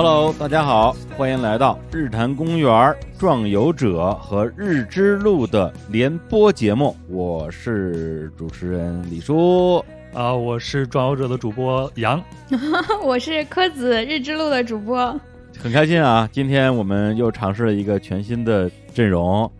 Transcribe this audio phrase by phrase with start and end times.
[0.00, 9.84] Hello，大家好，欢迎来到日坛公园壮游者和日之路的联播节目，我是主持人李叔
[10.14, 12.22] 啊，我是壮游者的主播杨，
[13.02, 15.20] 我是柯子日之路的主播，
[15.58, 19.50] 很开心啊，今天我们又尝试了一个全新的阵容，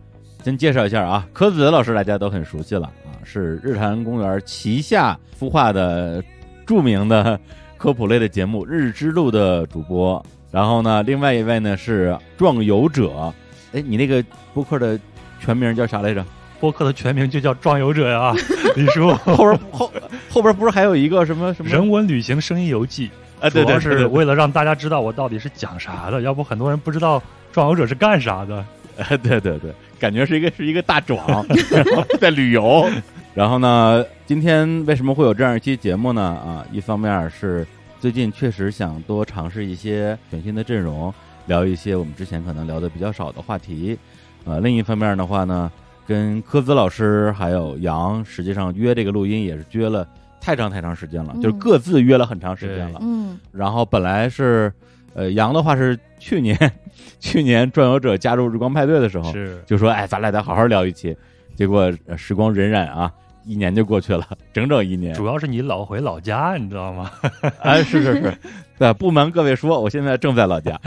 [0.45, 6.23] 先介绍一下啊，柯子老师大家都很熟悉了啊，是日坛公园旗下孵化的
[6.65, 7.37] 著名的。
[7.79, 13.33] 科普类的节目《日之路》的主播，然后呢，另外一位呢是壮游者。
[13.71, 14.21] 哎，你那个
[14.53, 14.99] 播客的
[15.39, 16.23] 全名叫啥来着？
[16.59, 18.33] 播客的全名就叫壮游者呀，
[18.75, 19.13] 李叔。
[19.13, 19.91] 后边后
[20.29, 23.09] 后边不是还有一个什么什么人文旅行声音游记？
[23.39, 28.65] 啊，对对，是为了让大家知道我到底是讲啥的，要不很多人不知道壮游者是干啥的。
[28.99, 31.47] 哎，对对对，感觉是一个是一个大壮
[32.19, 32.85] 在旅游。
[33.33, 36.21] 然后呢，今天为什么会有这样一期节目呢？
[36.21, 37.65] 啊，一方面是
[37.99, 41.13] 最近确实想多尝试一些全新的阵容，
[41.45, 43.97] 聊一些我们之前可能聊的比较少的话题。
[44.45, 45.71] 呃，另一方面的话呢，
[46.07, 50.05] 跟科子老师还有杨，实际上约这个录音也是约了
[50.41, 52.99] 太长太长时间了，就是各自约了很长时间了。
[53.01, 53.37] 嗯。
[53.51, 54.73] 然后本来是，
[55.13, 56.57] 呃，杨的话是去年，
[57.21, 61.15] 去年转游者加入日光派对的时候，是就说，哎，咱俩得好好聊一期。
[61.59, 63.11] 结果时光荏苒啊，
[63.43, 65.13] 一年就过去了，整整一年。
[65.13, 67.11] 主要是你老回老家，你知道吗？
[67.59, 68.33] 哎， 是是是，
[68.77, 70.79] 对，不瞒各位说，我现在正在老家。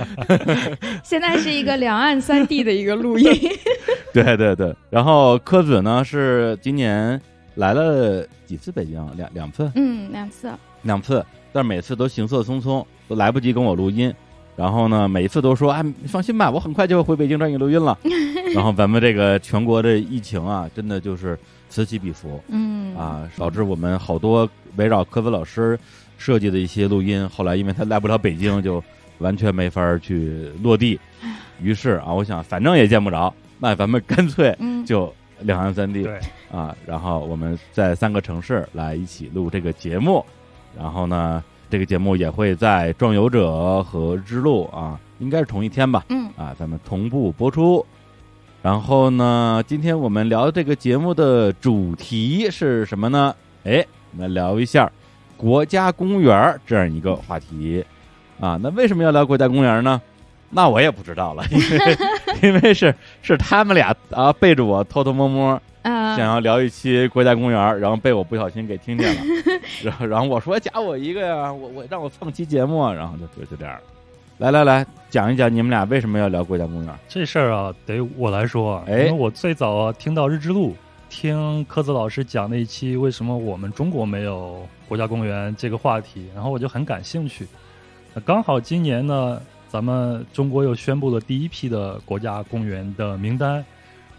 [1.05, 3.31] 现在是一个两岸三地的一个录音。
[4.15, 7.21] 对对对，然后柯子呢是今年
[7.57, 8.95] 来了几次北京？
[9.15, 9.71] 两两次？
[9.75, 10.51] 嗯，两次。
[10.85, 14.11] 两次，但是每次都行色匆匆，都来不及跟我录音。
[14.55, 17.99] 然后呢，每一次都说：“哎，你放心吧，我很快就会回北京找你录音了。
[18.55, 21.39] ”然后咱们这个全国的疫情啊，真的就是
[21.71, 25.79] 此起彼伏，嗯啊，导致我们好多围绕科子老师
[26.19, 28.85] 设计的一些录音，后来因为他来不了北京，就
[29.19, 31.01] 完全没法去落地。
[31.61, 34.55] 于是啊，我想反正也见不着，那咱们干脆
[34.85, 35.11] 就
[35.41, 36.07] 两岸三地，
[36.51, 40.23] 啊，然后我们在三个城市来一起录这个节目，
[40.77, 41.43] 然后呢。
[41.73, 43.49] 这个节目也会在《壮游者》
[43.83, 46.05] 和《之路》啊，应该是同一天吧？
[46.11, 47.83] 嗯啊，咱们同步播出。
[48.61, 53.35] 然后呢，今天我们聊这个节目的主题是什么呢？
[53.65, 54.93] 哎，我们聊一下
[55.35, 57.83] 国家公园这样一个话题
[58.39, 58.61] 啊。
[58.63, 59.99] 那为什么要聊国家公园呢？
[60.51, 61.97] 那我也不知道了，因为
[62.55, 65.59] 因为是是他们俩啊背着我偷偷摸摸。
[65.83, 69.23] 想要聊一期国家公园，然后被我不小心给听见了，
[69.83, 73.77] 然后然后我说加我一个呀，我我让我蹭期节目，然后就就就这样。
[74.39, 80.75] 来来来讲一讲你们俩为什么要聊国家公园这事儿啊，得我来说，因为我最早听到日之路，
[81.09, 87.47] 听柯子老师讲那一期为什么我们中国没有国家公园这个话题，然后我就很感兴趣。
[88.25, 93.65] 刚好今年呢，咱们中国又宣布了第一批的国家公园的名单。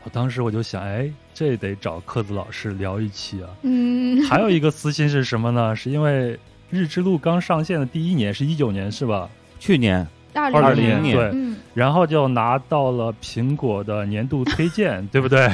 [0.03, 3.50] 我当时我就想，哎，这得找克子老师聊一期啊。
[3.62, 5.75] 嗯，还有一个私心是什么呢？
[5.75, 6.38] 是因为
[6.69, 9.30] 日之路刚上线的第一年是一九年是吧？
[9.59, 10.06] 去年。
[10.34, 11.32] 二零年，对，
[11.74, 15.46] 然后就拿到了苹果的年度推荐， 对不对？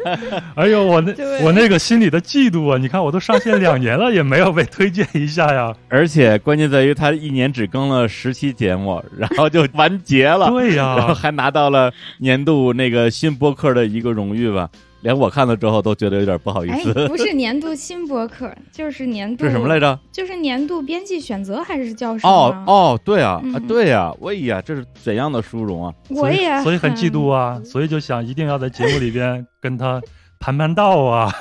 [0.54, 1.12] 哎呦，我那
[1.42, 2.78] 我那个心里的嫉妒啊！
[2.78, 5.74] 你看，我都上线两年了，也没有被推荐一下呀。
[5.88, 10.48] 而且关键在于，他一年只更了十期节目，然后就完结了。
[10.50, 14.68] 对呀，然后还拿到了年度那个新播客的一个荣誉吧。
[15.02, 16.92] 连我看了之后都觉得有点不好意思。
[17.08, 19.44] 不是年度新博客，就是年度。
[19.44, 19.98] 是什么来着？
[20.10, 22.32] 就是年度编辑选择还是叫什么？
[22.32, 25.94] 哦哦，对啊，啊对呀，哎呀，这是怎样的殊荣啊！
[26.10, 30.02] 我也所以很嫉妒啊，所以就想一定要在节目里边跟他
[30.40, 31.32] 盘盘道啊，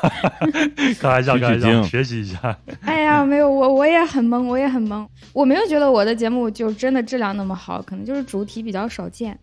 [0.99, 2.57] 开玩笑，开玩笑，学习一下。
[2.81, 5.05] 哎呀，没有我，我也很懵，我也很懵。
[5.33, 9.37] 我没有觉得我的节目就真的质量那么好，可能就是主题比较少见。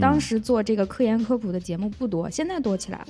[0.00, 3.06] 当时做这个科研科普的节目不多，现在多起来了。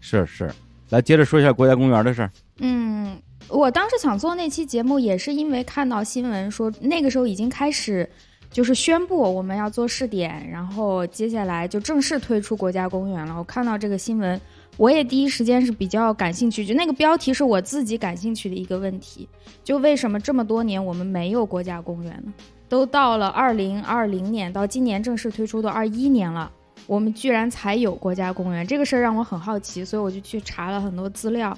[0.00, 0.50] 是是，
[0.90, 2.30] 来接着说一下国家公园的事儿。
[2.58, 3.16] 嗯，
[3.48, 8.08] 我当时想做那期节目，也是因为看到新闻说那个时候已经开始，
[8.50, 13.36] 就是宣布我们要做试点，然后接下来就正式推出国家公园了。
[13.36, 14.40] 我看到这个新闻，
[14.76, 19.28] 我也第一时间是比较感兴趣，就那个标题是我自己感兴趣的一个问题，
[19.62, 22.32] 就为什么这么多年我们没有国家公园呢？
[22.68, 26.50] 都到了二零二零年，到今年正式推出的二一年了。
[26.86, 31.56] 我们居然才有国家公园这个事儿让我很好奇，所以我就去查了很多资料。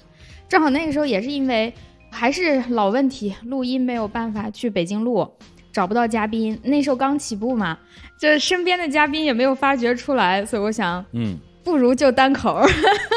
[0.49, 1.73] 正好那个时候也是因为
[2.11, 5.29] 还是老问题，录音没有办法去北京录，
[5.73, 6.59] 找不到嘉宾。
[6.65, 7.79] 那时候刚起步嘛，
[8.19, 12.61] 就身边的嘉宾也没有发掘出来，所以我想，嗯，不如就单口，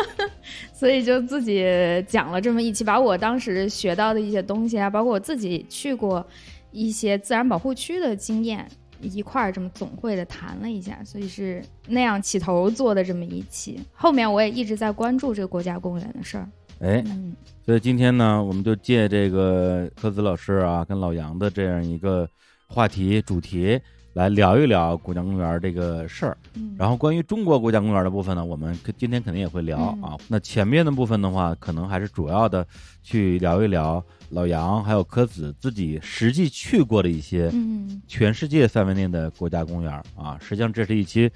[0.71, 1.65] 所以就自己
[2.07, 6.23] 讲了这么一期，把我当时学到的一些东西啊，包括我自己去过
[6.71, 8.69] 一些自然保护区的经验。
[9.07, 13.79] 一块儿这么总会的谈了一下，所以是那样起头做的这么一期。
[13.93, 16.49] 后面我也一直在关注这个国家公园的事儿。
[16.79, 17.35] 哎，嗯
[17.65, 22.27] 所以今天呢，我们就借这个科子老师啊跟老杨的这样一个
[22.67, 23.79] 话题主题
[24.13, 26.37] 来聊一聊国家公园这个事儿。
[26.55, 30.17] 嗯，然后关于中国国家公园的部分呢，我们可今天肯定也会聊嗯啊。
[30.27, 32.67] 那前面的部分的话，可能还是主要的
[33.01, 34.03] 去聊一聊
[34.33, 40.37] 老杨还有柯子自己实际去过的一些嗯全世界范围内的国家公园啊。
[40.41, 41.29] 实际上这是一期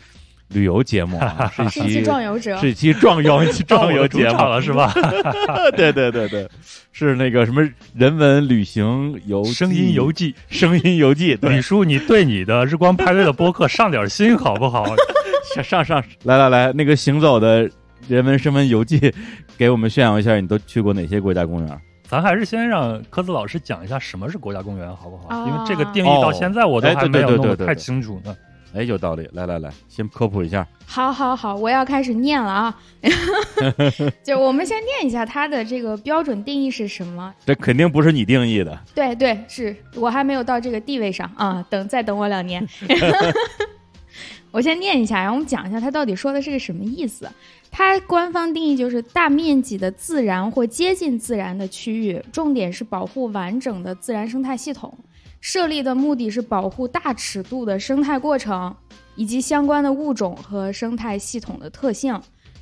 [0.49, 2.57] 旅游节目啊， 是一是一期期壮游者。
[2.57, 4.93] 是一期壮游壮游节目了是吧？
[5.75, 6.49] 对对对对，
[6.91, 7.61] 是那个什么
[7.93, 14.85] 人文旅行游声音游记，声音游记，对李，叔，你对你的日光派对的播客上点心好不好？
[15.53, 17.69] 上上上，来来来，那个行走的
[18.07, 19.13] 人文声文游记，
[19.57, 21.81] 给我们炫耀一下，你都去过哪些国家公园？
[22.09, 25.27] 咱还是先让科子老师讲一下什么是国家公园，好不好？
[25.27, 28.35] 啊因为这个定义到现在我都还没有弄得太清楚呢。
[28.73, 30.65] 哎，有道理，来来来，先科普一下。
[30.85, 32.77] 好好好，我要开始念了啊！
[34.23, 37.33] 就我们先念一下它的这个标准定义是什么？
[37.45, 42.65] 这肯定不是你定义的，对对，是我还没有到这个地位上啊，等再等我两年。
[44.51, 47.29] 我先念一下，然后我们讲一下它到底说的是个什么意思。
[47.69, 54.91] 它官方定义就是大面积的自然或接近自然的区域，重点是保护完整的自然生态系统。
[55.39, 58.75] 设立的目的是保护大尺度的生态过程
[59.15, 62.19] 以及相关的物种和生态系统的特性。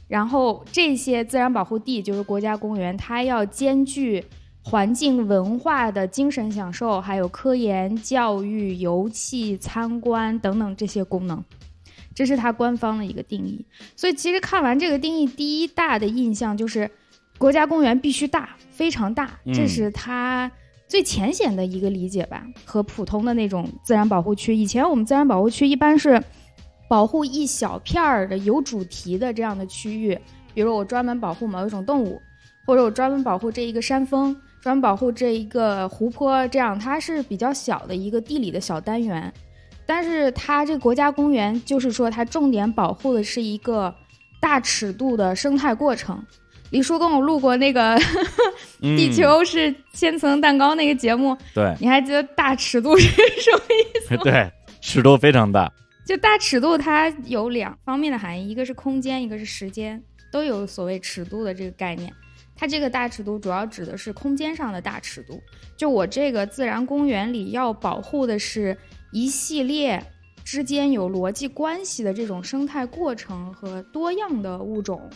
[0.07, 4.23] 然后这些自然保护地就是国家公园，它要兼具
[4.61, 11.43] 环境文化的精神享受，还有科研、教育、游憩、参观等等这些功能。
[12.15, 13.63] 这是它官方的一个定义。
[13.95, 16.89] 所以其实看完这个定义，第一大的印象就是
[17.37, 20.49] 国家公园必须大，非常大，嗯这是它
[20.87, 24.55] 最浅显的一个理解吧，和普通的那种自然保护区。
[24.55, 26.23] 以前我们自然保护区一般是
[26.87, 30.17] 保护一小片儿的有主题的这样的区域，
[30.53, 32.21] 比如我专门保护某一种动物，
[32.65, 39.33] 或者我专门保护这一个山峰，专门保护这一个湖泊，这样它是比较小的一个地理的小单元。
[39.85, 43.93] 但是它这国家公园，就是说它重点保护的是一个
[44.39, 46.23] 大尺度的生态过程。
[46.71, 47.95] 李叔跟我录过那个
[48.81, 54.21] 嗯 地球是千层蛋糕那个节目，对你还记得大尺度是什么意思吗？
[54.25, 54.51] 对，
[54.81, 55.71] 尺度非常大。
[56.05, 60.01] 就大尺度它有两方面的含义，一个是空间，一个是时间，
[60.31, 62.11] 都有所谓尺度的这个概念。
[62.55, 65.41] 它这个大尺度主要指的是空间上的大尺度。
[65.77, 68.75] 就我这个自然公园里要保护的是
[69.11, 70.03] 一系列
[70.43, 75.09] 之间有逻辑关系的这种生态过程和多样的物种。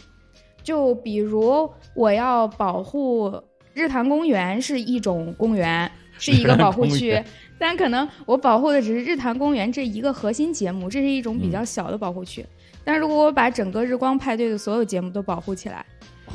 [0.63, 3.41] 就比如我要保护
[3.73, 7.19] 日坛公园是一种公园，是一个保护区，
[7.57, 12.45] 但可能我保护的只是日坛公园这一个核心节目，这是一种比较小的保护区。
[12.83, 15.85] 但如果我把整个日光派对的所有节目都保护起来，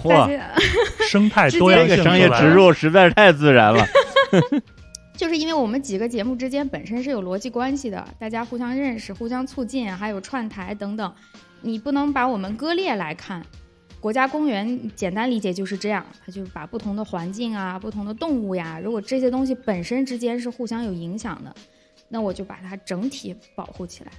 [0.08, 0.40] 大嚯，
[1.08, 3.84] 生态 多样性这个商业植入实在是太自然了。
[5.16, 11.14] 就是因为我们几个节目之间本身是有逻辑关系的，大家互相认识、互相促进，还有串台等等，
[11.60, 13.44] 你不能把我们割裂来看。
[14.00, 21.54] 国家公园简单理解就是这样，它就是把不同的环境啊、不同的动物呀，如果这些东西本身之间是互相有影响的，
[22.08, 24.10] 那我就把它整体保护起来。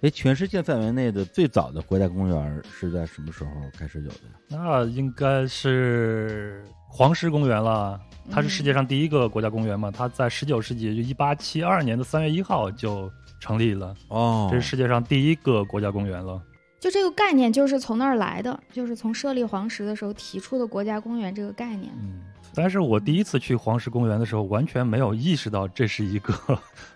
[0.00, 4.34] 哎，全世界范围内的最早的国家公园是在什么时候开始有的呀？
[4.48, 8.00] 那应该是黄石公园了。
[8.30, 9.90] 它是世界上第一个国家公园嘛？
[9.90, 16.38] 它在十九世纪，就一八七二年的三月一号就成立了，哦这是世界上第一个国家公园了。
[16.78, 21.90] 就这个概念就是从那儿来的，就是从设立黄石的时候提出的国家公园这个概念。
[21.96, 22.20] 嗯，
[22.54, 26.34] 但是我第一次去黄石公园的时候，完全没有意识到这是一个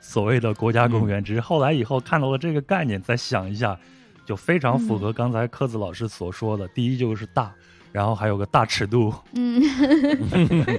[0.00, 3.74] 所谓的国家公园，只是后来以后看到了这个概念，再想一下，
[4.26, 6.68] 就非常符合刚才柯子老师所说的。
[6.68, 7.54] 第一就是大，
[7.92, 9.14] 然后还有个大尺度。
[9.34, 9.62] 嗯，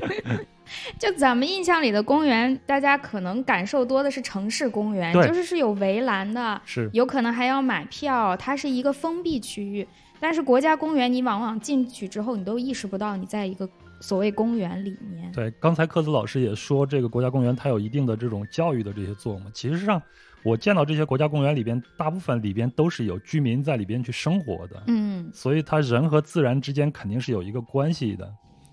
[0.99, 9.87] 就咱们印象里的公园，大家可能感受多的是城市公园，就是是有围栏的，是有可能还要买票，它是一个封闭区域。
[10.19, 15.29] 但是国家公园，你往往进去之后，你都意识不到你在一个所谓公园里面。
[15.33, 19.51] 对，刚才克子老师也说，这个国家公园它有一定的这种教育的这些作用嘛。
[19.53, 20.01] 其实上，
[20.45, 28.29] 我见到这些国家公园里边，大部分里边都是有居民在里边去生活的，嗯，所以它人和自然之间肯定是有一个关系的。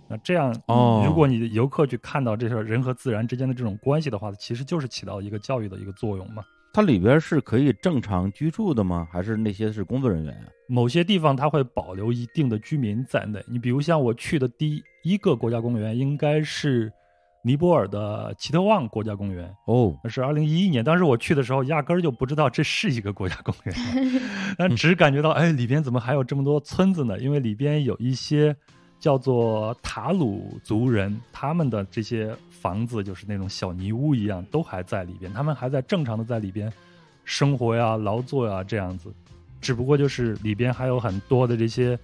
[0.09, 6.43] 那这样，哦如果你的游客去看到这些人和自然之间的这种关系的话，其实就是起到一个教育的一个作用嘛。
[6.73, 9.07] 它里边是可以正常居住的吗？
[9.13, 10.43] 还是那些是工作人员呀？
[10.69, 13.45] 某些地方它会保留一定的居民在内。
[13.49, 16.93] 你比如像我去的第一个国家公园，应该是
[17.43, 23.75] 尼泊尔的奇特旺国家公园，哦，那是二零一一年，当时我去的时候，压根儿就不知道这是一个国家公园，
[24.59, 27.19] 但只感觉到，哎，里边怎么还有这么多村子呢？
[27.19, 28.55] 因为里边有一些
[28.99, 36.71] 叫做塔鲁族人，他们的这些房子就是那种小泥屋一样，都还在里边，他们还在正常的在里边
[37.25, 39.11] 生活呀、劳作呀这样子，
[39.63, 41.99] 只不过就是里边还有很多的这些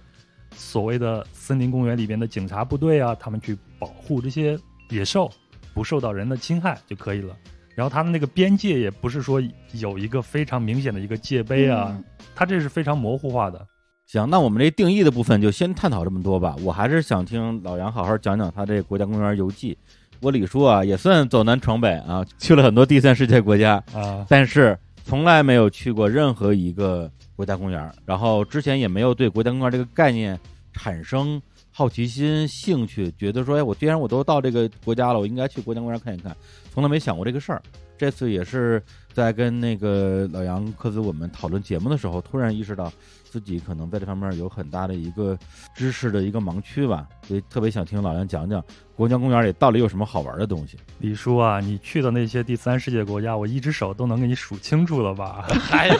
[0.55, 4.57] 所谓的森林公园里边的警察部队啊，他们去保护这些
[4.89, 5.31] 野兽
[5.73, 7.35] 不受到人的侵害就可以了。
[7.75, 9.41] 然后它的那个边界也不是说
[9.73, 12.03] 有一个非常明显的一个界碑啊，嗯
[12.35, 13.67] 它这是非常模糊化的。
[14.07, 16.55] 行，那我们这定义的部分就先探讨这么多吧。
[16.63, 19.77] 我还是想听老杨好好讲讲他这国家公园游记。
[20.21, 30.39] 我李叔啊，也算走南闯北啊，去了很多第三世界国家，啊，但是从来没有去过任何一个国家公园，然后之前也没有对国家公园这个概念
[30.73, 31.39] 产生
[31.77, 36.35] 好奇心、兴趣，觉得说，哎，我既然我都到这个国家了，我应该去国家公园看一看，
[36.73, 37.61] 从来没想过这个事儿。
[37.95, 38.81] 这次也是
[39.13, 42.91] 在跟那个老杨、科子我们讨论节目的时候，突然意识到
[43.37, 45.37] 自己可能在这方面有很大的一个
[45.75, 48.63] 知识的一个盲区吧，所以特别想听老杨讲讲
[48.95, 50.75] 国家公园里到底有什么好玩的东西。
[50.97, 55.45] 李叔啊，你去的那些第三世界国家，我一只手都能给你数清楚了吧？
[55.69, 55.95] 哎呀，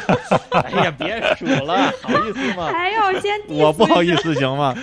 [0.50, 2.72] 哎呀，别数了，好意思吗？
[2.72, 4.74] 还要先我不好意思，行吗？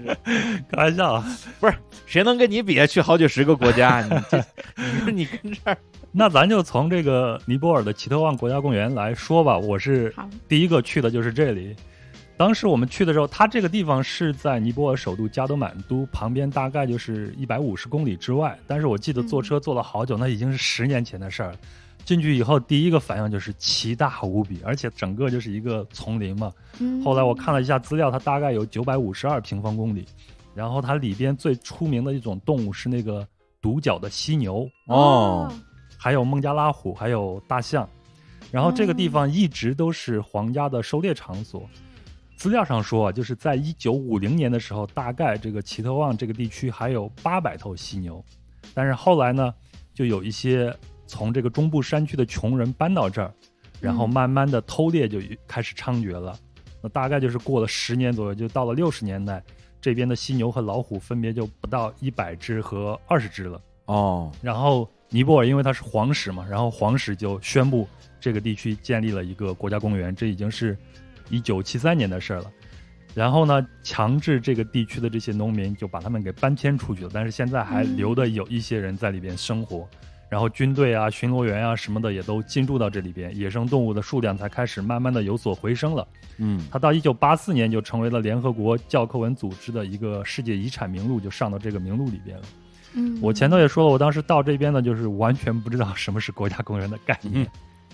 [0.72, 1.36] 开玩笑啊。
[2.06, 2.86] 谁能跟你比？
[2.86, 4.38] 去好几十个国家，你这，
[4.82, 5.76] 你说你跟这儿，
[6.10, 9.56] 那咱就从这个尼泊尔的奇特旺国家公园来说吧。
[9.58, 10.12] 我是，
[10.48, 11.76] 第一个去的就是这里。
[12.40, 18.58] 当时我们去的时候，它这个地方是在尼泊尔首都加德满都旁边，大概就是一百五十公里之外。
[18.66, 21.58] 但是我记得坐车坐了好久，那已经是十年前的事儿了。
[22.02, 26.50] 进去以后，第一个反应就是奇大无比，而且整个就是一个丛林嘛。
[26.78, 30.06] 嗯后来我看了一下资料，它大概有九百五十二平方公里，
[30.54, 33.28] 然后它里边最出名的一种动物是那个
[33.60, 35.52] 独角的犀牛，哦，
[35.98, 37.86] 还有孟加拉虎，还有大象。
[38.50, 41.68] 然后这个地方一直都是皇家的狩猎场所。
[42.40, 48.24] 资料上说啊，就是在一九五零年的时候，大概这个奇特旺这个地区还有八百头犀牛，
[48.72, 49.54] 但是后来呢，
[49.92, 50.74] 就有一些
[51.06, 53.30] 从这个中部山区的穷人搬到这儿，
[53.78, 56.34] 然后嗯慢慢的偷猎就开始猖獗了。
[56.80, 59.42] 那大概就是过了十年左右，就到了六十年代，
[59.78, 63.60] 这边的犀牛和老虎分别就不到一百只和二十只了。
[63.84, 67.86] 哦，然后尼泊尔因为它是皇室嘛，然后皇室就宣布
[68.18, 70.74] 这个地区建立了一个国家公园，这已经是
[71.30, 72.52] 一九七三年的事儿了。
[73.14, 79.88] 然后呢，强制这个地区的这些农民就把他们给搬迁出去了，但是现在还嗯留的有一些人在里边生活。
[80.28, 86.06] 然后军队啊、巡逻员啊什么的也都进驻到这里边，野生动物的数量才开始慢慢的有所回升了。
[86.36, 92.44] 嗯，它到一九八四年就成为了联合国教科文组织的一个世界遗产名录，就上到这个名录里边了。
[92.94, 97.48] 嗯我前头也说了，我当时到这边呢，就是完全不知道什么是国家公园的概念，嗯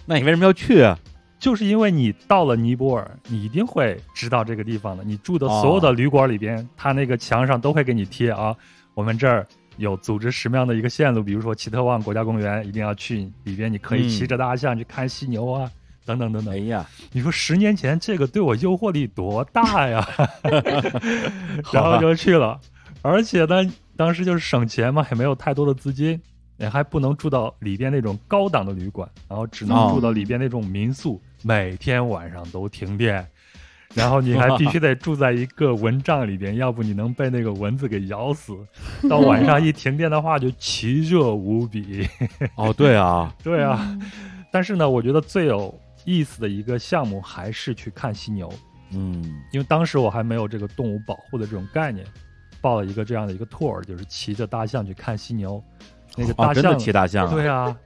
[0.05, 0.99] 那你为什么要去啊？
[1.39, 5.05] 就是因为你到了尼泊尔，你一定会知道这个地方的。
[5.05, 8.57] 你住的所有的旅馆里边，它那个墙上都会给你贴啊，
[8.95, 15.71] 我们这儿有组织什么样的一个线路，比如说奇特旺国家公园一定要去，里边你可以骑着大象去看犀牛啊。
[16.07, 20.09] 等等等等哎，呀，你说十年前这个对我诱惑力多大呀？
[21.73, 22.61] 然后就去了，
[23.03, 26.21] 而且呢，当时就是省钱嘛，也没有太多的资金，
[26.59, 33.27] 也还不能住到里边那种高档的旅馆，然后只能哦住到里边那种民宿，每天晚上都停电。
[33.95, 38.55] 然后你还必须得住在一个蚊帐里边，要不你能被那个蚊子给咬死。
[39.09, 42.07] 到晚上一停电的话，就奇热无比。
[42.57, 44.03] 哦，对啊，对啊，嗯
[44.53, 45.73] 但是呢，我觉得最有
[46.05, 48.53] 意思的一个项目还是去看犀牛，
[48.93, 52.05] 嗯，因为当时我还没有这个动物保护的这种概念，
[52.61, 55.63] 报了一个这样的一个 tour，就是骑着大象去看犀牛。
[56.17, 57.33] 那个哦，大象，真的骑大象啊？
[57.33, 57.77] 对啊，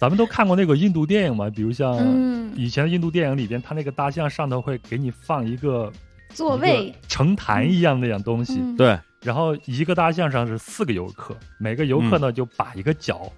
[0.00, 5.92] 咱们都看过那个印度电影嘛，比如像嗯，以前的印度电影里边，它那个大象上头会给你放一个
[6.30, 6.94] 座位。
[7.06, 8.74] 成坛一样那样东西，嗯。
[8.78, 13.30] 对，然后一个大象上是四个游客，每个游客呢就把一个脚、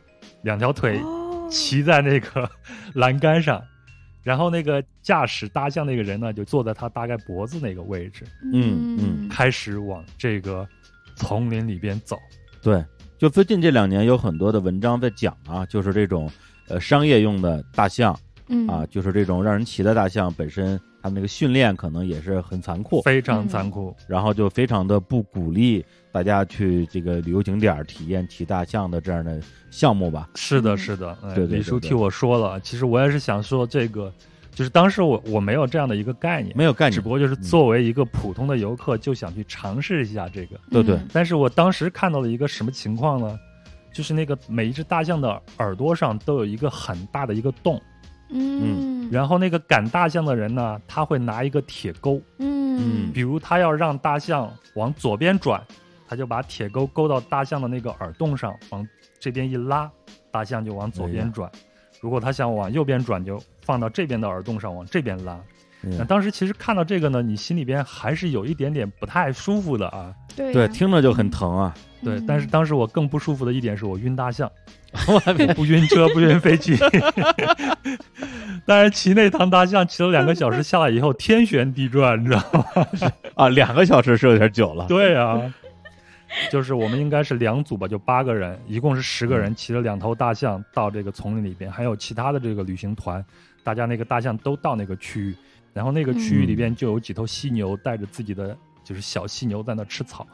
[0.43, 1.49] 两条腿哦。
[1.51, 2.49] 骑在那个
[2.95, 3.61] 栏杆上，
[4.23, 9.29] 然后那个驾驶大象那个人呢，就坐在他大概脖子那个位置，嗯嗯。
[9.29, 10.67] 开始往这个
[11.17, 12.17] 丛林里边走。
[12.63, 12.83] 对，
[13.19, 16.31] 就最近这两年有很多的文章在讲啊，就是这种
[16.69, 29.41] 呃商业用的大象嗯啊，就是这种让人骑的大象本身，它那个训练可能也是很残酷，非常残酷，然后就非常的不鼓励大家去这个旅游景点体验骑大象的这样的
[29.71, 30.29] 项目吧。
[30.35, 31.11] 是的，嗯是的。
[31.23, 34.13] 哎对对对对李叔替我说了，其实我也是想说这个，
[34.55, 40.59] 就是当时我我没有这样的一个概念，没有概念，只不过就是作为一个普通的游客，就想去尝试一下这个。
[40.71, 43.39] 对对嗯但是我当时看到了一个什么情况呢？
[43.93, 47.81] 就是那个每一只大象的耳朵上都有一个很大的一个洞，
[48.31, 49.11] 嗯。
[49.11, 53.13] 然后那个赶大象的人呢，他会拿一个铁钩，嗯。
[53.13, 55.63] 比如他要让大象往左边转，
[56.09, 58.87] 他就把铁钩勾到大象的那个耳洞上，往
[59.21, 59.91] 这边一拉，
[60.31, 61.51] 大象就往左边转。
[62.01, 65.39] 如果他想往右边转，就放到这边的耳洞上，往这边拉。
[65.83, 70.15] 那嗯当时其实看到这个呢，你心里边还是有一点点不太舒服的啊。
[70.37, 71.75] 对，对听着就很疼啊。
[72.03, 74.51] 对，嗯但是当时我更不舒服的一点是我晕大象，
[75.09, 75.19] 我
[75.55, 76.77] 不晕车，不晕飞机。
[78.65, 82.87] 但是骑那趟大象骑了两个小时下来以后，天旋地转，你知道吗？
[83.35, 84.87] 啊，两个小时是有点久了。
[84.87, 85.53] 对啊，
[86.51, 93.25] 就是我们应该是两组吧，就八个人，一共是十个人，骑了两头大象到这个丛林里边，还有其他的这个旅行团，
[93.65, 95.37] 大家那个大象都到那个区域，
[95.73, 100.27] 然后那个区域里边就有几头犀牛带着自己的就是小犀牛在那吃草，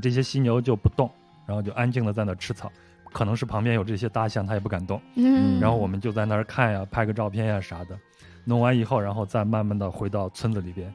[0.00, 1.10] 这些犀牛就不动，
[1.46, 2.70] 然后就安静的在那吃草。
[3.12, 5.00] 可能是旁边有这些大象，它也不敢动。
[5.14, 7.98] 嗯，然后我们就在那儿看呀，拍个照片呀啥的。
[8.44, 10.92] 弄完以后，然后再慢慢的回到村子里边。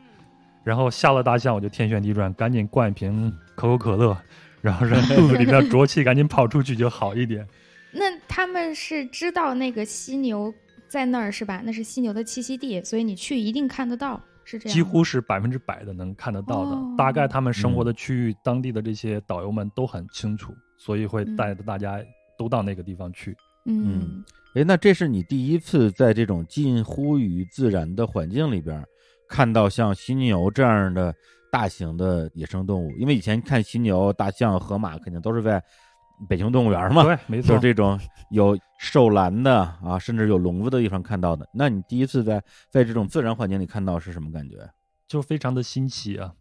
[0.63, 4.15] 然后下了大象，我就天旋地转，赶紧灌一瓶可口可乐，
[4.61, 7.47] 然后让肚子里边 浊气赶紧跑出去就好一点。
[7.91, 10.53] 那他们是知道那个犀牛
[10.91, 11.61] 在那儿是吧？
[11.63, 14.73] 那是犀牛的栖息地，所以你去一定看得到，是这样。
[14.73, 16.71] 几乎是百分之百的能看得到的。
[16.71, 22.03] 哦大概他们生活的区域，当地的这些导游们都很清楚，所以会带着大家
[22.37, 23.33] 都到那个地方去。
[23.63, 24.21] 嗯
[24.53, 28.85] 哎，那这是你第一次在这种近乎于自然的环境里边
[29.29, 31.15] 看到像犀牛这样的
[31.49, 32.91] 大型的野生动物？
[32.97, 35.63] 因为以前看犀牛、大象、河马，肯定都是在
[36.27, 37.61] 北京动物园嘛，对，没错就是。
[37.61, 37.99] 这种
[38.29, 41.47] 有兽栏的啊，甚至有笼子的地方看到的。
[41.53, 44.57] 那你第一次在在这种自然环境里看到是什么感觉？
[45.07, 46.31] 就非常的新奇啊。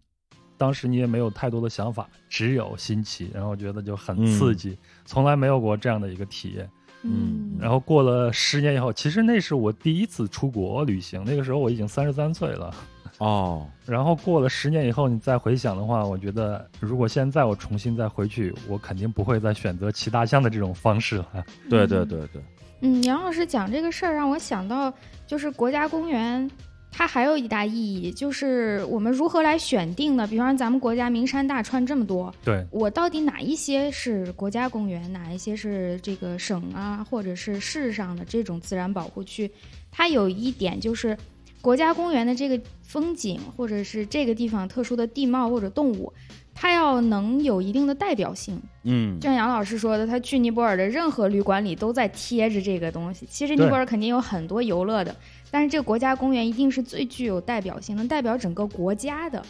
[0.56, 4.76] 当时你也没有太多的想法，只有新奇，然后觉得就很刺激，
[5.06, 6.70] 从来没有过这样的一个体验。
[7.02, 12.74] 嗯然后过了十年以后，其实那是我第一次出国旅行，那个时候我已经三十三岁了。
[13.20, 21.44] 哦，然后过了十年以后，你再回想的话，我觉得如果现在我重新再回去，我肯定不会再选择骑大象的这种方式了。
[21.68, 22.42] 对对对对，
[22.80, 24.90] 嗯，杨老师讲这个事儿让我想到，
[25.26, 26.50] 就是国家公园，
[26.90, 30.26] 它还有一大意义，就是我们如何来选定的？
[30.26, 39.50] 比方说咱们国家名山大川这么多，对，我到底哪一些是国家公园，哪一些是这个省啊，或者是市上的这种自然保护区？
[39.90, 41.14] 它有一点就是，
[41.60, 46.12] 国家公园的这个风景，或者是这个地方特殊的地貌或者动物，
[46.54, 48.60] 它要能有一定的代表性。
[48.84, 53.26] 嗯就像杨老师说的，他去尼泊尔的任何旅馆里都在贴着这个东西。
[53.28, 55.14] 其实尼泊尔肯定有很多游乐的，
[55.50, 59.42] 但是这个国家公园一定是最具有代表性，能代表整个国家的。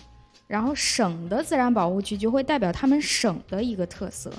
[0.48, 4.32] 然后省的自然保护区就会代表他们省的一个特色。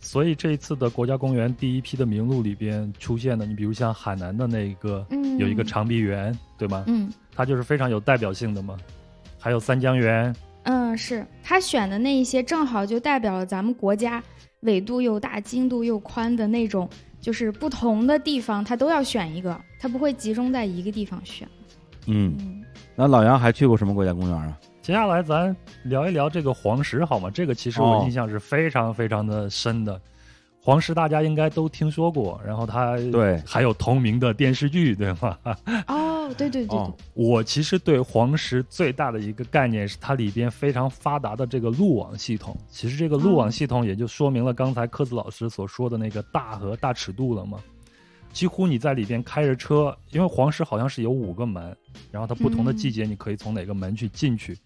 [0.00, 6.84] 所以这一次的国家公园第一批的名录里边出现的，你比如像海南的那个嗯，有一个长臂猿，对吗？
[6.86, 8.76] 嗯它就是非常有代表性的嘛。
[9.38, 10.34] 还有三江源，
[10.64, 14.22] 嗯，是他选的那一些，正好就代表了咱们国家
[14.60, 16.88] 纬度又大、经度又宽的那种，
[17.20, 21.46] 就是不同的地方，他都要选一个，他不会集中在一个地方选。
[22.06, 22.64] 嗯，嗯
[22.96, 24.58] 那老杨还去过什么国家公园啊？
[24.88, 27.30] 接下来咱聊一聊这个黄石好吗？
[27.30, 30.00] 这个其实哦我印象是非常非常的深的。
[30.62, 35.36] 黄石大家应该都听说过，然后它对还有同名的电视剧，对吗？
[35.88, 42.56] 哦，对对对对，哦我其实对黄石最大的一个概念是它里边非常发达的这个路网系统。
[42.70, 47.58] 其实这个路网系统也就说明了刚才柯子老师所说的那个大和大尺度了嘛。
[48.32, 51.76] 几乎你在里边开着车，因为黄石好像是有五个门，
[52.10, 54.56] 然后它不同的季节你可以从哪个门去进去，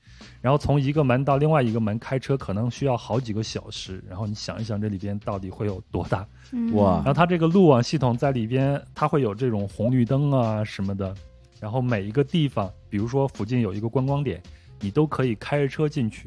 [0.40, 6.26] 然后从一个门到另外一个门开车可能需要好几个小时，然后你想一想这里边到底会有多大？
[6.52, 11.14] 嗯哇然后它这个路网系统在里边，它会有这种红绿灯啊什么的，
[11.60, 14.42] 然后每一个地方，比如说附近有一个观光点，
[14.80, 16.26] 你都可以开着车进去，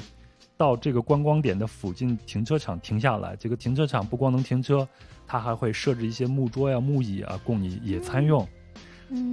[0.58, 3.36] 到这个观光点的附近停车场停下来。
[3.36, 4.88] 这个停车场不光能停车，
[5.28, 8.42] 它还会设置一些木桌呀、木椅啊，供你野餐用。
[8.44, 8.48] 嗯，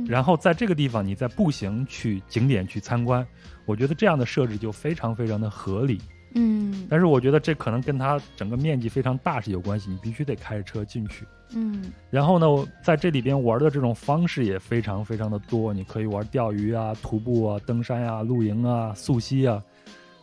[0.06, 3.26] 然后在这个地方，你再步行去景点去参观，
[3.64, 6.00] 我觉得这样的设置就非常非常的合理。
[6.35, 11.26] 嗯但是我觉得这可能跟它整个面积非常大是有关系，你必须得开着车进去。
[11.54, 19.62] 嗯然后呢，我在这里边玩的这种方式也非常非常的多，你可以玩钓鱼啊、徒步啊、登山啊、露营啊、溯溪啊，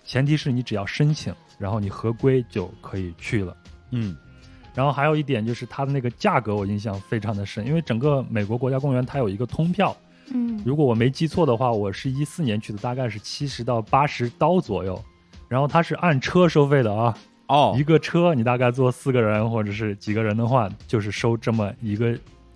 [0.04, 3.56] 前提是你只要申请，然后你合规就可以去了。
[3.92, 4.18] 嗯
[4.74, 9.96] 然后还有一点就是它的那个价格，我印象非常的深，因为整个美国国家公园它有一个通票，
[10.34, 10.62] 嗯。
[10.66, 15.02] 如果我没记错的话，我是一四年去的，大概是七十到八十刀左右，
[15.48, 17.76] 然后它是按车收费的啊，哦。
[17.78, 22.14] 一，个车你大概坐四个人或者是几个人的话，就是收这么一个，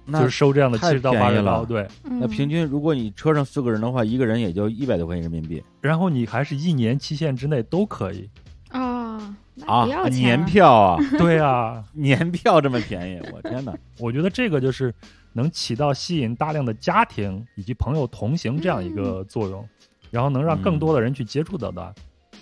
[0.08, 1.88] 就是收这样的七十到八十刀，对。
[2.04, 2.20] 嗯。
[2.20, 5.64] 那平均如果你车上四个人的话，一个人也就一百多块钱人民币。
[5.82, 8.30] 然后你还是一年期限之内都可以。
[8.70, 13.74] 啊，那啊年票啊 对啊，年票这么便宜，我天哪！
[14.00, 14.94] 我觉得这个就是
[15.34, 19.68] 能起到吸引大量的家庭以及朋友同行这样一个作用，
[20.12, 21.96] 然后能让更多的人去接触到的。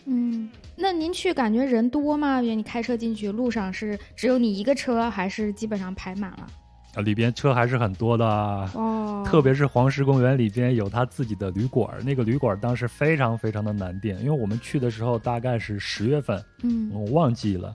[0.05, 2.41] 嗯，那您去感觉人多吗？
[2.41, 6.47] 比如你开车进去，路上是只有你一个车，还是基本上排满了？
[6.95, 8.69] 啊，里边车还是很多的啊。
[8.75, 17.73] 哦，特别是黄石公园里边有他自己的旅馆，那个旅馆当时非常非常的难订，因为我们去的时候大概是十月份，嗯我忘记了，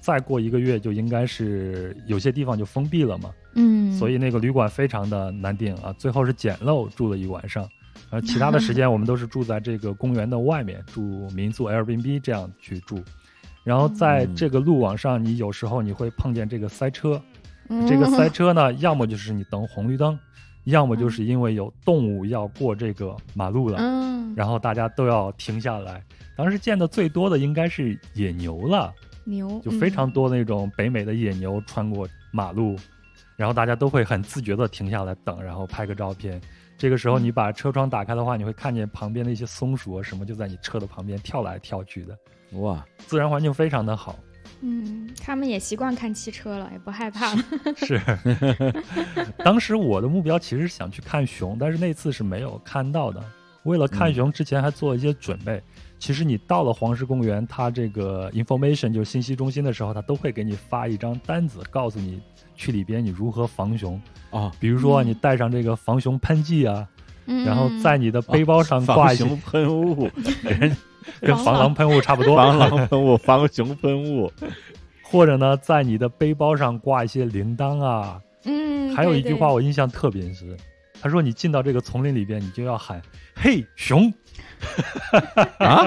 [0.00, 7.66] 再过一个月就应该是有些地方就封闭了嘛，嗯，所以那个旅馆非常的难订啊，最后是简陋住了一晚上，
[8.10, 13.02] 而其他的时间我们都是住在这个公园的外面，住民宿 Airbnb 这样去住。
[13.64, 17.27] 然后在嗯这个路网上，你有时候你会碰见这个塞车，嗯
[17.86, 20.18] 这个塞车呢，要么就是你等红绿灯，
[20.64, 26.02] 要么就是因为有动物要过这个马路了，嗯，然后大家都要停下来。
[26.36, 28.92] 当时见的最多的应该是野牛了，
[29.24, 32.76] 牛就非常嗯多那种北美的野牛穿过马路，
[33.36, 36.40] 然后大家都会很自觉的停下来等，然后拍个照片。
[36.76, 42.16] 这个时候你把车窗打开的话，你会看见旁边的一些松鼠啊什么就在你车的旁边跳来跳去的，
[42.60, 44.16] 哇，自然环境非常的好。
[44.60, 47.44] 嗯，他们也习惯看汽车了，也不害怕了。
[47.76, 48.00] 是，
[49.44, 53.22] 当时我的目标其实是想去看熊，但是那次是没有看到的。
[53.64, 55.62] 为了看熊，之前还做了一些准备。
[55.98, 62.20] 其实你到了黄石公园，它这个 information 就是信息中心的时候，它都会给你发一张单子，告诉你
[62.54, 64.00] 去里边你如何防熊。
[64.30, 66.88] 哦，比如说嗯你带上这个防熊喷剂啊，
[67.26, 70.08] 嗯，然后在你的背包上挂一些，防熊喷雾，
[70.42, 70.76] 人
[71.20, 72.36] 跟防狼喷雾差不多。
[72.36, 74.30] 防狼喷雾、防熊喷雾，
[75.02, 80.56] 或者呢，在你的背包上挂一些铃铛啊，嗯，还有一句话我印象特别深，
[81.00, 83.00] 他说你进到这个丛林里边，你就要喊
[83.34, 84.12] “嘿熊
[85.58, 85.86] 啊？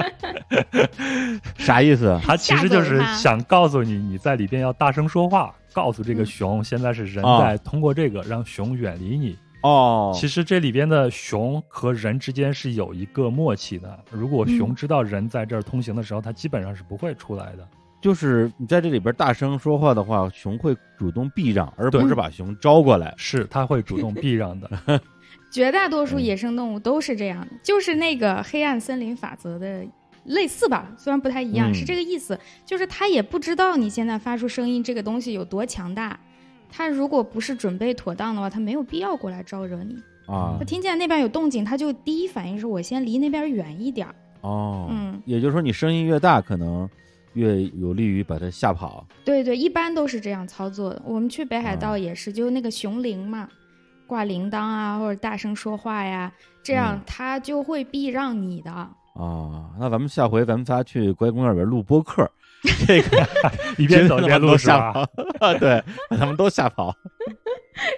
[1.56, 2.18] 啥意思”，？
[2.24, 9.36] 他其实就是想告诉你，你在里边要大声说话，告诉这个嗯熊，现在是人啊在通过这个让熊远离你。
[9.62, 17.66] 哦，其实这里边的熊和人之间是有一个默契的，如果熊嗯知道人在这儿通行的时候，它基本上是不会出来的。
[18.00, 23.14] 就是你在这里边大声说话的话，熊会主动避让，而不是把熊招过来。
[23.16, 24.68] 是，它会主动避让的。
[25.52, 29.84] 绝大多数嗯野生动物都是这样的，就是那个黑暗森林法则的
[30.24, 32.36] 类似吧，虽然不太一样，嗯是这个意思。
[32.66, 36.18] 就是它也不知道你现在发出声音这个东西有多强大，
[36.72, 39.94] 它如果不是准备妥当的话，他没有必要过来招惹你。
[40.26, 44.14] 啊他听见那边有动静，他就第一反应是我先离那边远一点儿。
[44.40, 46.88] 哦，嗯，也就是说你声音越大，可能
[47.34, 49.06] 越有利于把它吓跑。
[49.24, 51.02] 对对，一般都是这样操作的。
[51.04, 53.48] 我们去北海啊道也是，就那个熊铃嘛，
[54.06, 56.32] 挂铃铛啊，或者大声说话呀，
[56.62, 58.70] 这样他就会避让你的。
[58.70, 62.28] 啊，那咱们下回咱们仨去国家公园里边录播客，
[62.86, 63.26] 这个
[63.76, 65.08] 一边走一边录是吓吧？
[65.40, 66.94] 啊， 对，把他们都吓跑。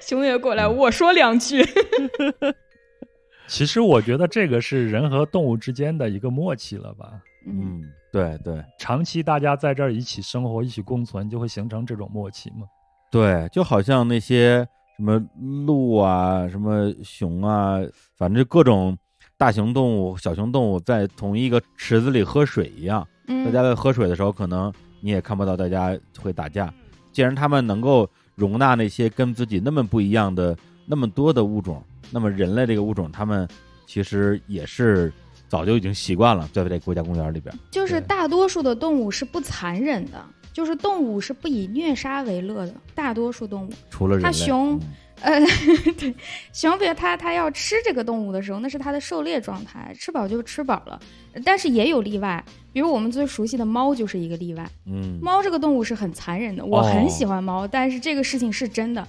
[0.00, 1.64] 熊也过来，我说两句。
[3.46, 7.10] 其实我觉得这个是人和动物之间的一个默契了吧。
[7.46, 12.66] 嗯，嗯，对对长期大家在这儿一起生活、一起共存，就会形成这种默契嘛。
[13.10, 15.22] 对，就好像那些什么
[15.66, 17.78] 鹿啊、什么熊啊，
[18.16, 18.96] 反正各种
[19.36, 23.06] 大型动物、小型动物在同一个池子里喝水一样。
[23.26, 26.72] 嗯大家在喝水的时候，可能你也看不到大家会打架。
[27.12, 30.56] 既然他们能够容纳那些跟自己那么不一样的
[30.86, 33.48] 那么多的物种，那么人类这个物种，他们
[33.86, 35.12] 其实也是
[35.48, 37.54] 早就已经习惯了，在这个国家公园里边。
[37.70, 42.74] 就是大多数的动物是不残忍的，就是动物是不以虐杀为乐的。
[42.94, 44.80] 大多数动物，除了人类，它熊嗯
[45.20, 45.40] 呃，
[45.98, 46.14] 对，
[46.52, 51.00] 熊别它它要吃这个动物的时候，那是它的狩猎状态，吃饱就吃饱了。
[51.44, 54.68] 但是也有例外，比如我们最熟悉的猫就是一个例外。
[54.86, 59.06] 嗯，猫这个动物是很残忍的，我很喜欢猫，但是这个事情是真的，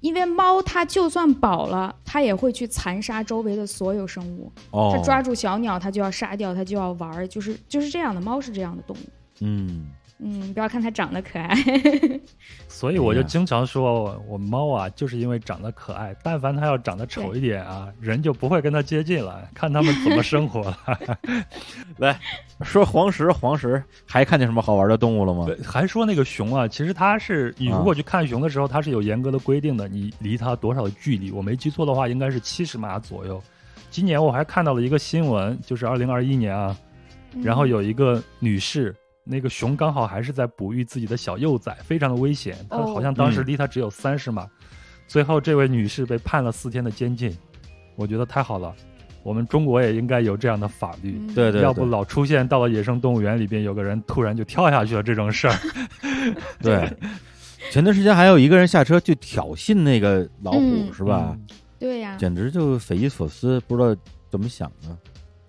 [0.00, 4.50] 因为猫它就算饱了，它也会去残杀周围的所有生物。
[4.70, 8.20] 哦，它抓住小鸟，它就要杀掉，它就要玩儿，就是就是这样的。
[8.20, 9.00] 猫是这样的动物。
[9.40, 9.86] 嗯，
[10.18, 11.54] 嗯，不要看它长得可爱。
[12.68, 20.78] 所以我就经常说，我猫啊，就是因为长得可爱，但凡它要长得丑一点啊，人就不会跟它接近了，看它们怎么生活了。
[21.98, 22.18] 来
[22.62, 25.44] 说黄石，黄石还看见什么好玩的动物了吗？
[25.46, 31.30] 对，还说那个熊啊，其实它是你如果去看熊的时候，它是有严格的规定的，你离它多少的距离？
[31.30, 33.42] 我没记错的话，应该是七十码左右。
[33.90, 36.76] 今年我还看到了一个新闻，就是二零二一年啊，
[37.42, 38.94] 然后有一个女士
[39.28, 42.56] 那个熊刚好还是在哺育自己的小幼崽，非常的危险。
[42.70, 44.48] 他哦好像当时嗯离它只有三十码，
[45.08, 47.36] 最后这位女士被判了四天的监禁。
[47.96, 48.74] 我觉得太好了，
[49.22, 55.54] 我们中国也应该有这样的法律，嗯对对，要不老出现到了野生动物园里边有个人突然就跳下去了这种事儿。
[56.62, 56.88] 对。
[57.70, 61.36] 前段时间还有一个人下车去挑衅那个老虎，嗯是吧？
[61.36, 61.46] 嗯
[61.78, 63.94] 对呀、简直就匪夷所思，不知道
[64.30, 64.96] 怎么想的。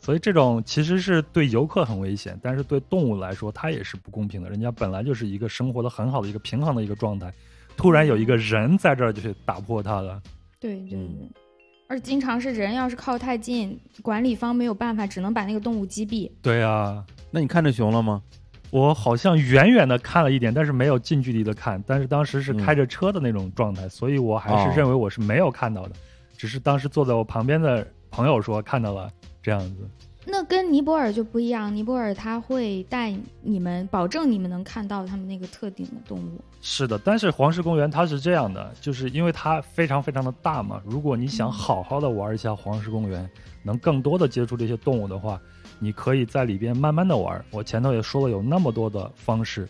[0.08, 4.50] 所以这种其实是对游客很危险，但是对动物来说它也是不公平的。
[4.50, 7.30] 人家本来就是一个生活的很好的一个平衡的一个状态，
[7.76, 10.22] 突然有一个人在这儿就去打破它了。
[10.62, 11.30] 对对对，嗯
[11.90, 16.32] 而经常是人要是靠太近，管理方没有办法，只能把那个动物击毙。
[16.42, 18.24] 对啊，那你看着熊了吗？
[18.72, 21.84] 我好像远远的看了一点，但是没有近距离的看。
[21.86, 25.92] 但是当时是嗯开着车的那种状态，所以我还哦是认为我是没有看到的，
[26.38, 29.10] 只是当时坐在我旁边的朋友说看到了
[29.42, 29.90] 这样子。
[30.30, 36.42] 那跟尼泊尔就不一样，尼泊尔他会带你们，保证你们能看到他们那个特定的动物。
[36.62, 40.82] 是的，但是黄石公园它是这样的，就是因为它非常非常的大嘛。
[40.86, 43.30] 如果你想好好的玩一下黄石公园，
[43.64, 45.40] 能更多的接触这些动物的话，
[45.80, 47.42] 你可以在里边慢慢的玩。
[47.52, 49.66] 我前头也说了，有那么多的方式。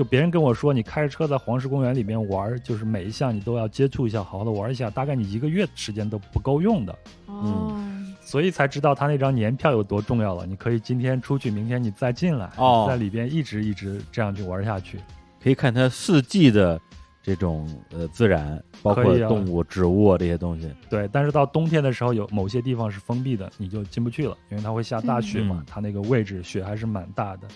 [0.00, 6.98] 就别人跟我说，你开着车在黄石公园里面玩，就是每一项你都要接触一下，好好的玩一下，大概你一个月时间都不够用的。
[7.26, 7.78] 哦，
[8.22, 10.46] 所以才知道他那张年票有多重要了。
[10.46, 14.98] 你可以今天出去，明天你再进来，哦在里边一直一直这样去玩下去。
[15.38, 16.80] 可以看它四季的
[17.22, 20.72] 这种呃自然，包括动物、植物啊这些东西。
[20.88, 27.46] 对，但是到冬天的时候，有某些地方是封闭的，你就进不去了，因为它会下大雪嘛，嗯它那个位置雪还是蛮大的。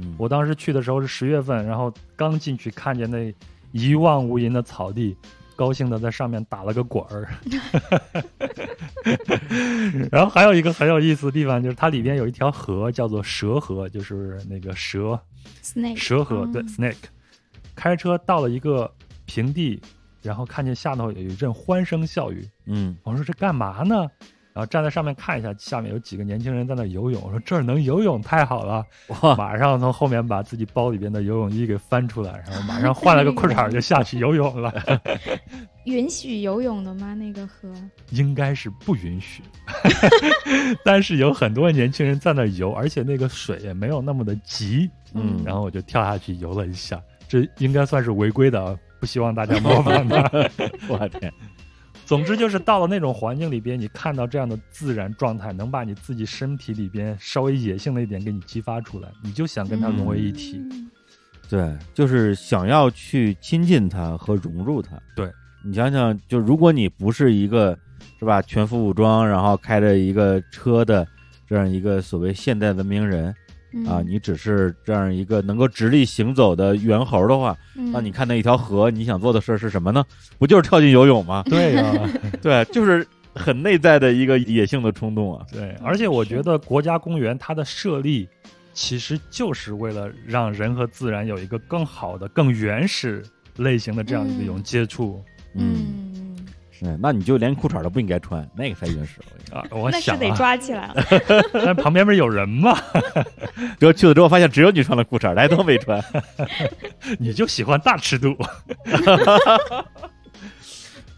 [0.00, 3.32] 嗯，我当时去的时候是十月份，然后刚进去看见那
[3.72, 5.16] 一望无垠的草地，
[5.54, 7.28] 高兴的在上面打了个滚儿。
[10.10, 15.18] 然后还有一个很有意思的地方，就是它里边有一条河叫做蛇河，就是那个蛇
[15.62, 17.04] snake 蛇河，对嗯 snake。
[17.74, 18.90] 开车到了一个
[19.24, 19.80] 平地，
[20.22, 24.06] 然后看见下头有一阵欢声笑语，嗯我说这干嘛呢？
[24.52, 27.22] 然后站在上面看一下，下面有几个年轻人在那游泳。
[27.22, 34.72] 我说这儿能游泳太好了，我，马上从后面把自己包里边的游泳衣给翻出来，然后马上换了个裤衩就下去游泳了。
[35.84, 37.14] 允许游泳的吗？
[37.14, 37.72] 那个河？
[38.10, 39.42] 应该是不允许，
[40.84, 44.90] 但是有很多年轻人在那游，而且那个水也没有那么的急。
[45.12, 50.22] 嗯然后我就跳下去游了一下，这应该算是违规的啊，不希望大家模仿它。
[50.86, 51.32] 我天，
[52.10, 60.56] 总之就是到了那种环境里边，你看到这样的自然状态，能把你自己身体里边稍微野性的一点给你激发出来，你就想跟它融为一体。
[60.72, 60.90] 嗯
[61.48, 65.00] 对，就是想要去亲近它和融入它。
[65.14, 65.30] 对
[65.62, 67.78] 你想想，就如果你不是一个
[68.18, 71.06] 是吧全副武装，然后开着一个车的
[71.46, 73.32] 这样一个所谓现代文明人
[73.72, 80.04] 嗯啊，你只是这样一个能够直立行走的猿猴的话，嗯那你看那一条河，你想做的事儿是什么呢？
[80.38, 81.42] 不就是跳进游泳吗？
[81.46, 82.10] 对呀、
[82.42, 85.46] 对，就是很内在的一个野性的冲动啊。
[85.52, 88.28] 对，而且我觉得国家公园它的设立，
[88.72, 93.22] 其实就是为了让人和自然有一个更好的、更原始
[93.56, 95.22] 类型的这样一种接触、
[95.54, 96.29] 嗯，
[96.80, 99.20] 是，那你就连裤衩都不应该穿，那个才原始。
[99.20, 99.64] 我跟你说啊。
[99.70, 100.94] 我那是得抓起来了。
[101.52, 102.74] 但旁边不是有人吗？
[103.78, 106.02] 结果去了之后，发现只有你穿了裤衩，大家都没穿。
[107.20, 108.34] 你就喜欢大尺度。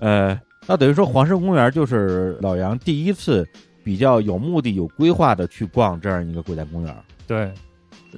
[0.00, 3.48] 呃，那等于说黄石公园就是老杨第一次
[3.84, 6.96] 比较有目的、有规划的去逛这样一个国家公园。
[7.24, 7.52] 对，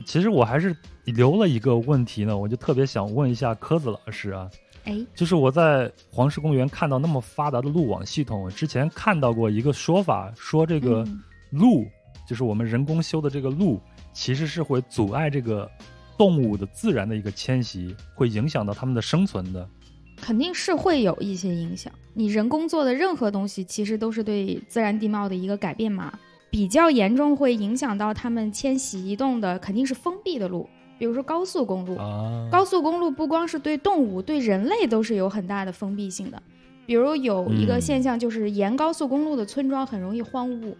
[0.06, 4.48] 其实我还是留了一个问题呢，我就特别想问一下柯子老师啊，
[4.84, 11.86] 哎，就是我在黄石公园看到那么发达的路网系统，我之前看到过一个说法，说这个嗯路，
[12.28, 13.80] 就是我们人工修的这个路，
[14.12, 15.70] 其实是会阻碍这个
[16.18, 19.68] 动物的自然的一个迁徙，会影响到它们的生存的。
[20.16, 21.92] 肯定是会有一些影响。
[22.12, 26.12] 你人工做的任何东西，其实都是对自然地貌的一个改变嘛。
[26.50, 31.96] 比较严重会影响到它们迁徙移动的，肯定是封闭的路，比如说高速公路。
[31.96, 36.42] 啊，高速公路不光是对动物，对人类都是有很大的封闭性的。
[36.86, 40.74] 比如有一个嗯现象，就是沿高速公路的村庄很容易荒芜，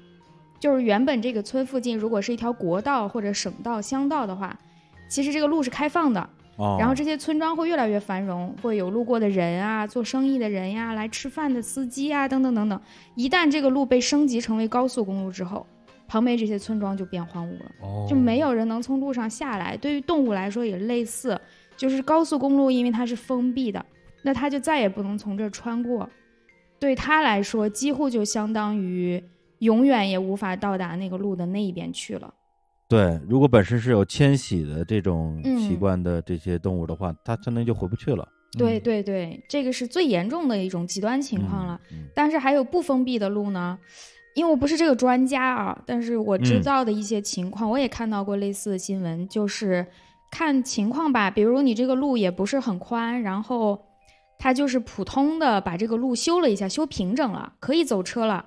[0.61, 4.55] 就是原本这个村附近如果是一条国道或者省道、乡道的话，
[5.09, 12.79] 其实这个路是开放的，哦，然后这些村庄会越来越繁荣，会有路过的人啊，做生意的人呀，来吃饭的司机啊，等等等等。
[13.14, 15.66] 一旦这个路被升级成为高速公路之后，
[16.07, 17.73] 旁边这些村庄就变荒芜了。
[17.81, 19.77] 哦就没有人能从路上下来。
[19.77, 21.40] 对于动物来说也类似，
[21.77, 23.85] 就是高速公路因为它是封闭的，
[24.23, 26.09] 那它就再也不能从这儿穿过。
[26.79, 29.23] 对它来说，几乎就相当于
[29.61, 32.35] 永远也无法到达那个路的那一边去了。
[32.87, 38.29] 对，如果本身是有迁徙的这种嗯习惯的这些动物的话，它相当于就回不去了。
[38.59, 41.81] 对对对，这个是最严重的一种极端情况了。
[41.90, 42.05] 嗯。
[42.14, 43.79] 但是还有不封闭的路呢，
[44.35, 49.87] 因为我不是这个专家啊，但是我知嗯道的一些情况，我也看到过类似的新闻，就是
[50.31, 53.81] 看情况吧，比如你这个路也不是很宽，然后
[54.38, 58.44] 它就是普通的把这个路修了一下，修平整了，可以走车了，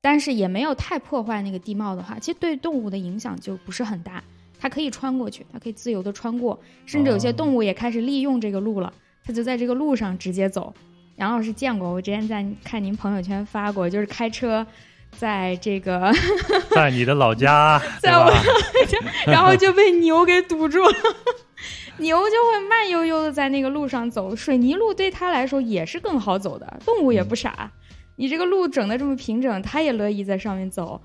[0.00, 4.22] 但是也没有太破坏那个地貌的话，其实对动物的影响就不是很大，
[4.58, 8.92] 它可以穿过去，它可以自由的穿过，甚至有些哦动物也开始利用这个路了，
[9.24, 10.74] 它就在这个路上直接走。
[11.16, 14.66] 杨老师见过，我之前在看您朋友圈发过，就是开车
[15.16, 16.12] 在这个，
[16.70, 18.30] 在你的老家， 在我
[18.86, 18.98] 家？
[19.26, 20.92] 然后就被牛给堵住了。
[21.98, 26.80] 牛就会慢悠悠的在那个路上走，水泥路对它来说也是更好走的。
[26.84, 27.70] 动物也不傻，
[28.14, 31.00] 你这个路整的这么平整，它也乐意在上面走，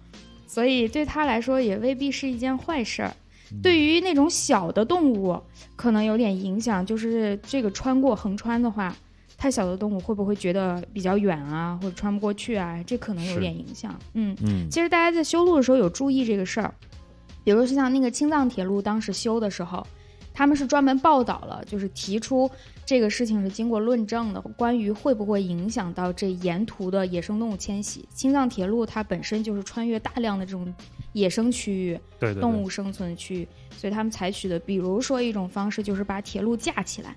[0.45, 3.11] 所以对它来说也未必是一件坏事儿。
[3.63, 5.41] 对于那种小的动物，
[5.75, 8.95] 可能有点影响，就是这个穿过横穿的话，
[9.43, 12.81] 太小的动物会不会觉得比较远啊，或者穿不过去啊？
[12.87, 13.93] 这可能有点影响。
[14.13, 16.73] 嗯，嗯其实大家在修路的时候有注意这个事儿，
[17.43, 19.85] 比如说像那个青藏铁路当时修的时候，
[20.33, 22.49] 他们是专门报道了，就是提出
[22.85, 28.07] 这个事情是经过论证的，关于会不会影响到这沿途的野生动物迁徙。
[28.15, 30.73] 青藏铁路它本身就是穿越大量的这种
[31.11, 37.13] 野生区域，对对对，动物生存区域，所以他们采取的，比如说一种方式就是把铁路架起来。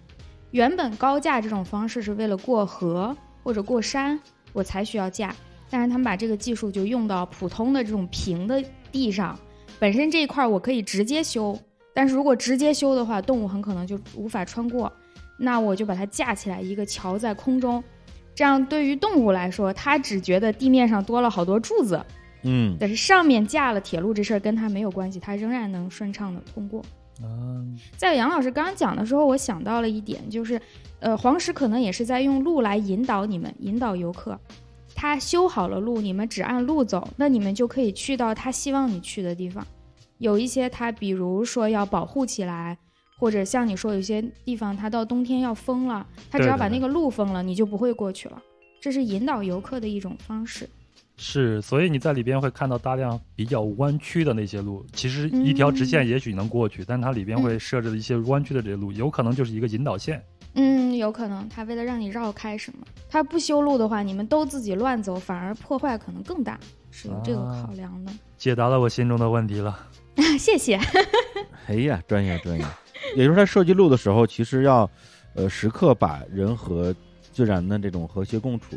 [0.57, 3.15] 原本高架这种方式是为了过河
[3.45, 4.19] 或者过山，
[4.55, 5.37] 我才需要架，
[5.69, 9.39] 但是他们把这个技术就用到普通的这种平的地上，
[9.79, 11.55] 本身这一块儿我可以直接修，
[11.93, 14.91] 但是如果直接修的话，动物很可能就无法穿过，
[15.39, 17.85] 那我就把它架起来，一个桥在空中。
[18.35, 22.03] 这样对于动物来说，它只觉得地面上多了好多柱子，
[22.45, 26.83] 嗯但是上面架了铁路这事儿跟它没有关系，它仍然能顺畅的通过。
[27.23, 30.61] 嗯，在杨老师刚刚讲的时候，我想到了一点，就是，
[31.01, 34.39] 呃，黄石可能也是在用路来引导你们，引导游客。
[34.95, 39.67] 他修好了路，你们只按路走，那你们就可以去到他希望你去的地方。
[40.19, 42.77] 有一些他比如说要保护起来，
[43.19, 48.43] 或者像你说有些地方他到冬天要封了，他只要把那个路封了，你就不会过去了。
[48.81, 50.69] 这是引导游客的一种方式。
[51.19, 54.85] 是，所以你在里边会看到大量比较弯曲的那些路。
[54.93, 60.23] 其实一条直线也许能过去，但它里边会设置了一些弯曲的这些路，有可能就是一个引导线。
[60.55, 66.59] 嗯，有可能他为了让你绕开什么，他不修路的话，你们都自己乱走，反而破坏可能更大，
[66.91, 68.13] 是有这个啊考量的。
[68.37, 69.79] 解答了我心中的问题了。
[70.39, 70.79] 谢谢。
[71.69, 72.65] 哎呀，专业专业。
[73.15, 74.91] 也就是在设计路的时候，其实要
[75.35, 76.95] 呃时刻把人和
[77.33, 78.77] 自然的这种和谐共处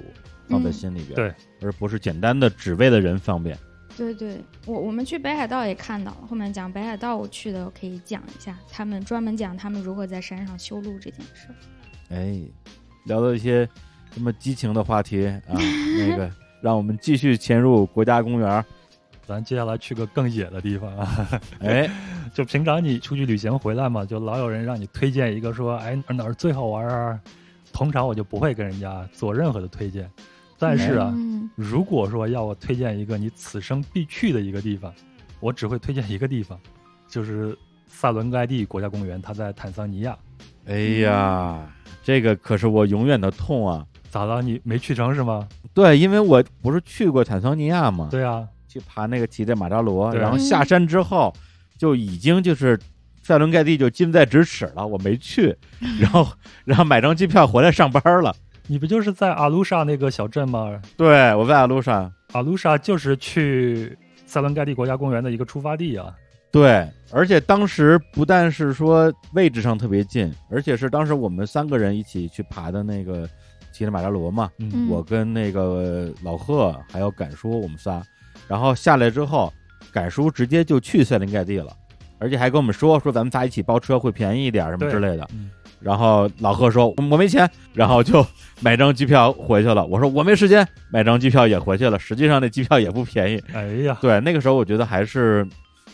[0.49, 3.57] 放在嗯心里边，对，而不是简单的只为了人方便。
[3.97, 11.49] 对对，我我们去北海道也看到了，后面讲北海道我去的，我可以讲一下，他们专门讲他们如何在山上修路这件事。
[12.09, 12.39] 哎，
[13.05, 13.67] 聊到一些
[14.15, 15.53] 这么激情的话题啊，
[15.97, 16.31] 那个
[16.61, 18.65] 让我们继续潜入国家公园儿。
[19.27, 21.39] 咱接下来去个更野的地方啊！
[21.61, 21.87] 哎，
[22.33, 27.19] 就平常你出去旅行回来嘛，就老有人让你推荐一个说，哎哪儿哪儿最好玩啊？
[27.71, 30.09] 通常我就不会跟人家做任何的推荐，
[30.59, 34.93] 但是啊，嗯如果说要我推荐一个你此生必去的一个地方，
[35.39, 36.59] 我只会推荐一个地方，
[37.07, 40.17] 就是萨伦盖蒂国家公园，它在坦桑尼亚。
[40.65, 41.67] 哎呀，
[42.03, 43.85] 这个可是我永远的痛啊！
[44.09, 44.41] 咋了？
[44.41, 45.47] 你没去成是吗？
[45.73, 51.33] 对，因为我不是去过坦桑尼亚嘛，对啊，去爬那个乞力马扎罗，然后下山之后
[51.77, 52.79] 就已经就是
[53.23, 55.55] 塞伦盖蒂就近在咫尺了，我没去，
[55.99, 56.27] 然后
[56.65, 58.35] 然后买张机票回来上班了。
[58.71, 60.79] 你不就是在阿卢莎那个小镇吗？
[60.95, 66.13] 对，我在阿卢莎，阿卢莎就是去塞伦盖蒂国家公园的一个出发地啊。
[66.51, 73.27] 对，而且当时不但是说位置上特别近，而且是当时我们三个人一起去爬的那个
[73.71, 78.03] 乞力马扎罗嘛，嗯嗯我跟那个老贺还有敢叔，我们仨，
[78.47, 79.51] 然后下来之后，
[79.91, 81.75] 敢叔直接就去塞林盖蒂了，
[82.19, 85.27] 而且还跟我们说说咱们仨一起包车会便宜一点什么之类的。
[85.33, 85.49] 嗯
[85.79, 88.25] 然后老贺说我没钱，然后就
[88.61, 89.85] 买张机票回去了。
[89.85, 91.97] 我说我没时间，买张机票也回去了。
[91.97, 93.43] 实际上那机票也不便宜。
[93.53, 95.47] 哎呀，对，那个时候我觉得还是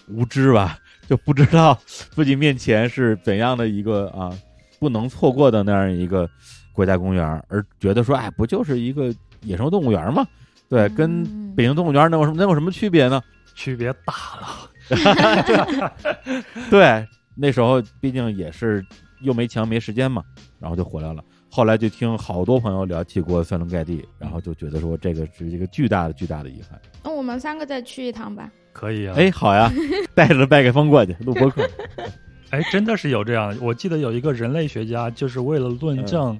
[0.07, 0.77] 无知吧，
[1.07, 4.31] 就不知道自己面前是怎样的一个啊
[4.79, 6.29] 不能错过的那样一个
[6.73, 10.25] 国家公园，而觉得说，哎，不就是一个野生动物园吗？
[10.67, 13.21] 对，跟嗯北京动物园能有什么能有什么区别呢？
[13.55, 14.71] 区别大了。
[16.69, 18.85] 对，那时候毕竟也是
[19.21, 20.23] 又没钱没时间嘛，
[20.59, 21.23] 然后就回来了。
[21.49, 26.79] 后来就听好多朋友聊起过塞伦盖蒂，然后就觉得说这个是一个巨大的巨大的遗憾。
[27.03, 28.51] 那我们三个再去一趟吧。
[28.73, 29.15] 可以啊。
[29.17, 29.71] 哎，好呀，
[30.13, 31.65] 带着麦克风过去录播客。
[32.49, 33.55] 哎，真的是有这样。
[33.61, 36.37] 我记得有一个人类学家，就是为了论证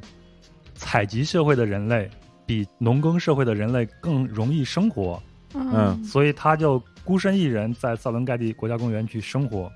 [0.74, 2.10] 采集社会的人类
[2.46, 5.22] 比农耕社会的人类更容易生活，
[5.54, 9.72] 嗯所以他就孤身一人在塞伦盖蒂国家公园去生活。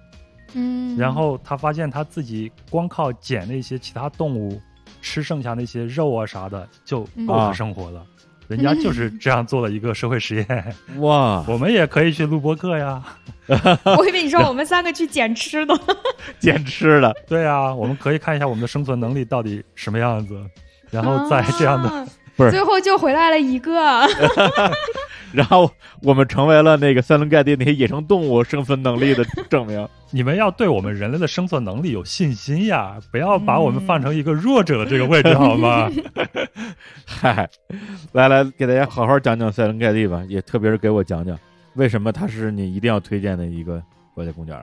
[0.53, 4.61] 嗯，然后他发现他自己光靠捡那些其他动物
[5.01, 8.05] 吃剩下那些肉啊啥的就够啊他生活了。
[8.47, 13.03] 人家就是这样做了一个社会实验，哇， 我们也可以去录播客呀。
[13.97, 15.79] 我以为你说我们三个去捡吃的。
[16.39, 20.43] 捡吃的，对啊，我们可以看一下我们的生存能力到底什么样子，
[20.89, 22.07] 然后在这样的啊
[22.39, 24.07] 不是最后就回来了一个。
[25.31, 25.69] 然后
[26.01, 29.87] 我们成为了那个塞伦盖蒂那些野生动物生存能力的证明。
[30.09, 35.87] 你们要对我们人类的生存能力有信心呀，不要把我们放成一个弱者的这个位置，好吗？
[37.05, 37.47] 嗨，
[38.13, 41.37] 来来，给大家好好讲讲塞伦盖蒂吧，也特别是给我讲讲
[41.75, 43.83] 为什么它是你一定要推荐的一个
[44.15, 44.57] 国家公园。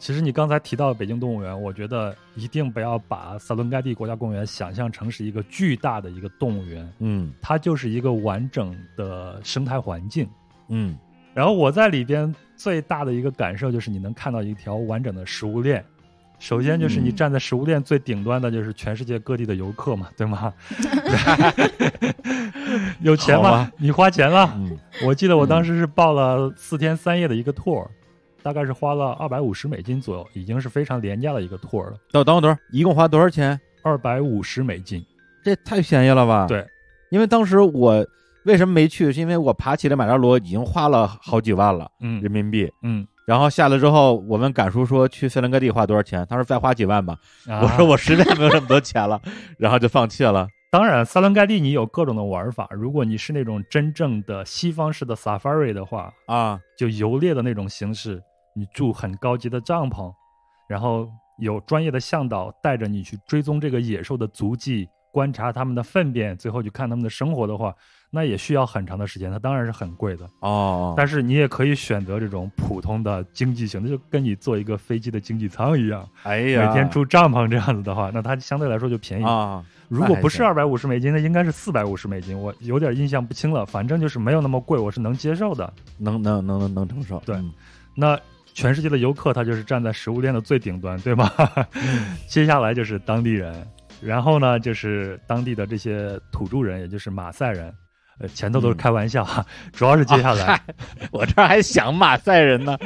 [0.00, 10.26] 其实你刚才提到北京动物园，我觉得一定不要把塞伦盖蒂国家公园想象成是一个巨大的一个动物园，嗯它就是一个完整的生态环境。
[10.68, 10.96] 嗯
[11.34, 15.84] 然后我在里边最大的一个感受就是你能看到一条完整的食物链。
[16.38, 20.50] 首先就是你嗯站在食物链最顶端的，就是全世界各地的游客嘛，对吗？
[23.02, 23.70] 有钱吗？
[23.76, 24.50] 你花钱了。
[24.56, 27.86] 嗯，我记得我当时是报了四天三夜的一个 tour，
[28.42, 31.94] 大概是花了二百五十美金左右，已经是非常廉价的一个 tour 了。
[32.10, 33.58] 等等会儿等会儿，一共花多少钱？
[33.82, 35.04] 二百五十美金，
[35.42, 36.66] 这太便宜了吧？，对，
[37.10, 38.06] 因为当时我
[38.44, 42.70] 为什么没去，是因为我爬起来马扎罗已经花了好几万了嗯人民币。
[42.82, 46.26] 嗯，然后下来之后，我问赶叔说去塞伦盖蒂花多少钱？
[46.28, 47.16] 他说再花几万吧。
[47.48, 49.20] 啊我说我实在没有这么多钱了，
[49.58, 50.46] 然后就放弃了。
[50.70, 52.68] 当然，塞伦盖蒂你有各种的玩法。
[52.70, 58.22] 如果你是那种真正的西方式的 safari 的话，啊，就游猎的那种形式，
[58.54, 60.12] 你住很高级的帐篷，
[60.68, 67.74] 然后有专业的向导带着你去追踪这个野兽的足迹，观察它们的粪便，最后去看它们的生活的话，
[68.10, 70.28] 那也需要很长的时间，它当然是很贵的。
[70.40, 79.24] 哦，但是你也可以选择这种普通的经济型的，就跟你坐一个飞机的经济舱一样，哎呀，每天住帐篷这样子的话，那它相对来说就便宜。
[79.24, 83.64] 啊，如果不是二百五十美金，那应该是四百五十美金，我有点印象不清了。
[83.64, 85.72] 反正就是没有那么贵，我是能接受的。
[85.98, 87.20] 能能能能能承受。
[87.24, 87.52] 对嗯
[87.96, 88.18] 那
[88.54, 91.30] 全世界的游客，他就是站在食物链的最顶端，对吗？
[91.74, 93.66] 嗯 接下来就是当地人，
[94.00, 97.72] 然后呢就是当地的这些土著人，也就是马赛人。
[98.18, 100.60] 呃，前头都是嗯开玩笑哈， 主要是接下来，啊
[101.10, 102.76] 我这儿还想马赛人呢。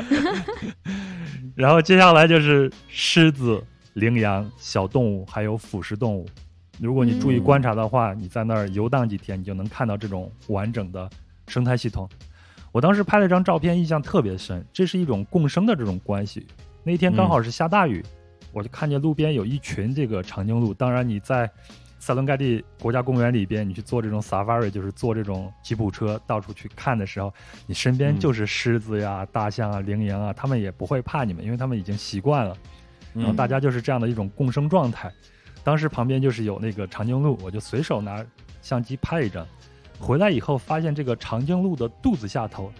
[1.56, 3.60] 然后接下来就是狮子、
[3.94, 6.24] 羚羊、小动物，还有腐食动物。
[6.80, 11.10] 如果你注意嗯观察的话，你在那儿游荡几天，你就能看到这种完整的
[11.48, 12.08] 生态系统。
[12.74, 16.44] 我当时拍了一张照片，印象特别深，这是一种共生的这种关系。
[16.82, 18.04] 那天刚好是下大雨，
[18.52, 20.74] 我就看见路边有一群这个长颈鹿。
[20.74, 21.48] 当然，你在
[22.00, 27.32] 塞伦盖蒂国家公园里边，你去坐这种 safari，就是坐这种吉普车到处去看的时候，
[27.64, 32.56] 你身边嗯就是狮子呀、大象啊、羚羊啊，他们也不会怕你们，因为他们已经习惯了。
[33.12, 35.08] 然后嗯大家就是这样的一种共生状态。
[35.62, 38.26] 当时旁边就是有那个长颈鹿，我就随手拿
[38.60, 39.46] 相机拍一张。
[40.04, 42.70] 回来以后发现这个长颈鹿的肚子下头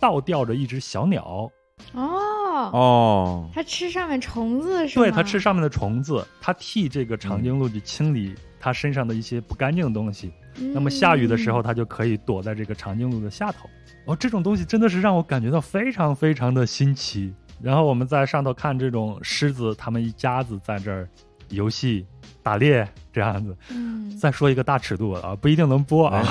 [0.00, 1.50] 倒吊着一只小鸟，
[1.92, 5.04] 哦，哦，它吃上面虫子是吗？
[5.04, 10.32] 对，它吃上面的虫子，它替这个长颈鹿去清理它身上的一些不干净的东西。
[10.60, 10.72] 嗯。
[10.72, 13.68] 那么下雨的时候，它就可以躲在这个长颈鹿的下头。
[14.04, 17.34] 哦，这种东西真的是让我感觉到非常非常的新奇。
[17.60, 21.08] 然后我们在上头看这种狮子，他们一家子在这儿
[21.48, 22.06] 游戏、
[22.42, 23.56] 打猎这样子。
[23.70, 26.24] 嗯，再说一个大尺度的啊，不一定能播啊。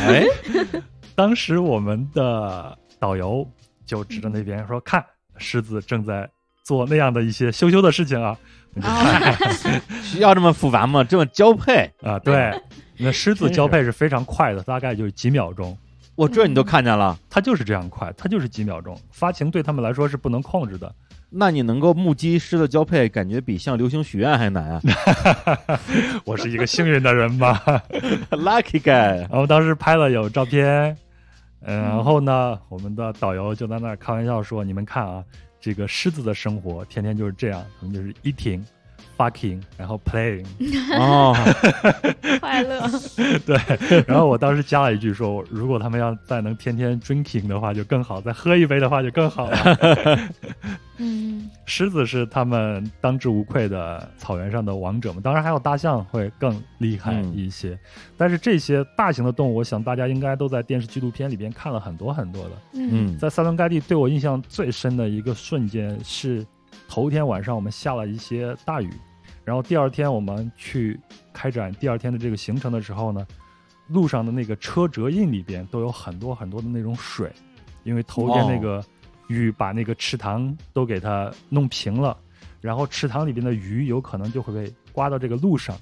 [0.00, 0.24] 哎，
[1.14, 3.46] 当时我们的导游
[3.86, 5.04] 就指着那边说：“看，
[5.36, 6.28] 狮子正在
[6.62, 8.36] 做那样的一些羞羞的事情啊。”
[10.02, 11.04] 需要这么复杂吗？
[11.04, 12.52] 这么交配，啊，对，
[12.96, 15.78] 那狮子交配是非常快的，大概就是几秒钟。
[16.16, 19.00] 我这你都看见了，它就是这样快，它就是几秒钟。
[19.12, 20.92] 发情对他们来说是不能控制的。
[21.36, 24.80] 那你能够目击狮子交配，感觉比向流星许愿还难啊
[26.24, 27.60] 我是一个幸运的人吧。
[28.30, 30.96] Lucky guy，然后当时拍了有照片，
[31.62, 35.24] 嗯，然后呢，我们的导游就在那儿开玩笑说：“你们看啊，
[35.60, 38.62] 这个狮子的生活天天就是这样，他们就是 eating。”
[39.16, 40.44] fucking，然后 playing，
[40.98, 41.34] 哦，
[42.40, 42.80] 快乐。
[43.46, 49.58] 对，然后我当时加了一句说，如果他们要再能天天 drinking 的话就更好，再喝一杯的话就更好了。
[50.98, 57.78] 嗯，嗯狮子是他们当之无愧的草原上的王者嘛，当然还有大象会更厉害一些。
[58.16, 62.50] 但是这些大型的动物，我想大家应该都在电视纪录片里边看了很多很多的。
[62.74, 66.46] 嗯在塞伦盖蒂对我印象最深的一个瞬间是，
[66.88, 68.90] 头天晚上我们下了一些大雨，
[69.44, 70.98] 然后第二天我们去
[71.32, 73.26] 开展第二天的这个行程的时候呢，
[73.88, 77.32] 路上的那个车辙印里边都有很多很多的那种水，
[77.82, 78.84] 因为头天那个
[79.28, 82.16] 雨把那个池塘都给它弄平了，
[82.60, 85.76] 然后池塘里边的鱼有可能就会被刮到这个路上。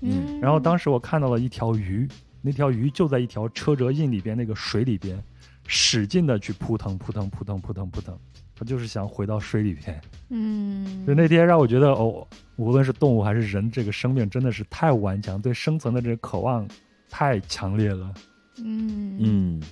[0.00, 2.08] 嗯，然后当时我看到了一条鱼，
[2.40, 5.22] 那条鱼就在一条车辙印里边那个水里边，
[5.68, 8.18] 使劲的去扑腾扑腾扑腾扑腾扑腾，
[8.62, 10.00] 它就是想回到水里边。
[10.28, 16.66] 嗯，就那天让我觉得哦，无论是动物还是人，这个生命真的是太顽强，对生存的这个渴望
[17.10, 18.14] 太强烈了。
[18.58, 19.18] 嗯。
[19.18, 19.62] 嗯，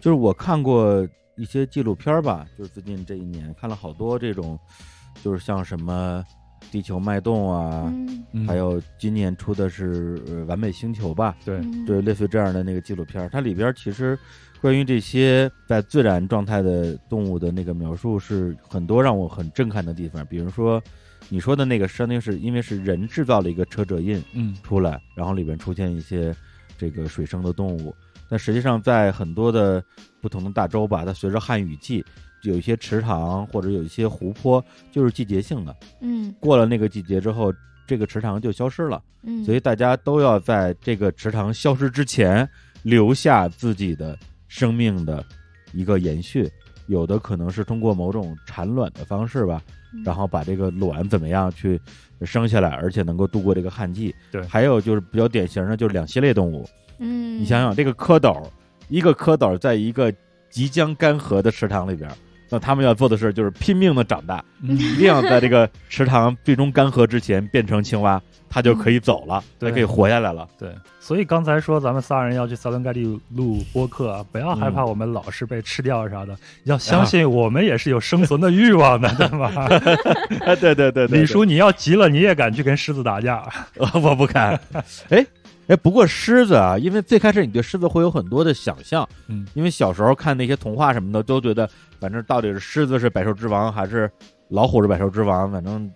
[0.00, 1.06] 就是我看过
[1.36, 4.58] 一些纪录片吧，就是最近这一年看了好多这种，
[5.22, 6.24] 就是像什么
[6.72, 7.92] 《地球脉动》啊，
[8.46, 11.84] 还有今年出的是《呃完美星球》吧，对，嗯。
[11.84, 14.18] 对，类似于这样的那个纪录片，它里边其实
[14.62, 20.80] 关于这些在自然状态的动物的那个描述是很多让我很震撼的地方，比如说
[21.28, 26.32] 你说的那个山丁是因为是人制造了一个车辙印嗯出来，然后里边出现一些
[26.78, 27.92] 这个水生的动物，
[28.28, 29.82] 但实际上在很多的
[30.20, 32.04] 不同的大洲吧，它随着汉雨季。
[32.42, 35.76] 有一些池塘或者有一些湖泊，就是季节性的。
[36.00, 37.54] 嗯过了那个季节之后，
[37.86, 39.00] 这个池塘就消失了。
[39.22, 42.48] 嗯，所以大家都要在这个池塘消失之前
[42.82, 44.18] 留下自己的
[44.52, 45.24] 生命的
[45.72, 46.46] 一个延续。
[46.88, 49.62] 有的可能是通过某种产卵的方式吧，
[49.94, 51.80] 嗯然后把这个卵怎么样去
[52.20, 54.14] 生下来，而且能够度过这个旱季。
[54.30, 56.68] 对还有就是比较典型的，就是两栖类动物。
[56.98, 58.44] 嗯，你想想，这个蝌蚪，
[58.88, 60.12] 一个蝌蚪在一个
[60.50, 62.10] 即将干涸的池塘里边，
[62.52, 70.46] 那他们要做的事就是拼命的长大，嗯一定要在这个池塘最终干涸之前变成青蛙，它就可以走了，它对可以活下来了。
[70.58, 70.68] 对，
[71.00, 79.50] 所以刚才说咱们仨人要去塞伦盖蒂录播客啊，不要害怕我们老是被吃掉啥的，要相信我们也是有生存的欲望的，对吧？
[80.44, 83.42] 啊，对对对对，李叔，你要急了，你也敢去跟狮子打架？
[83.72, 84.60] 对， 我不敢。
[85.08, 85.24] 哎
[85.68, 91.68] 哎，不过狮子啊，因为最开始你对狮子会有很多的想象，嗯，因为小时候看那些童话什么的，都觉得
[92.00, 94.10] 反正到底是狮子是百兽之王，还是
[94.48, 95.90] 老虎是百兽之王，反正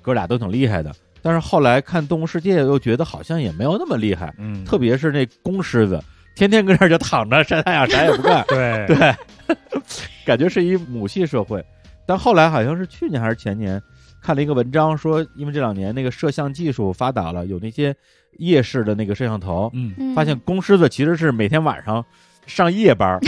[0.00, 0.94] 哥俩都挺厉害的。
[1.20, 6.02] 但是后来看《动物世界》，又觉得好像也没有那么厉害，嗯，特别是那公狮子，
[6.34, 8.44] 天天跟这儿就躺着晒太阳，啥也不干。
[8.48, 9.14] 对对，
[10.26, 11.64] 感觉是一母系社会。
[12.06, 13.80] 但后来好像是去年还是前年，
[14.20, 17.94] 看了一个文章说，因为这两年那个摄像技术发达了，有那些
[18.38, 22.04] 夜视的那个摄像头，嗯，嗯发现公狮子其实是每天晚上
[22.46, 23.20] 上夜班儿，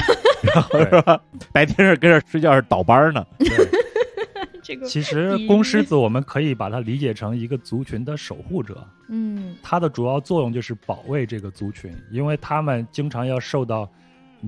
[0.43, 1.21] 然 后是吧？
[1.53, 3.25] 白天是跟这儿睡觉是倒班儿呢。
[3.39, 3.49] 对。
[4.67, 13.87] 这个其实公狮子我们可以把它理解成一个族群的守护者，嗯它的主要作用就是保卫这个族群，因为它们经常要受到，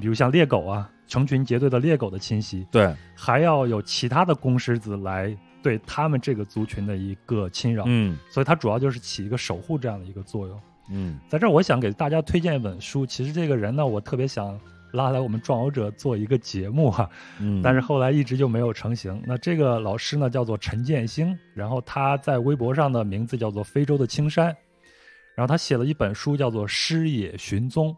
[0.00, 5.36] 比如像猎狗啊，成群结队的猎狗的侵袭，对，还要有其他的公狮子来
[5.66, 10.60] 对他们这个族群的一个侵扰，嗯所以它主要就是起一个守护这样的一个作用。
[10.90, 14.56] 嗯在这儿，我想给大家推荐一本书，其实这个人呢，我特别想
[14.92, 17.10] 拉来我们壮游者做一个节目哈、
[17.40, 19.20] 嗯，但是后来一直就没有成型。
[19.26, 24.54] 那这个老师呢，叫做陈建兴，然后他在微博上的名字叫做非洲的青山，
[25.34, 27.88] 然后他写了一本书叫做《师野寻踪》。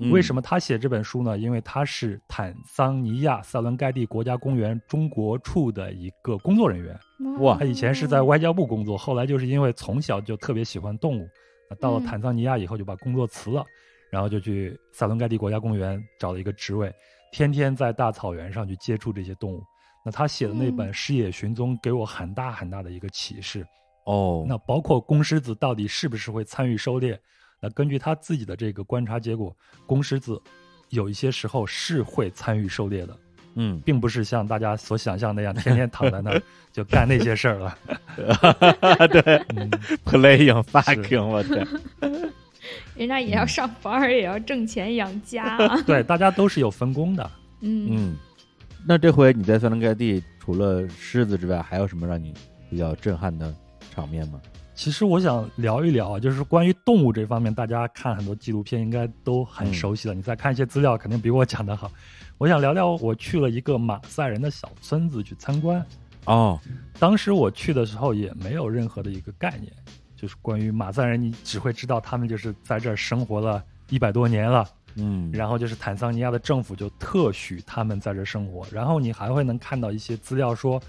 [0.00, 1.36] 嗯为什么他写这本书呢？
[1.36, 6.98] 因为他是坦桑尼亚塞伦盖蒂国家公园中国处的一个工作人员。
[7.40, 11.28] 哇他以前是在外交部工作，后来就是因为从小就特别喜欢动物，
[11.68, 13.64] 那到了嗯坦桑尼亚以后就把工作辞了，
[14.12, 16.92] 然后就去塞伦盖蒂国家公园找了一个职位，
[17.32, 19.62] 天天在大草原上去接触这些动物。
[20.04, 23.66] 那他写的那本嗯《狮野寻踪》给我很大很大的一个启示。
[24.06, 27.20] 哦，那包括公狮子到底是不是会参与狩猎？
[27.60, 29.56] 那根据他自己的这个观察结果，
[29.86, 30.40] 公狮子
[30.90, 33.16] 有一些时候是会参与狩猎的，
[33.54, 36.42] 嗯，并不是像大家所想象那样天天躺在那儿
[36.72, 37.78] 就干那些事儿了。
[39.08, 39.22] 对
[39.56, 39.70] 嗯
[40.04, 41.66] ，，playing fucking，我天，
[42.96, 45.80] 人家也要上班儿，也要挣钱养家啊。
[45.82, 47.30] 对，大家都是有分工的。
[47.60, 48.16] 嗯嗯，
[48.86, 52.32] 那这回你在塞伦盖地除了狮子之外，还有什么让你
[52.70, 53.52] 比较震撼的
[53.92, 54.40] 场面吗？
[54.78, 60.14] 其实我想聊一聊啊，就是关于动物这方面，大家看很多纪录片应该都很熟悉了。
[60.14, 61.90] 你再看一些资料，肯定比我讲的好。
[62.38, 65.84] 我想聊聊，我去了一个马赛人的小村子去参观。
[66.26, 66.60] 哦，
[66.96, 69.72] 当时我去的时候也没有任何的一个概念，
[70.14, 73.60] 就是关于马赛人，你只会知道他们就是在这儿生活了
[73.90, 74.64] 一百多年了，
[74.94, 80.80] 嗯，然后就是坦桑尼亚的政府就特许他们在这儿生活，然后你还会能看到一些资料说，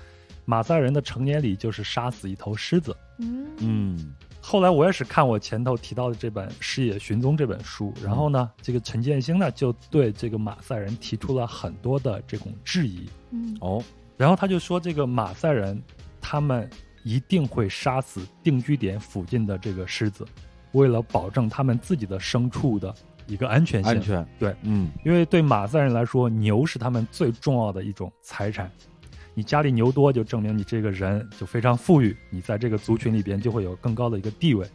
[0.49, 2.97] 马赛人的成年礼就是杀死一头狮子。
[3.19, 13.83] 嗯嗯后来我也是看我前头提到的这本《视野寻踪》这本书，然后呢，这个陈建兴呢就对这个马赛人提出了很多的这种质疑，嗯哦
[14.17, 15.79] 然后他就说这个马赛人
[16.19, 16.67] 他们
[17.03, 20.25] 一定会杀死定居点附近的这个狮子，
[20.71, 22.91] 为了保证他们自己的牲畜的
[23.27, 23.91] 一个安全性。
[23.91, 28.71] 安全对，嗯因为对马赛人来说，牛是他们最重要的一种财产。
[29.39, 34.67] 你家里牛多，就证明你这个人就非常富裕，你在这个族群里边就会有更高的一个地位。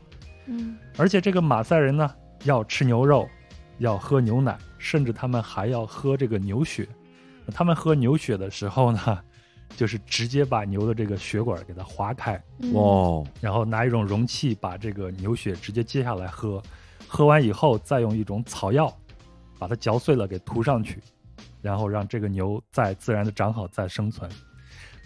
[0.46, 2.10] 嗯而且这个马赛人呢，
[2.44, 3.28] 要吃牛肉，
[3.76, 6.88] 要喝牛奶，甚至他们还要喝这个牛血。
[7.52, 9.20] 他们喝牛血的时候呢，
[9.76, 16.62] 就是直接把牛的这个血管给它划开，嗯哦然后拿一种容器把这个牛血直接接下来喝，
[17.06, 18.90] 喝完以后再用一种草药
[19.58, 21.00] 把它嚼碎了给涂上去，
[21.60, 24.26] 然后让这个牛再自然的长好再生存。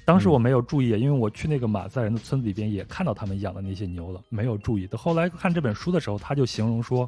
[0.09, 4.87] 当时我没有注意，因为我去那个马赛人的村子里边也看到他们养的那些牛了，没有注意。
[4.87, 7.07] 到后来看这本书的时候，他就形容说，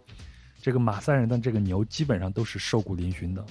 [0.61, 3.43] 这个马赛人的这个牛基本上都是瘦骨嶙峋的。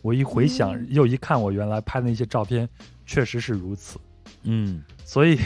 [0.00, 2.66] 我一回想，嗯又一看我原来拍的那些照片，
[3.04, 4.00] 确实是如此。
[4.44, 5.38] 嗯所以，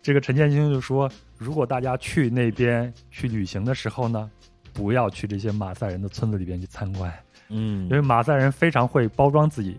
[0.00, 4.30] 这个陈建新就说，如果大家去那边去旅行的时候呢，
[4.72, 7.12] 不要去这些马赛人的村子里边去参观，
[7.50, 9.76] 嗯因为马赛人非常会包装自己，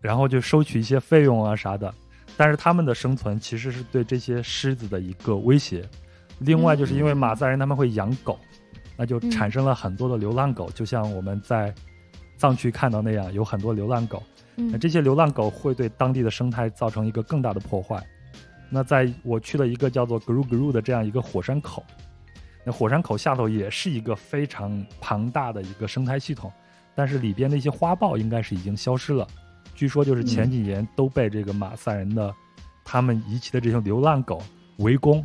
[0.00, 1.92] 然后就收取一些费用啊啥的。
[2.36, 5.88] 但是他们的生存其实是对这些狮子的一个威胁。
[6.40, 8.38] 另外，就是因为马赛人他们会养狗，
[8.96, 11.74] 那就产生了很多的流浪狗，就像我们在
[12.36, 14.22] 藏区看到那样，有很多流浪狗。
[14.54, 18.06] 那嗯这些流浪狗会对当地的生态造成一个更大的破坏。
[18.68, 21.84] 那在我去了一个叫做 Gru Gru 的这样一个火山口，
[22.64, 26.52] 那火山口下头也是一个非常庞大的一个生态系统，
[26.94, 29.26] 但是里边的一些花豹应该是已经消失了。
[29.76, 32.34] 据说就是前几年都被这个马赛人的
[32.84, 34.42] 他们遗弃的这些流浪狗
[34.78, 35.24] 围攻，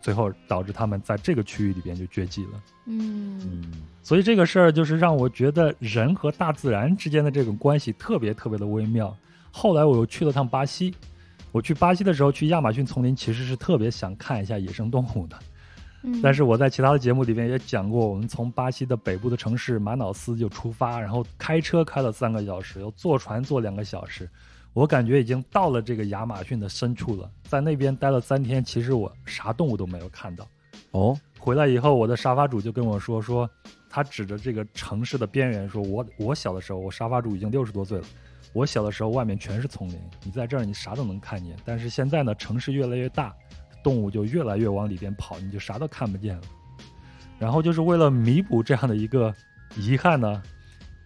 [0.00, 2.62] 最后导致他们在这个区域里边就绝迹了。
[2.86, 3.72] 嗯嗯
[4.02, 9.14] 所以这个事儿就是让我觉得人和大自然之间的这种关系特别特别的微妙。
[9.50, 10.94] 后来我又去了趟巴西，
[11.52, 15.38] 我去巴西的时候去亚马逊丛林，其实是特别想看一下野生动物的。
[16.02, 24.28] 嗯，但是我在其他的节目里面也讲过，我们从巴西的北部的城市马瑙斯就出发，然后开车开了三个小时，又坐船坐两个小时，
[24.72, 27.30] 我感觉已经到了这个亚马逊的深处了。
[27.44, 30.46] 在那边待了三天，其实我啥动物都没有看到。
[30.92, 33.48] 哦回来以后，我的沙发主就跟我说说，
[33.88, 38.04] 他指着这个城市的边缘说：“我我小的时候，我沙发主已经六十多岁了，
[38.52, 41.56] 我小的时候外面全是丛林，你在这儿你啥都能看见。
[41.64, 43.34] 但是现在呢，城市越来越大，
[43.88, 46.42] 动物就越来越往里边跑，你就啥都看不见了。
[47.38, 49.34] 然后就是为了弥补这样的一个
[49.78, 50.42] 遗憾呢，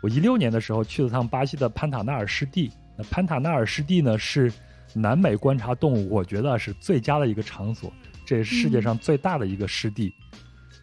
[0.03, 2.73] 我一六年的时候去了趟巴西的潘塔纳尔湿地。
[2.99, 4.53] 那潘塔纳尔湿地呢是
[4.95, 7.93] 南美观察动物，我觉得是最佳的一个场所。
[8.27, 10.13] 这也是世界上最大的一个湿地，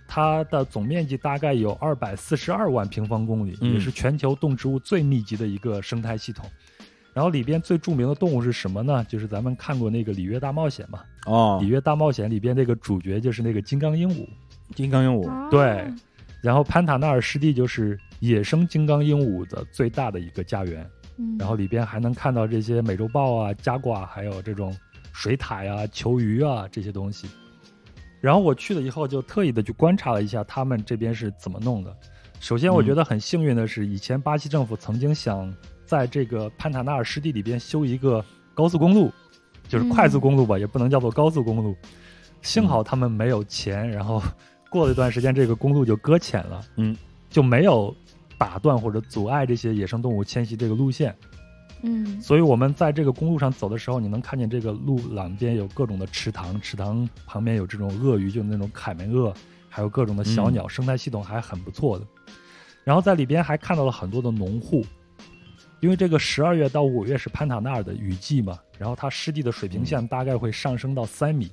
[0.07, 6.49] 它的总面积大概有二百四十二万平方公里，嗯也是全球动植物最密集的一个生态系统。
[7.13, 9.03] 然后里边最著名的动物是什么呢？
[9.05, 14.27] 就是咱们看过那个《里约大冒险》嘛，哦《里，约大冒险》里边那个主角就是那个金刚鹦鹉。
[14.75, 15.91] 金刚鹦鹉，哦对
[16.41, 20.89] 然后潘塔纳尔湿地就是野生金刚鹦鹉的最大的一个家园。
[21.17, 24.73] 嗯然后里边还能看到这些美洲豹啊、加瓜，还有这种
[25.11, 27.27] 水獭啊、球鱼啊这些东西。
[28.21, 31.93] 然后我去了以后，就特意的去观察了一下他们这边是怎么弄的。
[32.39, 35.53] 首先，我觉得很幸运的是，以前巴西政府曾经想
[35.89, 38.23] 在这个潘塔纳尔湿地里边修一个
[38.53, 39.11] 高速公路，
[39.67, 41.75] 就是快速公路吧，也不能叫做高速公路。
[42.43, 44.21] 幸好他们没有钱，然后
[44.69, 46.95] 过了一段时间，这个公路就搁浅了，嗯，
[47.27, 47.91] 就没有
[48.37, 51.15] 打断或者阻碍这些野生动物迁徙这个路线。
[51.81, 59.33] 嗯所以我们在这个公路上走的时候，你能看见这个路两边有各种的池塘，池塘旁边有这种鳄鱼，就那种凯门鳄，
[59.67, 62.05] 还有各种的小鸟，生态系统还很不错的。
[62.83, 64.85] 然后在里边还看到了很多的农户，
[65.81, 71.49] 因为这个十二月到五月是潘塔纳尔的雨季嘛，然后它湿地的水平线大概会上升到三米。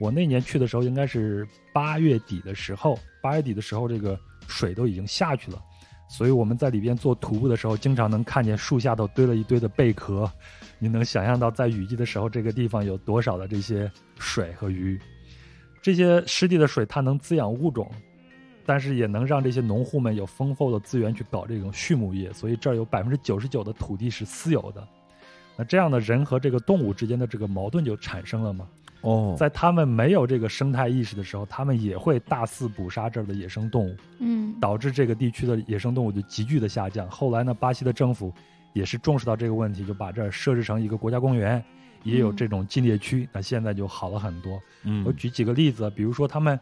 [0.00, 4.18] 我那年去的时候应该是八月底的时候，八月底的时候这个
[4.48, 5.62] 水都已经下去了。
[6.08, 10.28] 所以我们在里边做徒步的时候，经常能看见树下头堆了一堆的贝壳，
[10.80, 14.98] 你能想象到在雨季的时候，这个地方有多少的这些水和鱼。
[15.80, 17.88] 这些湿地的水它能滋养物种，
[18.70, 24.86] 但是也能让这些农户们有丰厚的资源去搞这种畜牧业，所以这儿有百分之九十九的土地是私有的。
[25.56, 28.68] 那这样的人和这个动物之间的这个矛盾就产生了嘛？
[29.00, 33.96] 哦，在他们没有这个生态意识的时候，他们也会大肆捕杀这儿的野生动物。
[34.20, 37.10] 嗯导致这个地区的野生动物就急剧的下降。
[37.10, 38.32] 后来呢，巴西的政府
[38.72, 41.60] 也是重视到这个问题，就把这儿设置成一个国家公园，
[42.04, 43.28] 也有嗯这种禁猎区。
[43.32, 44.60] 那现在就好了很多。
[44.84, 46.56] 嗯我举几个例子，比如说他们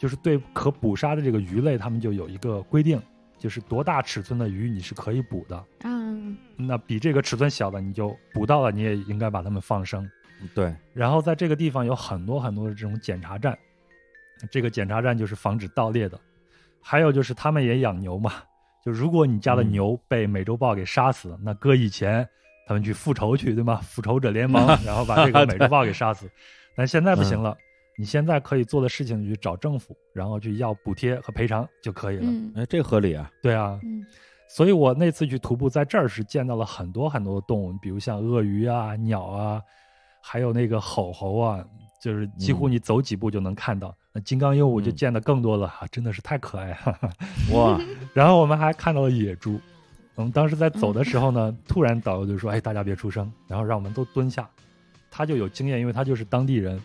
[0.00, 2.98] 就是对可捕杀的这个鱼类，他们就有一个规定，
[3.38, 5.62] 就是多大尺寸的鱼你是可以捕的。
[5.84, 10.10] 嗯那比这个尺寸小的，你就捕到了，你也应该把它们放生。
[10.54, 13.58] 对，然后在这个地方有很多很多的这种检查站，
[14.50, 16.18] 这个检查站就是防止盗猎的。
[16.80, 18.32] 还有就是他们也养牛嘛，
[18.82, 22.26] 就如果你家的嗯牛被美洲豹给杀死，那搁以前
[22.66, 23.76] 他们去复仇去，对吗？
[23.82, 26.30] 复仇者联盟， 然后把这个美洲豹给杀死。
[26.74, 27.54] 但现在不行了，
[28.00, 32.22] 你现在可以做的事情就是找政府，然后去要补贴和赔偿就可以了。
[32.24, 34.02] 嗯哎，这合理啊，对啊，嗯
[34.48, 39.60] 所以我那次去徒步，在这儿是见到了很多很多的动物，比如像鳄鱼啊、鸟啊，
[40.22, 41.62] 还有那个吼猴啊，
[42.02, 43.94] 就是几乎你走几步就能看到。
[44.14, 46.98] 那金刚鹦鹉就嗯见得更多了啊，真的是太可爱了。
[47.52, 47.78] 哇，
[48.14, 49.60] 然后我们还看到了野猪。
[50.14, 54.48] 我们当时在走的时候呢，突然导游就说：“哎，大家别出声，然后让我们都蹲下。”
[55.12, 56.80] 他就有经验，因为他就是当地人。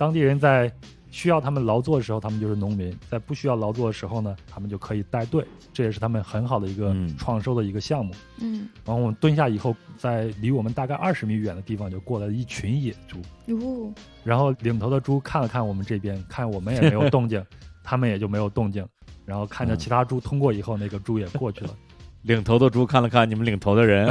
[0.00, 0.72] 当地人在
[1.10, 5.44] 需要他们劳作的时候，他们就是农民；在不需要劳作的时候呢，他们就可以带队。
[5.74, 8.14] 这也是他们很好的一个嗯创收的一个项目。
[8.38, 13.20] 嗯然后我们蹲下以后，在离我们大概二十米远的地方就过来了一群野猪。
[13.54, 13.92] 哦
[14.24, 17.44] 然后领头的猪看了看我们这边，看我们也没有动静，
[17.84, 18.82] 他们也就没有动静。
[19.26, 21.76] 然后看着嗯其他猪通过以后，那个猪也过去了。
[22.22, 24.06] 领头的猪看了看你们领头的人，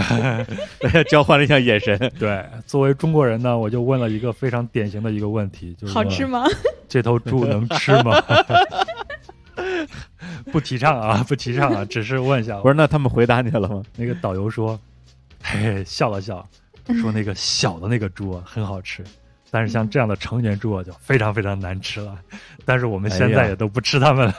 [0.80, 1.98] 大 家 交换了一下眼神。
[2.18, 6.46] 对，作为中国人呢，我就问了一个非常典型的一个问题，就是说好吃吗？
[6.90, 8.22] 这头猪能吃吗？
[10.52, 12.58] 不提倡啊，不提倡啊，只是问一下。
[12.62, 13.84] 不是，那他们回答你了吗？
[13.96, 14.80] 那个导游说，
[15.44, 16.48] 嘿嘿，笑了笑，
[17.00, 19.04] 说那个小的那个猪啊很好吃，
[19.52, 22.18] 但是像这样的成年猪啊就非常非常难吃了。
[22.66, 24.34] 但是我们现在也都不吃它们了。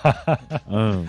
[0.68, 1.06] 嗯，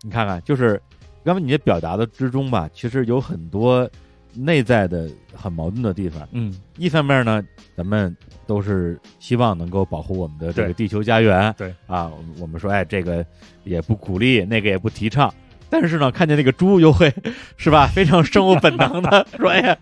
[0.00, 0.80] 你看看，就是
[1.24, 3.88] 刚才你的表达的之中吧，其实有很多
[4.34, 6.26] 内在的很矛盾的地方。
[6.32, 7.42] 嗯，一方面呢，
[7.76, 8.16] 咱们
[8.46, 13.24] 都是希望能够保护我们的这个地球家园，对啊，我们我们说，哎，这个
[13.64, 15.32] 也不鼓励，那个也不提倡。
[15.70, 17.10] 但是呢，看见那个猪又会
[17.56, 19.78] 是吧， 非常生物本能的说：“哎呀，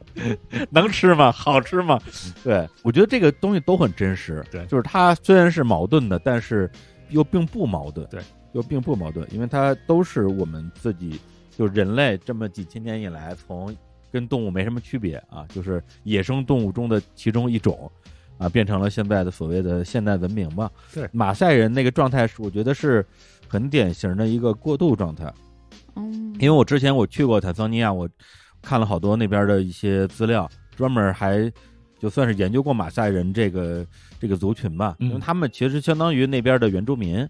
[0.70, 1.32] 能吃吗？
[1.32, 1.99] 好吃吗？”
[2.45, 4.45] 对我觉得这个东西都很真实。
[4.53, 6.70] 对就是它虽然是矛盾的，但是
[7.09, 8.07] 又并不矛盾。
[8.09, 8.20] 对，
[8.53, 11.20] 又并不矛盾，因为它都是我们自己，
[11.57, 13.74] 就人类这么几千年以来，从
[14.11, 17.90] 跟动物没什么区别啊，就是野生动物中的其中一种
[18.38, 20.68] 啊，变成了现在的所谓的现代文明嘛。
[20.92, 23.07] 对马赛人那个状态是，我觉得是
[23.46, 25.32] 很典型的一个过渡状态。
[25.94, 28.09] 嗯，因为我之前我去过坦桑尼亚，我
[28.61, 31.53] 看了好多那边的一些资料，专门还
[31.98, 33.86] 就算是研究过马赛人这个
[34.18, 37.28] 这个族群吧，嗯因为他们其实相当于那边的原住民。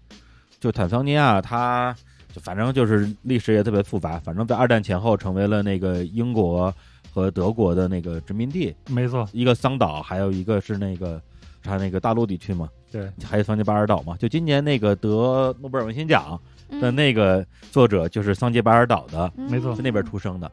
[0.61, 1.93] 就坦桑尼亚，它
[2.31, 6.71] 就反正就是历史也特别复杂，反正在二战前后成为了那个英国
[7.11, 11.19] 和德国的那个殖民地，没错，一个桑岛，还有一个是那个
[11.63, 14.15] 它那个大陆地区嘛，对，还有桑吉巴尔岛嘛。
[14.17, 16.39] 就今年那个得诺贝尔文学奖
[16.79, 20.49] 的嗯那个作者就是桑吉巴尔岛的，没错是那边出生的，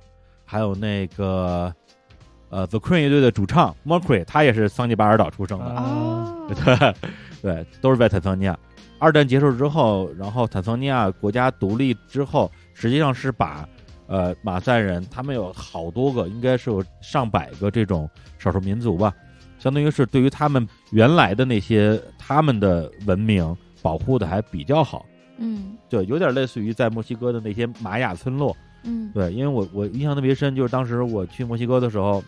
[0.47, 1.71] 还有那个
[2.49, 6.95] 呃 The Queen 乐队的主唱 Mercury，他也是桑吉巴尔岛出生的，啊，哦， 对
[7.43, 8.59] 对，都是在坦桑尼亚。
[8.99, 13.69] 二战结束之后，然后坦桑尼亚国家独立之后，实际上是把
[14.07, 19.15] 呃马赛人他们有好多个，应该是有上百个这种少数民族吧，
[19.59, 25.07] 相当于是对于他们原来的那些他们的文明保护的还比较好。
[25.39, 25.77] 嗯。
[25.89, 29.11] 对有点类似于在墨西哥的那些玛雅村落，嗯。
[29.15, 32.23] 对，因为我我印象特别深，就是当时我去墨西哥的时候，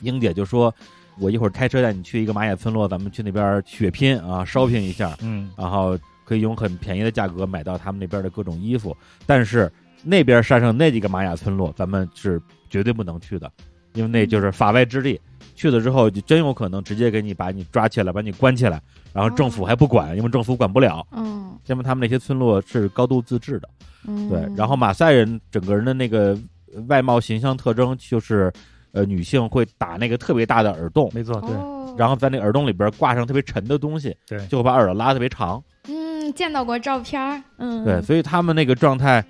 [0.00, 0.72] 英姐就说，
[1.18, 5.98] 我一会儿开车带你去一个玛雅村落，咱们去那边血拼啊，shopping 一下，嗯，然后
[6.30, 8.96] 可以用很便宜的价格买到他们那边的各种衣服。
[9.26, 9.68] 但是
[10.04, 13.50] 那边山上那几个玛雅村落，咱们是绝对不能去的，
[13.94, 15.20] 因为那就是法外之地。
[15.56, 18.80] 去了之后，就真有可能直接给你把你抓起来，把你关起来，
[19.12, 21.04] 然后政府还不管，因为政府管不了。
[21.10, 23.68] 嗯因为他们那些村落是高度自治的。
[24.06, 26.38] 嗯，对，然后马赛人整个人的那个
[26.86, 28.50] 外貌形象特征就是，
[28.92, 35.62] 呃，女性会打那个特别大的耳洞，没错，对，哦，然后在那耳洞里边挂上特别沉的东西，对就会把耳朵拉特别长。
[35.88, 35.94] 嗯，
[36.32, 39.24] 见到过照片儿，嗯，对，所以他们那个状态，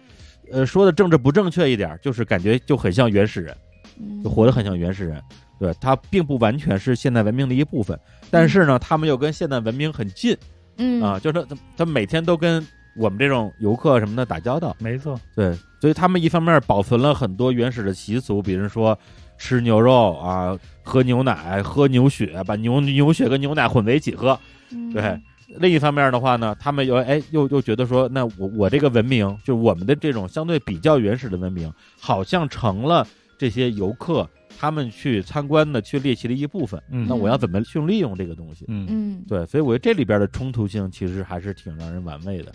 [0.52, 3.56] 呃，说的政治不正确一点，就是感觉就很像原始人，
[4.00, 4.22] 嗯。
[4.22, 5.20] 就活得很像原始人。
[5.58, 7.98] 对，它并不完全是现代文明的一部分，
[8.30, 10.36] 但是呢，他们又跟现代文明很近。
[10.78, 11.02] 嗯。
[11.02, 14.74] 啊，就是他他每天都跟我们这种游客什么的打交道。
[14.78, 18.98] 没错，对，所以他们一方面保存了很多原始的习俗，比如说
[19.36, 24.38] 吃牛肉啊，喝牛奶、喝牛血，把牛牛血跟牛奶混在一起喝。
[24.70, 24.90] 嗯。
[24.92, 25.20] 对，
[25.58, 34.28] 另一方面的话呢，他们又哎又又觉得说，那我我这个文明，就我们的这种相对比较原始的文明，好像成了这些游客
[34.58, 36.80] 他们去参观的、去猎奇的一部分。
[36.90, 38.64] 嗯那我要怎么去利用这个东西？
[38.68, 42.52] 嗯，嗯，对，所以我觉得这里边的冲突性其实还是挺让人玩味的。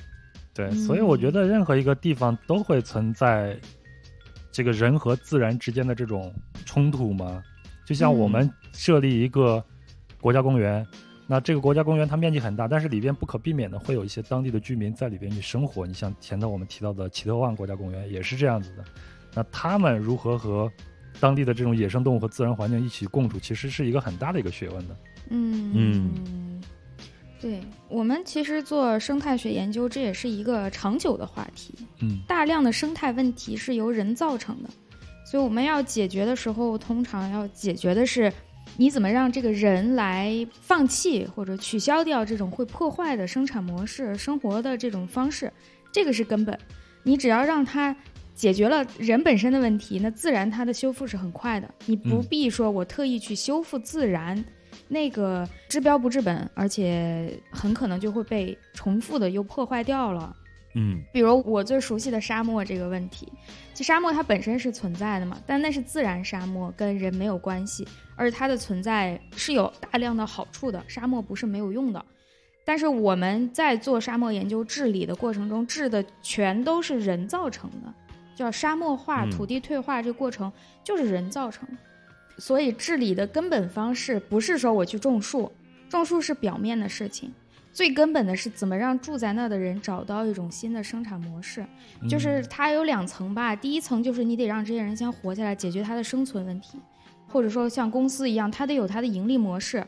[0.53, 3.57] 对，嗯所以我觉得任何一个地方都会存在
[4.51, 6.33] 这个人和自然之间的这种
[6.65, 7.43] 冲突嘛。
[7.85, 9.63] 就像我们设立一个
[10.21, 10.85] 国家公园，
[11.27, 15.85] 那这个国家公园它面积很大，但是里边不可避免的会有一些当地的居民在里边去生活。
[15.87, 18.83] 你像前头我们提到的奇特万国家公园也是这样子的。
[19.33, 20.71] 那他们如何和
[21.19, 24.95] 当地的这种野生动物和自然环境一起共处，其实是一个很大的一个学问的。
[25.29, 26.61] 嗯嗯
[27.41, 27.59] 对
[27.89, 31.73] 我们其实做生态学研究，这也是一个长久的话题。
[32.01, 34.69] 嗯大量的生态问题是由人造成的，
[35.25, 38.31] 所以我们要解决的时候，通常要解决的是
[38.77, 45.51] 你怎么让这个人来放弃或者取消掉这种会破坏的生产模式、生活的这种方式，
[45.91, 46.57] 这个是根本。
[47.03, 47.95] 你只要让他
[48.33, 51.73] 解决了人本身的问题，那自然它的修复是很快的。
[51.85, 54.43] 你不必说我特意去修复自然。
[54.89, 60.35] 那个治标不治本，而且很可能就会被重复的又破坏掉了。
[60.75, 63.27] 嗯比如我最熟悉的沙漠这个问题，
[63.73, 72.05] 其实沙漠它本身是存在的嘛，但那是自然沙漠，跟人没有关系，而且它的存在是有大量的好处的，沙漠不是没有用的。
[72.65, 77.93] 但是我们在做沙漠研究治理的过程中，治的全都是人造成的，
[78.35, 80.51] 叫沙漠化、嗯土地退化这个过程
[80.83, 81.77] 就是人造成的。
[82.37, 85.49] 所以治理的根本方式不是说我去种树，
[85.87, 87.31] 种树是表面的事情，
[87.75, 91.65] 最根本的是怎么让住在那的人找到一种新的生产模式。
[92.09, 96.79] 就是它有两层吧，第一层就是你得让这些人先活下来，解决他的生存问题，
[97.27, 99.85] 或者说像公司一样，它得有它的盈利模式。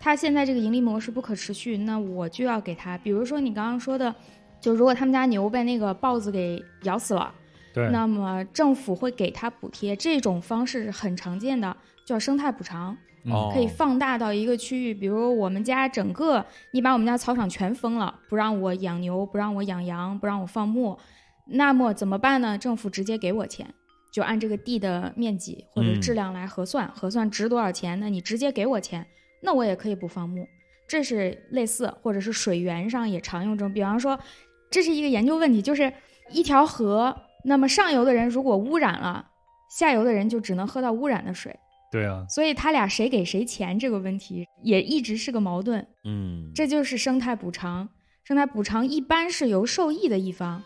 [0.00, 4.14] 他现在这个盈利模式不可持续，那我就要给他，比如说你刚刚说的，
[4.58, 7.34] 就如果他们家牛被那个豹子给咬死了，
[7.74, 11.76] 对，那么政府会给他补贴，这种方式是很常见的，
[12.06, 12.96] 叫生态补偿。
[13.52, 20.98] 可以放大到一个区域，比如我们家整个，你把我们家草场全封了，不让我养牛，不让我养羊，不让我放牧，
[21.46, 22.56] 那么怎么办呢？
[22.56, 23.74] 政府直接给我钱，
[24.12, 29.06] 就按这个地的面积或者质量来核算，核算值多少钱，那你直接给我钱，
[29.42, 30.46] 那我也可以不放牧。
[30.86, 34.18] 这是类似，或者是水源上也常用这种，比方说，
[34.70, 35.92] 这是一个研究问题，就是
[36.30, 37.14] 一条河，
[37.44, 39.28] 那么上游的人如果污染了，
[39.68, 41.54] 下游的人就只能喝到污染的水。
[41.90, 47.88] 对啊，所以他俩谁给谁钱这个问题也一直是个矛盾，嗯，这就是生态补偿。
[48.24, 50.62] 生态补偿一般是由受益的一方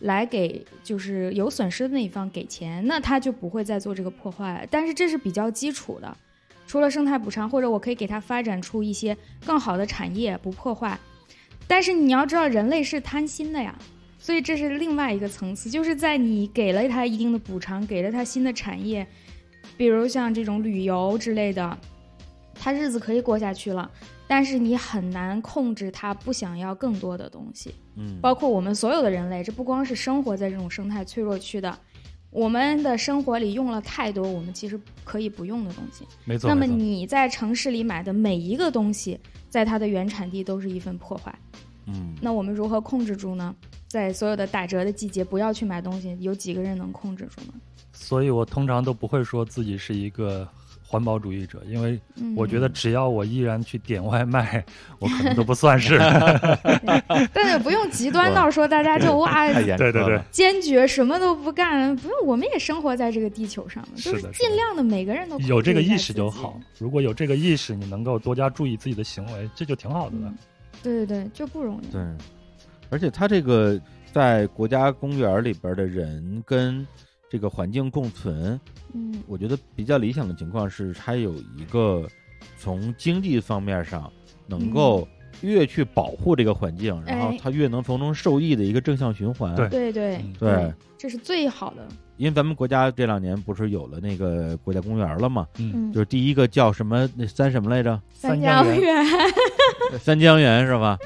[0.00, 4.66] 来给，就是有损失的那一方给钱，那他就不会再做这个破坏了。
[4.68, 6.16] 但是这是比较基础的，
[6.66, 10.98] 除了生态补偿，或者我可以给他发展出一些更好的产业，不破坏。
[11.68, 13.78] 但是你要知道，人类是贪心的呀，
[14.18, 19.06] 所以这是另外一个层次，就是在你给了他一定的补偿，给了他新的产业。
[19.76, 21.78] 比如像这种旅游之类的，
[22.54, 23.90] 他日子可以过下去了，
[24.26, 27.74] 但是你很难控制他不想要更多的东西。
[27.96, 31.78] 嗯，包括我们所有的人类，这不光是生活在这种生态脆弱区的，
[32.30, 36.06] 我们的生活里用了太多我们其实可以不用的东西。
[36.24, 36.48] 没错。
[36.48, 39.18] 那么你在城市里买的每一个东西，
[39.48, 41.34] 在它的原产地都是一份破坏。
[41.88, 43.54] 嗯那我们如何控制住呢？
[43.96, 47.54] 在所有的打折的季节，不要去买东西，有几个人能控制住呢？
[47.94, 50.46] 所以我通常都不会说自己是一个
[50.86, 54.62] 环保主义者，因为嗯，我觉得只要我依然去点外卖，
[54.98, 55.96] 我可能都不算是。
[57.32, 66.60] 但是不用极端到说大家就哇对对对坚决什么都不干，不用，我们也生活在这个地球上嘛，就是尽量的每个人都有这个意识就好。。
[66.78, 70.36] 如果有这个意识，你能够多加注意自己的行为，这就挺好的了嗯。
[70.82, 71.86] 对对对，就不容易。
[71.90, 72.00] 对，
[72.90, 73.80] 而且它这个
[74.12, 76.86] 在国家公园里边的人跟
[77.28, 78.58] 这个环境共存，
[78.94, 82.06] 嗯我觉得比较理想的情况是，它有一个
[82.56, 84.10] 从经济方面上
[84.46, 85.06] 能够
[85.42, 89.54] 越去保护这个环境，然后它越能从中受益的一个正向循环。
[89.56, 91.86] 对对对嗯对，这是最好的。
[92.16, 95.46] 因为咱们国家这两年不是有了那个国家公园了吗？
[95.58, 98.00] 嗯，嗯，就是第一个叫什么那三什么来着？
[98.10, 99.04] 三江江源，
[99.98, 100.98] 三江源是吧？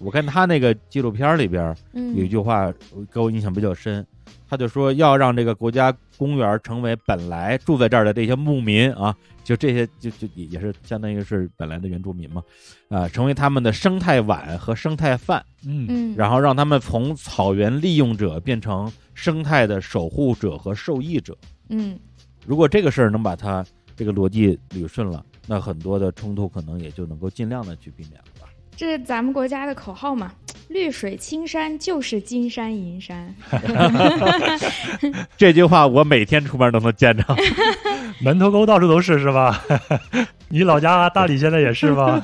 [0.00, 2.72] 我看他那个纪录片里边有一嗯句话
[3.12, 4.06] 给我印象比较深，
[4.48, 12.42] 他就说要让这个国家公园成为本来住在这儿的这些牧民啊，就这些就就也也是相当于是本来的原住民嘛，
[12.88, 15.86] 啊，成为他们的生态碗和生态饭，嗯。
[15.88, 21.36] 嗯，然后让他们从草原利用者变成生态的守护者和受益者。
[21.68, 21.98] 嗯。
[22.46, 23.64] 如果这个事儿能把它
[23.96, 28.26] 这个逻辑捋顺了，那很多的冲突可能也就能够尽量的去避免了。
[28.35, 28.35] 吧。
[28.76, 30.30] 这是咱们国家的口号嘛，
[30.68, 33.34] 绿水青山就是金山银山。
[35.36, 37.24] 这句话我每天出门都能见着。
[38.22, 39.62] 门头沟到处都是是吧？
[40.48, 42.22] 你老家大理现在也是吧？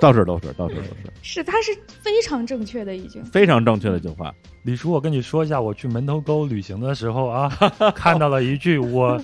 [0.00, 0.90] 到处都是，到处都是，
[1.22, 1.72] 是，它是
[2.02, 3.22] 非常正确的已经。
[3.26, 4.34] 非常正确的一句话。
[4.64, 7.48] 李叔，我跟你说一下，我去门头沟旅行的时候啊，
[7.94, 9.20] 看到了一句我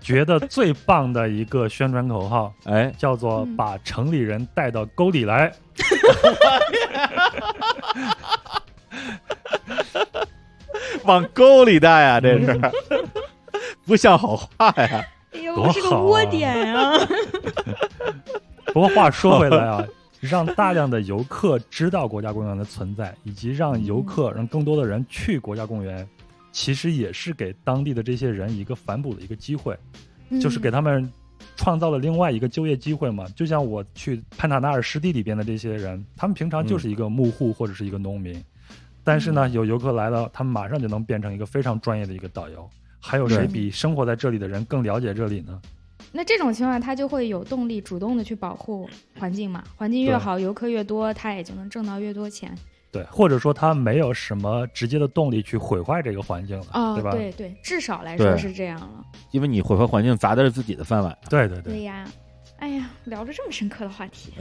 [0.00, 5.52] 觉得最棒的一个宣传口号， 哎，叫做嗯“把城里人带到沟里来
[11.04, 12.60] 往沟里带啊，这是
[13.86, 15.02] 不像好话呀。
[15.32, 16.98] 哎呦，是个窝点啊！”。
[18.72, 19.84] 不过话说回来啊，
[20.20, 26.06] 让大量的游客知道国家公园的存在，以及让游客让更多的人去国家公园，
[26.52, 29.76] 其实也是给当地的这些人一个反哺的一个机会。
[30.40, 31.12] 就是给他他们
[31.56, 33.26] 创造了另外一个就业机会嘛。
[33.34, 38.40] 就像我去潘塔纳尔湿地里边的这些人，他们平常就是一个牧户或者是一个农民，
[39.02, 42.70] 但是呢，有游客来了，他们马上就能变成一个非常专业的一个导游。
[43.00, 45.60] 还有谁比生活在这里的人更了解这里呢？
[46.12, 48.88] 那这种情况，他就会有动力主动的去保护
[49.18, 49.62] 环境嘛。
[49.76, 52.52] 环境越好，游客越多，他也就能挣到越多钱。
[52.92, 57.12] 对，或者说他没有什么直接的动力去毁坏这个环境了，哦，对吧？
[57.12, 59.04] 对对，至少来说是这样了。
[59.30, 61.16] 因为你毁坏环境砸的是自己的饭碗。
[61.28, 62.04] 对对对对呀，
[62.58, 64.32] 哎呀，聊着这么深刻的话题，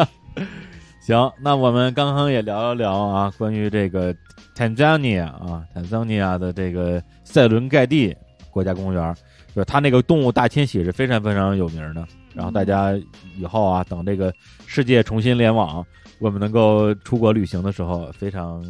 [1.04, 4.14] 行，那我们刚刚也聊了聊啊，关于这个
[4.56, 8.16] Tanzania 啊，Tanzania 的这个塞伦盖蒂
[8.50, 9.14] 国家公园，
[9.54, 12.06] 就是它那个动物大迁徙是非常非常有名的。
[12.34, 12.92] 然后大家
[13.36, 14.32] 以后啊，等这个
[14.66, 15.86] 世界重新联网，
[16.18, 18.64] 我们能够出国旅行的时候，非常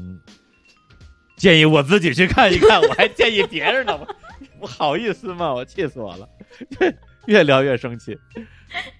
[1.36, 4.06] 建议我自己去看一看，我还建议别人呢，我
[4.60, 5.54] 我好意思吗？
[5.54, 6.28] 我气死我了，
[7.26, 8.18] 越聊越生气。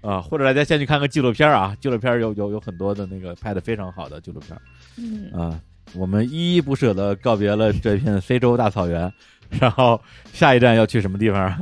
[0.03, 4.57] 啊，或者大家先去看个纪录片啊，纪录片有有有很多的那个拍的非常好的纪录片
[4.97, 5.61] 嗯，啊。
[5.95, 9.12] 我们依依不舍的告别了这片非洲大草原，
[9.61, 10.00] 然后
[10.32, 11.59] 下一站要去什么地方啊？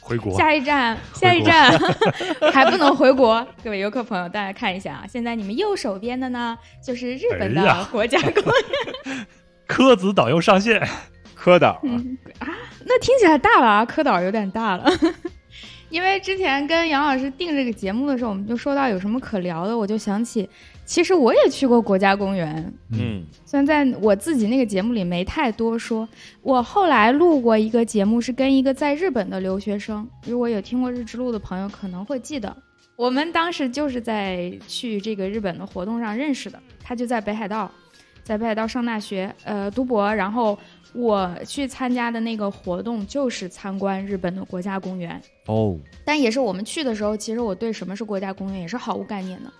[0.00, 0.34] 回国。
[0.36, 1.78] 下一站，下一站
[2.52, 3.46] 还不能回国。
[3.62, 9.26] 各位游客朋友，大家看一下啊，现在你们右手边的呢，就是日本的国家公园。
[9.66, 10.82] 科子导游上线，
[11.34, 11.72] 科导
[12.38, 12.48] 啊，
[12.86, 14.90] 那听起来大了啊，科导有点大了。
[15.90, 20.48] 因为之前跟杨老师定这个节目的时候，我们就说到有什么可聊的，我就想起，
[20.88, 26.08] 其实我也去过国家公园，嗯虽然在我自己那个节目里没太多说。
[26.40, 32.56] 我后来录过一个节目，是跟一个在日本的留学生，如果有听过日之路的朋友可能会记得，
[32.96, 36.58] 我们当时就是在去这个日本的活动上认识的。
[36.82, 37.70] 他就在北海道，
[38.24, 40.14] 在北海道上大学，呃，读博。
[40.14, 40.58] 然后
[40.94, 45.20] 我去参加的那个活动就是参观日本的国家公园。
[45.48, 49.52] 哦，但也是我们去的时候，其实我对什么是国家公园也是毫无概念的。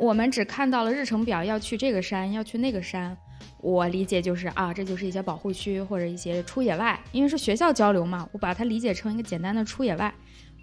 [0.00, 3.14] 我们只看到了日程表，要去这个山，要去那个山。
[3.60, 10.12] 我理解就是啊，这就是一些保护区或者一些出野外，因为是学校交流嘛，我把它理解成一个简单的出野外。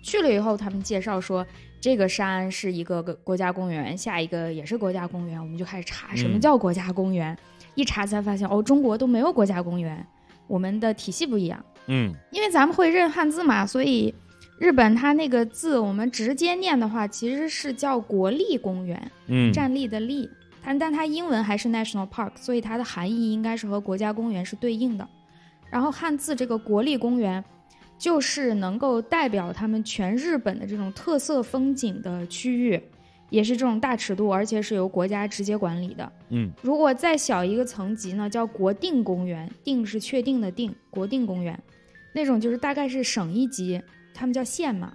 [0.01, 1.45] 去了以后，他们介绍说
[1.79, 7.37] 这个山是一个个国家公园，下一个也是国家公园，我们就开始查什么叫国家公园。
[7.75, 10.03] 一查才发现，哦，中国都没有国家公园，
[10.47, 11.63] 我们的体系不一样。
[11.85, 14.13] 嗯因为咱们会认汉字嘛，所以
[14.59, 20.29] 日本它那个字我们直接念的话，其实是叫国立公园，嗯站立的立。
[20.63, 25.07] 但但它英文还是 national park，所以它的含义应该是和国家公园是对应的。
[25.69, 27.41] 然后汉字这个国立公园，
[27.97, 32.81] 就是能够代表他们全日本的这种特色风景的区域，
[33.29, 36.11] 也是这种大尺度，而且是由国家直接管理的。
[36.29, 41.57] 嗯如果再小一个层级呢，叫国定公园，定是确定的定，国定公园，
[42.13, 43.81] 那种就是大概是省一级，
[44.17, 44.91] 他们叫县嘛，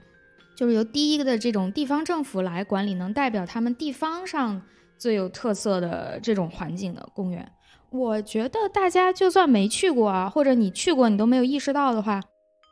[0.57, 4.61] 就是由第一个的这种地方政府来管理，能代表他们地方上
[4.99, 7.49] 最有特色的这种环境的公园。
[7.91, 12.21] 我觉得大家就算没去过啊，或者你去过你都没有意识到的话，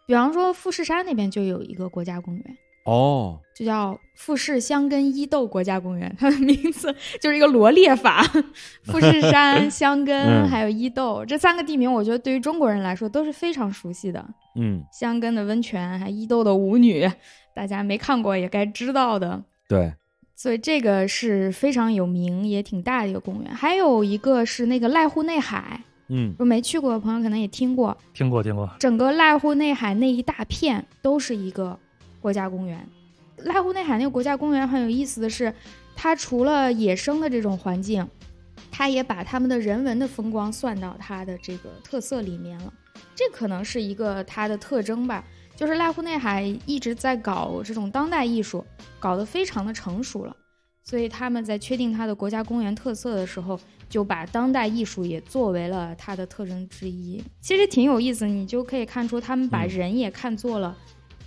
[0.09, 2.45] 比方说富士山那边就有一个国家公园，
[2.91, 8.23] 哦，就叫富士箱根伊豆国家公园，它的名字 就是一个罗列法，
[8.83, 14.25] 富士山、 箱根嗯还有伊豆这三个地名，我觉得对于中国人来说都是非常熟悉的。
[14.57, 17.09] 嗯箱根的温泉，还伊豆的舞女，
[17.55, 19.41] 大家没看过也该知道的。
[19.69, 19.93] 对，
[20.35, 23.55] 所以这个是非常有名也挺大的一个公园。
[23.55, 31.79] 还有一个是那个濑户内海，嗯没去过的朋友可能也听过，听过听过，整个濑户内海那一大片都是一个
[32.21, 32.87] 国家公园。
[33.39, 35.53] 濑户内海那个国家公园很有意思的是，
[35.97, 38.07] 它除了野生的这种环境，
[38.71, 42.73] 它也把他们的人文的风光算到它的这个特色里面了。
[43.15, 45.25] 这可能是一个它的特征吧。
[45.57, 48.65] 就是濑户内海一直在搞这种当代艺术，
[48.99, 50.35] 搞得非常的成熟了。
[50.83, 57.23] 所以他们在确定它的国家公园特色的时候，就把当代艺术也作为了它的特征之一。
[57.43, 60.75] 其实挺有意思，你就可以看出他们把嗯人也看作了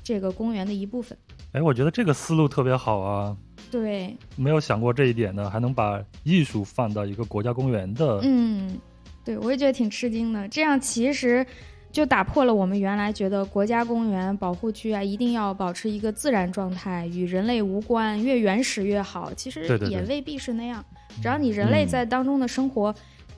[0.04, 1.18] 这个公园的一部分。
[1.54, 3.38] 哎，我觉得这个思路特别好啊，
[3.72, 8.80] 对，没有想过这一点呢，还能把艺术放到一个国家公园的，嗯，
[9.24, 10.48] 对，我也觉得挺吃惊的。
[10.50, 11.46] 这样其实
[11.92, 19.32] 就打破了我们原来觉得国家公园、保护区啊，一定要保持一个自然状态，与人类无关，越原始越好。
[19.36, 20.84] 其实也未必是那样。
[21.22, 22.94] 只要你人类嗯在当中的生活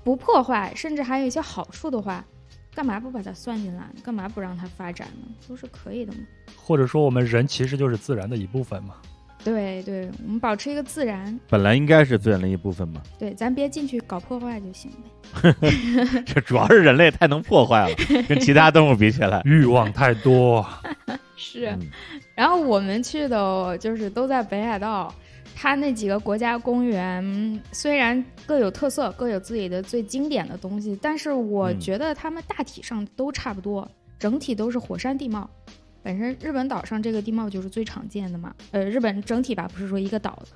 [0.06, 2.26] 不破坏，甚至还有一些好处的话，
[2.76, 3.84] 干嘛不把它算进来？
[4.04, 5.34] 干嘛不让它发展呢？
[5.48, 6.20] 都是可以的嘛。
[6.56, 8.96] 或者说我们人其实就是自然的一部分嘛。
[9.44, 15.54] 对对，我们保持一个自然，本来应该是自然的一部分嘛，对，咱别进去搞破坏就行呗。
[16.26, 17.96] 这主要是人类太能破坏了，
[18.28, 19.42] 跟其他动物比起来。
[19.46, 20.66] 欲望太多，
[21.38, 21.68] 是。
[21.68, 21.90] 嗯
[22.34, 25.14] 然后我们去的就是都在北海道，
[25.58, 33.90] 它那几个国家公园嗯虽然各有特色，各有自己的最经典的东西，但是我嗯觉得它们大体上都差不多，
[34.20, 35.50] 整体都是火山地貌。
[36.04, 40.48] 本身日本岛上这个地貌就是最常见的嘛，呃，日本整体吧，不是说一个岛的。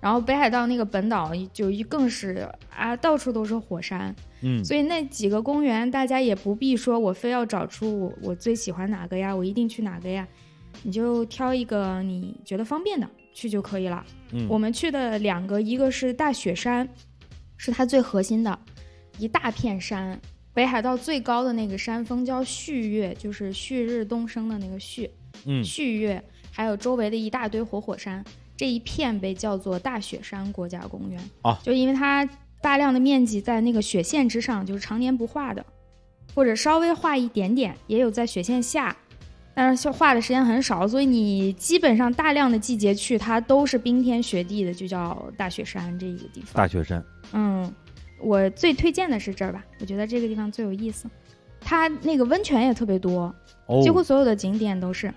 [0.00, 10.26] 然后北海道那个本岛就一更是啊，到处都是火山，嗯所以那几个公园，大家也不必说我非要找出我我最喜欢哪个呀，我一定去哪个呀，
[10.82, 14.02] 你就挑一个你觉得方便的去就可以了。
[14.32, 16.88] 嗯，我们去的两个，一个是大雪山，
[17.58, 18.58] 是它最核心的
[19.18, 20.18] 一大片山，
[20.54, 25.10] 北海道最高的那个山峰叫旭月，就是旭日东升的那个旭，
[25.44, 28.24] 嗯旭月，还有周围的一大堆活火山，
[28.56, 31.20] 这一片被叫做大雪山国家公园。
[31.42, 32.26] 啊就因为它
[32.62, 35.64] 大量的面积在那个雪线之上，就是常年不化的，
[36.34, 38.96] 或者稍微化一点点，也有在雪线下，
[39.58, 46.50] 但是化的时间很少，所以你基本上大量的季节去，它都是冰天雪地的，就叫大雪山这一个地方。
[46.52, 47.02] 大雪山，
[47.32, 47.72] 嗯，
[48.20, 51.08] 我最推荐的是这儿吧，我觉得这个地方最有意思。
[51.58, 53.34] 它那个温泉也特别多，
[53.64, 55.10] 哦，几乎所有的景点都是。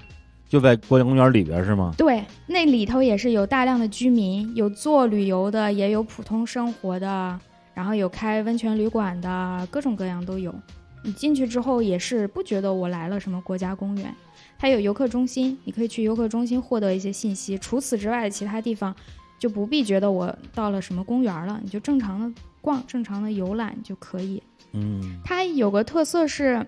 [0.47, 1.93] 就在国家公园里边是吗？
[1.97, 7.37] 对，那里头也是有大量的居民，有做旅游的，也有普通生活的，
[7.73, 10.55] 然后有开温泉旅馆的，各种各样都有。
[11.03, 14.13] 你进去之后也是不觉得我来了什么国家公园，
[14.59, 17.57] 它有游客中心，你可以去游客中心获得一些信息。
[17.57, 18.93] 除此之外的其他地方，
[19.39, 24.43] 就不必觉得我到了什么公园了，你就正常的逛、正常的游览就可以。
[24.73, 26.63] 嗯它有个特色是，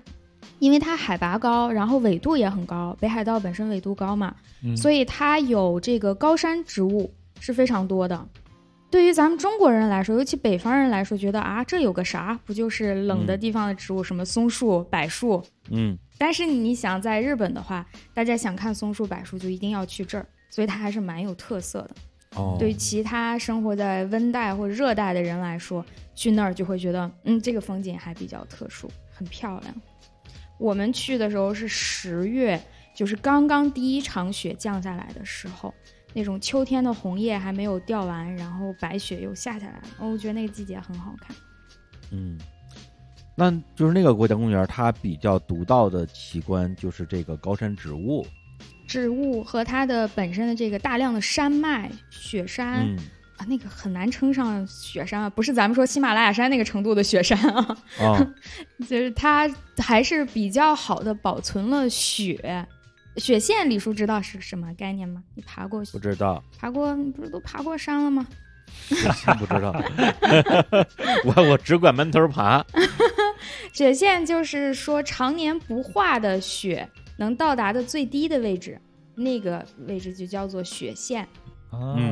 [0.60, 4.34] 因为它海拔高，然后纬度也很高，北海道本身纬度高嘛，
[4.64, 8.26] 嗯，所以它有这个高山植物是非常多的。
[8.90, 12.38] 对于咱们中国人来说，尤其北方人来说，觉得啊，这有个啥？
[12.46, 15.42] 不就是冷的嗯地方的植物，什么松树、柏树？
[15.70, 21.96] 嗯但是你想在日本的话，大家想看松树、柏树，就一定要去这儿，所以它还是蛮有特色的。
[22.36, 29.74] 哦，对于其他生活在温带或热带的人来说，去那儿就会觉得，嗯，这个风景还比较特殊，很漂亮。
[30.60, 32.62] 我们去的时候是十月，
[32.94, 35.74] 就是刚刚第一场雪降下来的时候，
[36.14, 41.36] 那种秋天的红叶还没有掉完，然后白雪又下下来了，哦我觉得那个季节很好看。
[42.12, 42.38] 嗯，
[43.42, 48.24] 那就是那个国家公园，它比较独到的奇观就是这个高山植物。
[48.88, 52.98] 植物和它的本身的这个大量的山脉、雪山、嗯
[53.38, 57.78] 啊，那个很难称上雪山啊，不是咱们说喜马拉雅山那个程度的雪山啊。
[58.00, 58.34] 啊，
[58.88, 62.68] 就是它还是比较好的保存了雪。
[63.18, 65.24] 雪线，李叔知道是什么概念吗？
[65.34, 68.28] 你爬过不知道，爬过，你不是都爬过山了吗？
[69.26, 69.74] 真不知道。
[71.26, 72.64] 我我只管闷头爬。
[73.74, 78.80] 雪线就是说常年不化的雪能到达的最低的位置，
[79.16, 81.28] 那个位置就叫做雪线。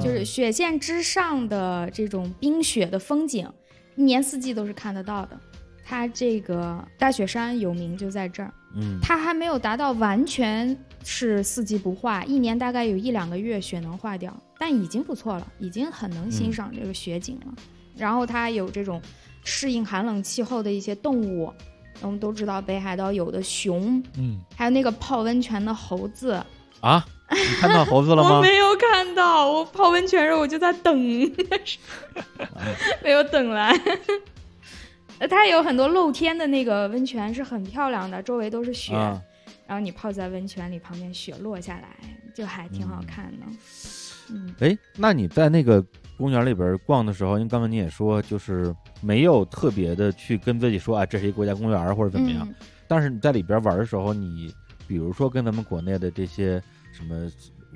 [0.01, 3.45] 就是雪线之上的这种冰雪的风景，
[3.97, 5.37] 一年四季都是看得到的。
[5.83, 8.53] 它这个大雪山有名就在这儿。
[8.75, 17.53] 嗯它还没有达到完全是四季不化，一年大概有一两个月雪能化掉，但已经不错了，已经很能欣赏这个雪景了。
[17.97, 19.01] 然后它有这种
[19.49, 21.51] 适应寒冷气候的一些动物，
[22.01, 26.39] 我们都知道北海道有的熊，嗯，还有那个泡温泉的猴子。
[26.81, 28.41] 啊，你看到猴子了吗 我？
[28.41, 30.97] 没有看到，我泡温泉时候我就在等，
[33.03, 33.75] 没有等来。
[35.17, 38.93] 呃它有很多露天的那个温泉是很漂亮的，周围都是雪。
[38.93, 39.21] 啊，
[39.67, 41.89] 然后你泡在温泉里，旁边雪落下来，
[42.33, 43.45] 就还挺好看的。
[44.31, 45.83] 嗯，哎，那你在那个
[46.19, 52.45] 公园里边逛的时候，因为刚才你也说，就是没有特别的去跟自己说啊，这是一国家公园或者怎么样。
[52.47, 52.53] 嗯
[52.89, 54.51] 但是你在里边玩的时候，你
[54.87, 56.59] 比如说跟咱们国内的这些
[56.91, 57.15] 什么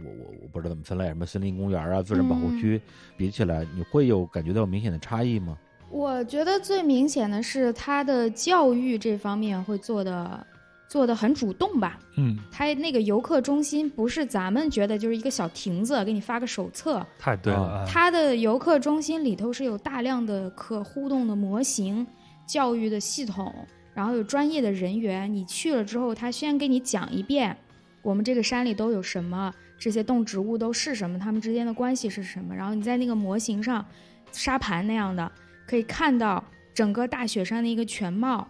[0.03, 2.81] 我我我不知道怎么分类，什么森林公园啊、自然保护区，
[3.15, 5.55] 比起来，你会有感觉到明显的差异吗？
[5.91, 10.43] 我觉得最明显的是它的教育这方面会做的
[10.87, 11.97] 做的很主动吧。
[12.17, 17.03] 嗯，它那个游客中心不是咱们觉得就是一个小亭子，给你发个手册。
[17.17, 22.05] 太对了，啊它的游客中心里头是有大量的可互动的模型、
[22.45, 23.51] 教育的系统，
[23.93, 25.33] 然后有专业的人员。
[25.33, 27.57] 你去了之后，他先给你讲一遍，
[28.01, 32.53] 我们这个山里都有什么，这些动植物都是什么，它们之间的关系是什么。
[32.53, 33.83] 然后你在那个模型上，
[34.31, 35.31] 沙盘那样的，
[35.65, 36.43] 可以看到
[36.73, 38.47] 整个大雪山的一个全貌。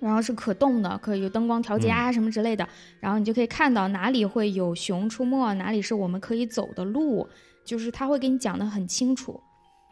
[0.00, 2.68] 然后是可动的，可以有灯光调节啊什么之类的。
[3.00, 7.28] 然后你就可以看到哪里会有熊出没，哪里是我们可以走的路，
[7.64, 9.40] 就是他会给你讲的很清楚。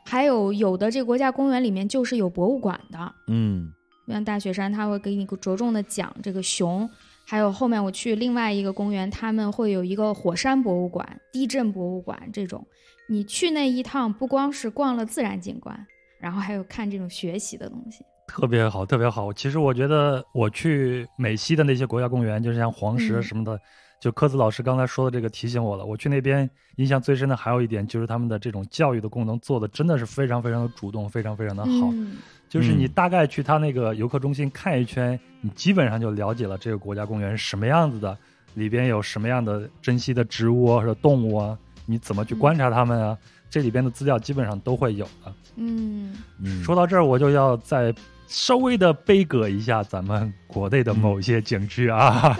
[0.07, 3.73] 还有有的这个国家公园里面就是有博物馆的，嗯
[4.07, 6.89] 像大雪山，他会给你着重的讲这个熊。
[7.27, 12.67] 还有后面我去另外一个公园，他们会有一个火山博物馆、地震博物馆这种。
[13.09, 15.87] 你去那一趟，不光是逛了自然景观，
[16.21, 18.05] 然后还有看这种学习的东西。
[18.27, 19.33] 特别好，特别好。
[19.33, 23.61] 其实我觉得我去美西的那些国家公园，就是像黄石嗯什么的，
[24.01, 25.85] 就科子老师刚才说的这个提醒我了。
[25.85, 31.91] 我去那边印象最深的还有一点，就是他们的这种教育的功能做的真的是非常非常的主动，非常非常的好。
[31.93, 32.17] 嗯
[32.49, 38.17] 就是你嗯大概去他那个游客中心看一圈，你基本上就了解了这个国家公园是什么样子的，
[38.55, 43.19] 里边有什么样的珍稀的植物啊或者动物啊，你怎么去观察它们啊，
[43.51, 45.35] 这里边的资料基本上都会有的。
[45.57, 47.93] 嗯嗯，说到这儿，我就要再
[48.35, 52.37] 稍微的悲歌一下咱们国内的某些景区啊，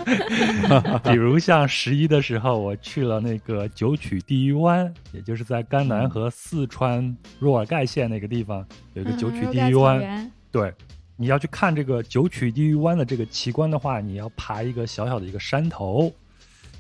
[1.05, 10.75] 比如像十一的时候，我去了那个九曲地狱湾，也就是在甘南和四川若尔盖县那个地方有一个九曲地狱湾对，
[11.17, 16.13] 你要去看这个九曲地狱湾的这个奇观的话，你要爬一个小小的一个山头。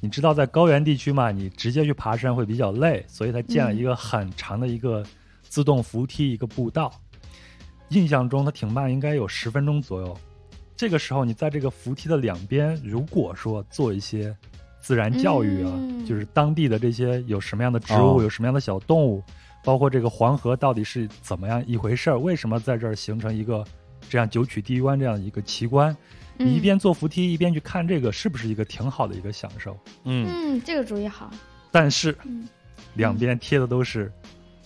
[0.00, 5.04] 你知道在高原地区嘛，你直接去爬山会比较累，所以它建了一个很长的一个
[5.42, 6.92] 自动扶梯一个步道。
[7.88, 10.16] 印象中它挺慢，应该有十分钟左右。
[10.76, 14.36] 这个时候你在这个扶梯的两边，如果说做一些
[14.80, 19.22] 自然教育啊，嗯就是当地的这些有什么样的植物，哦有什么样的小动物，
[19.62, 23.64] 包括这个黄河到底是怎么样一回事儿，为什么在这儿形成一个
[24.08, 25.96] 这样九曲地狱湾这样的一个奇观？
[26.36, 29.78] 你一嗯边坐扶梯一边去看这个，是不是一个挺好的一个享受？
[30.02, 31.30] 嗯嗯，这个主意好。
[31.70, 32.48] 但是嗯
[32.94, 34.12] 两边贴的都是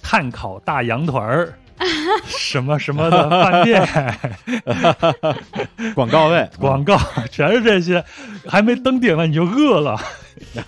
[0.02, 1.52] 碳烤大羊腿儿，
[2.26, 3.86] 什么什么的饭店
[5.94, 6.98] 广告位广告，
[7.30, 8.04] 全是这些，
[8.46, 9.98] 还没登顶呢你就饿了。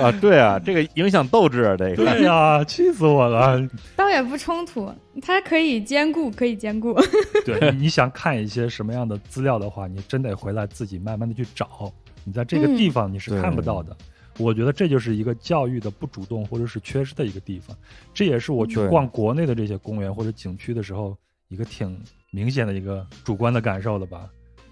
[0.00, 3.60] 啊，对啊，这个影响斗志啊，这个对呀、气死我了！
[3.96, 6.94] 倒也不冲突，它可以兼顾，可以兼顾。
[7.44, 11.92] 对，你想看一些什么样的资料的话，你真得回来自己慢慢的去找。
[12.24, 13.96] 你在这个地方你是看不到的。
[14.38, 17.76] 我觉得这就是一个教育的不主动或者是缺失的一个地方。
[18.14, 21.16] 这也是我去逛国内的这些公园或者景区的时候
[21.48, 22.00] 一个挺
[22.30, 24.28] 明显的一个主观的感受了吧？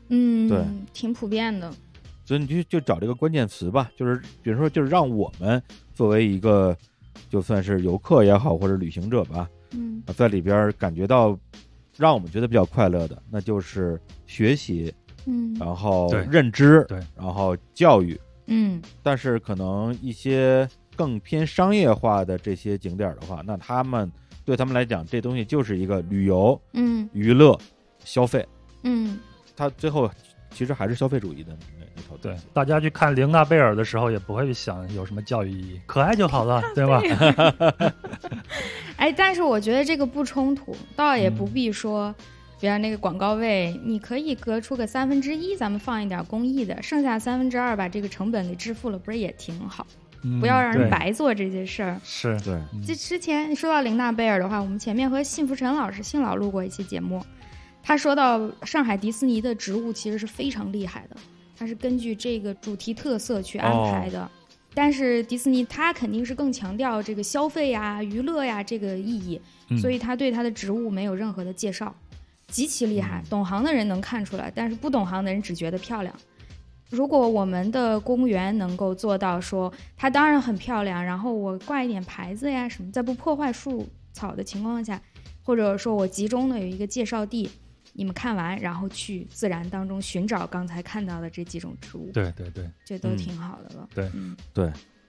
[0.08, 1.72] 嗯，对，挺普遍的。
[2.24, 5.60] 所以你就就找这个关键词吧，就是比如说，就是让我们
[5.94, 6.76] 作为一个
[7.28, 11.38] 就算是游客也好，或者旅行者吧，嗯啊在里边感觉到
[11.96, 14.92] 让我们觉得比较快乐的，那就是学习，
[15.26, 18.18] 嗯然后认知，对然后教育。
[18.50, 18.82] 嗯。
[19.02, 24.10] 但是可能一些更偏商业化的这些景点的话，那他们
[24.44, 27.08] 对他们来讲，这东西就是一个旅游、嗯。
[27.12, 27.58] 娱乐、
[28.04, 28.46] 消费，
[28.82, 29.18] 嗯。
[29.56, 30.10] 他最后
[30.50, 37.02] 其实还是消费主义的那那套对。，大家去看玲娜贝尔的时候，也不会去想有什么教育意义，可爱就好了， 对吧？
[38.96, 41.34] 哎，但是我觉得这个不冲突，倒也嗯。
[41.36, 42.14] 不必说，
[42.60, 49.86] 比如那个广告位，你可以隔出个三分之一，咱们放一点公益的，剩下三分之二把这个成本给支付了，不是也挺好？
[50.38, 51.98] 不要让人白做这些事儿。
[52.04, 57.24] 是，对，嗯这之前说到林娜贝尔的话，我们前面和幸福陈老师幸老录过一期节目，
[57.82, 61.16] 他说到上海迪士尼的植物其实是非常厉害的，
[61.56, 64.30] 它是根据这个主题特色去安排的。
[64.74, 71.94] 但是迪士尼它肯定是更强调这个消费呀、娱乐呀这个意义，嗯所以它对它的植物没有任何的介绍，
[72.50, 73.22] 极其厉害。
[73.30, 76.14] 懂行的人能看出来，但是不懂行的人只觉得漂亮。
[76.90, 85.00] 如果我们的公园能够做到说，它当然很漂亮，然后我挂一点牌子呀什么，在不破坏树草的情况下，
[85.44, 87.48] 或者说我集中的有一个介绍地，
[87.92, 93.88] 你们看完然后去自然当中寻找刚才看到的这几种植物，对对对，嗯这都挺好的了。
[93.94, 94.36] 对嗯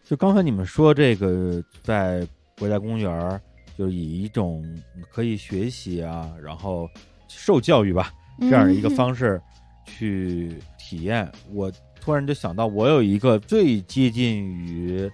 [0.03, 2.27] 就刚才你们说这个在
[2.59, 3.41] 国家公园儿，
[3.75, 4.63] 就以一种
[5.09, 6.87] 可以学习啊，然后
[7.37, 9.41] 受教育吧这样的一个方式
[9.85, 15.09] 去体验，我突然就想到，我有一个最接近于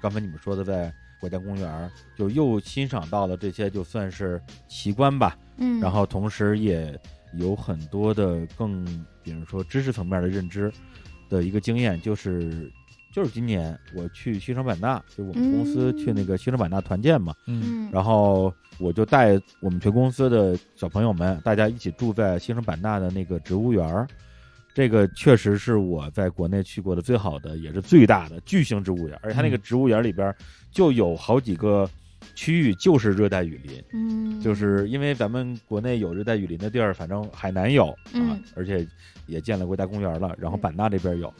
[0.00, 5.36] 刚才你们说的，在国家公园，就又欣赏到了这些，就算是奇观吧。
[5.58, 6.98] 嗯，然后同时也
[7.34, 8.84] 有很多的更，
[9.22, 10.72] 比如说知识层面的认知
[11.28, 12.72] 的一个经验，就是
[13.12, 15.96] 就是今年我去西双版纳，就我们公司嗯。
[15.96, 17.88] 去那个西双版纳团建嘛，嗯。
[17.88, 24.06] 嗯，然后我就带我们全公司的小朋友们，大家一起住在西双版纳的那个植物园儿。
[24.72, 29.62] 这个确实是我在国内去过的最好的，也是最大的巨型植物园，而且它那个嗯。
[29.62, 30.32] 植物园里边
[30.70, 31.90] 就有好几个
[32.36, 38.86] 区域就是热带雨林，嗯，就是因为咱们国内有热带雨林的地儿，反正海南有啊，嗯而且
[39.26, 40.60] 也建了国家公园了，然后嗯。
[40.60, 41.34] 版纳这边有，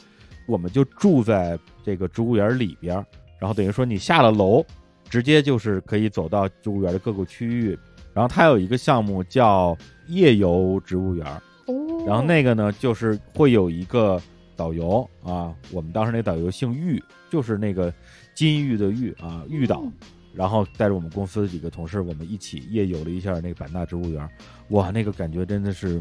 [0.50, 3.06] 我们就住在这个植物园里边儿，
[3.38, 4.64] 然后等于说你下了楼，
[5.08, 7.78] 直接就是可以走到植物园的各个区域，
[8.12, 9.76] 然后它有一个项目叫
[10.08, 11.26] 夜游植物园，
[11.66, 14.20] 哦，然后那个呢就是会有一个
[14.56, 17.92] 导游啊，我们当时那导游姓玉，就是那个
[18.34, 19.80] 金玉的玉啊，玉导。
[19.84, 19.92] 嗯
[20.32, 24.30] 然后带着我们公司的几个同事，我们一起夜游了一下那个版纳植物园，
[24.68, 26.00] 哇，那个感觉真的是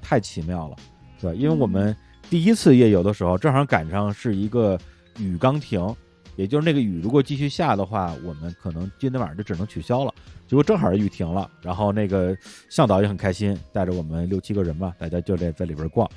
[0.00, 0.76] 太奇妙了，
[1.20, 1.36] 对吧？
[1.38, 1.94] 因为我们
[2.28, 4.78] 第一次夜游的时候，正好赶上是一个
[5.18, 5.94] 雨刚停，
[6.34, 10.12] 也就是那个雨如果继续下的话，我们可能今天晚上就只能取消了。
[10.46, 12.36] 结果正好雨停了，然后那个
[12.68, 16.08] 向导也很开心，带着我们六七个人吧，大家就在在里边逛，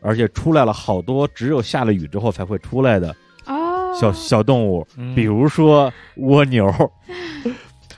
[0.00, 3.14] 而且出来了好多只有下了雨之后才会出来的
[3.46, 6.72] 哦，小小动物，嗯比如说蜗牛，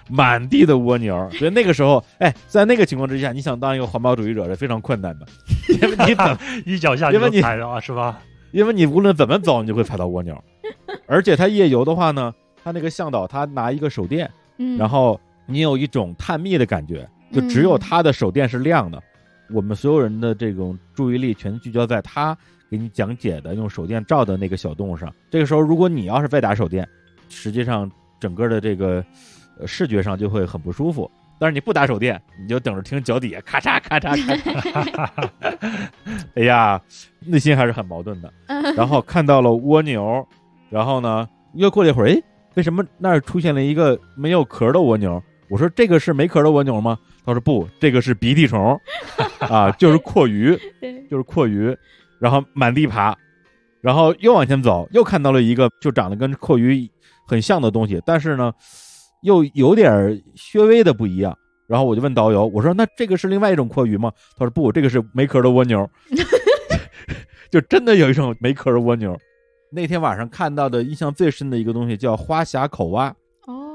[0.09, 1.29] 满地的蜗牛。
[1.33, 5.27] 所以那个时候，哎，在那个情况之下，你想当一个环保主义者是非常困难的，
[5.81, 8.21] 因为你怎 一脚下去就因为你踩着啊，是吧？
[8.53, 10.37] 因为你无论怎么走，你就会踩到蜗牛。
[11.07, 19.03] 而且他夜游的话呢，他那个向导他拿一个手电，嗯，然后你有一种探秘的感觉，就只有他的手电是亮的，
[19.51, 22.37] 我们所有人的这种注意力全聚焦在他
[22.71, 25.13] 给你讲解的用手电照的那个小动物上。
[25.31, 26.89] 这个时候，如果你要是再打手电，
[27.29, 29.05] 实际上整个的这个呃
[29.65, 31.09] 视觉上就会很不舒服。
[31.39, 35.29] 但是你不打手电，你就等着听脚底下咔嚓咔嚓咔嚓。
[36.35, 36.81] 哎呀，
[37.21, 38.33] 内心还是很矛盾的。
[38.75, 40.27] 然后看到了蜗牛，
[40.71, 42.23] 然后呢，又过了一会儿，哎，
[42.55, 45.23] 为什么那儿出现了一个没有壳的蜗牛？
[45.51, 46.99] 我说这个是没壳的蜗牛吗？
[47.25, 48.81] 他说不，这个是鼻涕虫，
[49.41, 50.59] 啊，就是阔鱼，
[51.11, 51.77] 就是阔鱼，
[52.19, 53.15] 然后满地爬，
[53.83, 56.89] 然后又往前走，又看到了一个就长得跟阔鱼
[57.27, 58.53] 很像的东西，但是呢，
[59.27, 61.37] 又有点儿稍微的不一样。
[61.67, 64.13] 然后我就问导游，我说那这个是另外一种阔鱼吗？
[64.39, 65.91] 他说不，这个是没壳的蜗牛，
[67.51, 69.19] 就真的有一种没壳的蜗牛。
[69.73, 73.09] 那天晚上看到的印象最深的一个东西叫花峡口蛙，
[73.49, 73.75] 哦，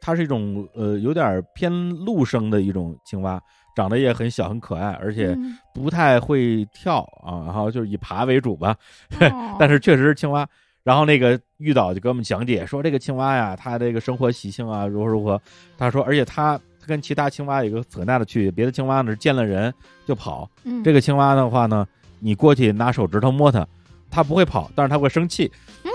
[0.00, 3.38] 它是一种呃有点偏陆生的一种青蛙，
[3.76, 8.74] 长得也很小很可爱，而且嗯不太会跳啊，然后就是以爬为主吧。
[9.20, 10.48] 哦但是确实是青蛙。
[10.86, 15.40] 然后那个玉导就给我们讲解说，这个青蛙呀，它这个生活习性啊如何如何。
[15.76, 19.74] 他说，而且它它跟其他青蛙有一个很大的区别，别的青蛙呢是见了人
[20.06, 21.84] 就跑，嗯这个青蛙的话呢，
[22.20, 23.66] 你过去拿手指头摸它，
[24.08, 25.50] 它不会跑，但是它会生气，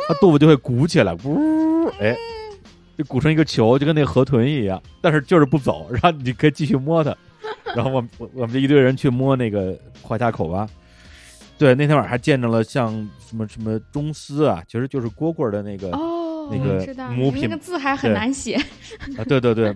[0.09, 2.13] 它肚子就会鼓起来，呜，哎，
[2.97, 7.15] 就鼓成一个球，就跟那个河豚一样，但是就是不走，然后你可以继续摸它。
[7.73, 10.67] 然后我们我我们这一堆人去摸那个花甲口蛙，
[11.61, 18.55] 对，那天晚上还见着了像什么什么中丝啊，其实就是蝈蝈的那个、哦，那个母品那个字还很难写，
[19.15, 19.71] 啊，对对对，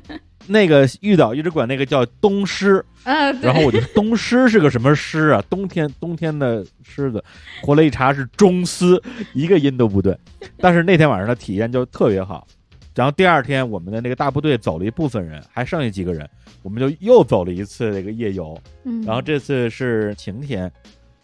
[0.47, 5.39] 那个玉岛一直管那个叫东狮，嗯，对然后我就东狮是个什么狮啊？
[5.47, 7.23] 冬天冬天的狮子，
[7.61, 8.99] 回来一查是中丝，
[9.35, 10.17] 一个音都不对。
[10.57, 12.47] 但是那天晚上的体验就特别好。
[12.95, 16.27] 然后第二天我们的那个大部队走了一部分人，还剩下几个人，
[16.63, 18.57] 我们就又走了一次这个夜游。
[18.85, 20.71] 嗯，然后这次是晴天，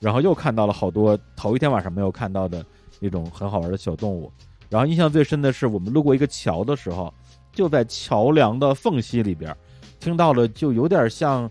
[0.02, 2.66] 然后又看到了好多头一天晚上没有看到的
[3.00, 4.30] 那种很好玩的小动物。
[4.68, 7.14] 然后印象最深的是，我们路过一个桥的时候，
[7.54, 9.56] 就在桥梁的缝隙里边，
[10.00, 11.50] 听到了就有点像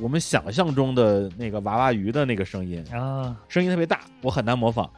[0.00, 4.90] 我们想象中的那个娃娃鱼的那个声音，啊，声音特别大，我很难模仿。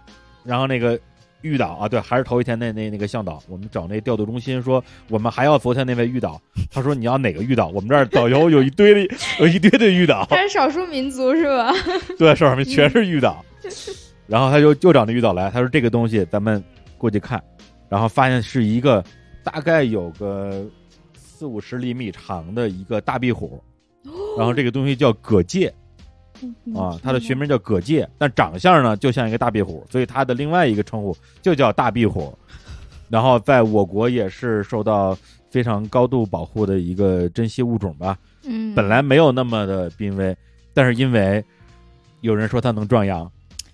[0.43, 0.99] 然后那个
[1.43, 6.41] 玉导啊，对，还是头一天那那那个向导，我们找那调度中心说，我们还要昨天那位玉导。
[6.71, 7.69] 他说你要哪个玉导？
[7.69, 10.27] 我们这儿导游有一堆的 有一堆的玉导。
[10.31, 11.73] 他是少数民族是吧？
[12.19, 13.45] 对，上面全是玉岛。
[14.27, 16.63] 然后他就就找那玉岛来，他说这个东西咱们
[16.99, 17.43] 过去看，
[17.89, 19.05] 然后发现是一个
[19.45, 20.67] 大概有个
[21.17, 23.63] 四五十厘米长的一个大壁虎，
[24.37, 25.73] 然后这个东西叫葛介
[26.75, 32.37] 啊，它的学名叫葛介，但长相呢就像一个大壁虎，所以它的另外一个称呼就叫大壁虎。
[33.09, 35.17] 然后在我国也是受到
[35.49, 38.19] 非常高度保护的一个珍稀物种吧。
[38.45, 40.37] 嗯，本来没有那么的濒危，
[40.75, 41.45] 但是因为
[42.21, 43.31] 有人说它能壮阳，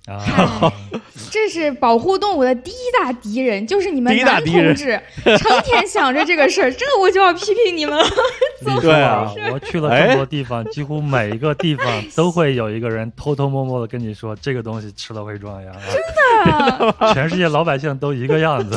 [0.07, 0.73] 啊，
[1.31, 5.01] 这是保护动物的第一大敌人，就是你们第一大男同志，
[5.39, 8.05] 成天想着这个事儿，这我就要批评你们了。
[8.81, 17.13] 对啊啊，我去了这么多地方，几乎每一个地方都会有一个人偷偷摸摸的跟你说，这个东西吃了会壮阳啊。
[17.15, 18.77] 全世界老百姓都一个样子。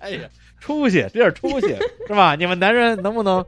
[0.00, 0.20] 哎呀，
[0.72, 1.76] 出息，这点出息
[2.08, 2.34] 是吧？
[2.34, 3.44] 你们男人能不能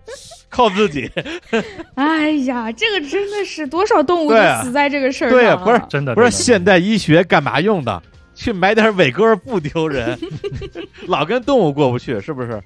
[0.48, 1.10] 靠自己？
[1.96, 5.42] 哎呀，这个真的是多少动物都死在这个事儿上了。
[5.42, 8.02] 对啊不是真的不是现代医学干嘛用的？
[8.34, 10.18] 去买点伟哥不丢人，
[11.06, 12.60] 老跟动物过不去，是不是？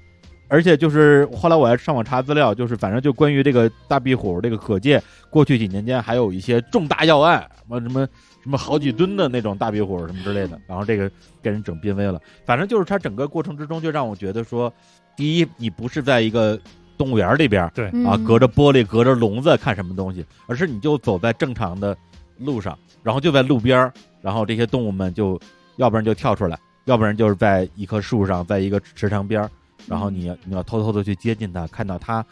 [0.47, 4.99] 而且就是后来我还上网查资料，就是反正就关于这个大壁虎这个可见，
[5.29, 8.07] 过去几年间还有一些重大要案，什么什么
[8.49, 11.07] 什么好几吨的那种大壁虎什么之类的，然后这个
[11.39, 12.19] 给人整濒危了。
[12.47, 14.73] 反正就是它整个过程之中，就让我觉得说，
[15.15, 16.59] 第一，你不是在一个
[16.97, 21.95] 动物园里边，对嗯啊，隔着玻璃、隔着笼子看什么东西，而是你就走在正常的
[22.39, 25.39] 路上，然后就在路边儿，然后这些动物们就
[25.75, 29.51] 要不然就跳出来，要不然就是在一棵树上，在一个池塘边儿，
[29.85, 32.25] 然后你要你要偷偷的去接近它，看到它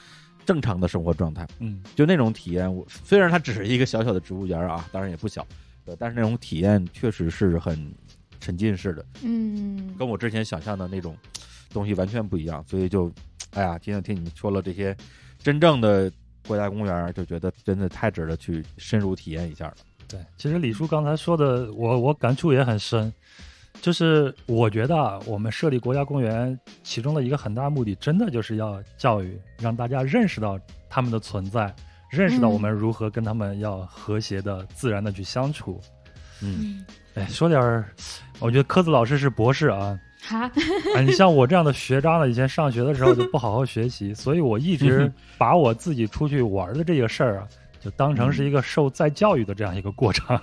[0.48, 2.76] 正常的生活状态，嗯，就那种体验。
[2.76, 5.46] 我虽然它只是一个小小的植物园啊，当然也不小，
[5.88, 7.94] 对，但是那种体验确实是很
[8.42, 11.16] 沉浸式的，嗯，跟我之前想象的那种
[11.72, 13.10] 东西完全不一样，所以就，
[13.54, 14.94] 哎呀，今天听你们说了这些
[15.40, 16.12] 真正的
[16.46, 19.76] 国家公园，就觉得真的太值得去深入体验一下了。
[20.10, 23.12] 对，其实李叔刚才说的，我我感触也很深，
[23.82, 30.60] 就是我觉得啊，我们设立国家公园其中的一个很大目的，真的就是要教育，让大家认识到
[30.90, 31.74] 他们的存在，
[32.10, 35.80] 认识到嗯我们如何跟他们要和谐的、自然的去相处。
[36.42, 36.86] 嗯
[37.16, 37.86] 哎，说点儿，
[38.40, 40.50] 我觉得科子老师是博士啊，哈，
[40.96, 47.48] 哎，你像我这样的学渣呢，以前上学的时候就不好好学习，所以我一直把我自己出去玩的这个事儿啊，
[47.82, 50.40] 就当成是一个受再教育的这样一个过程。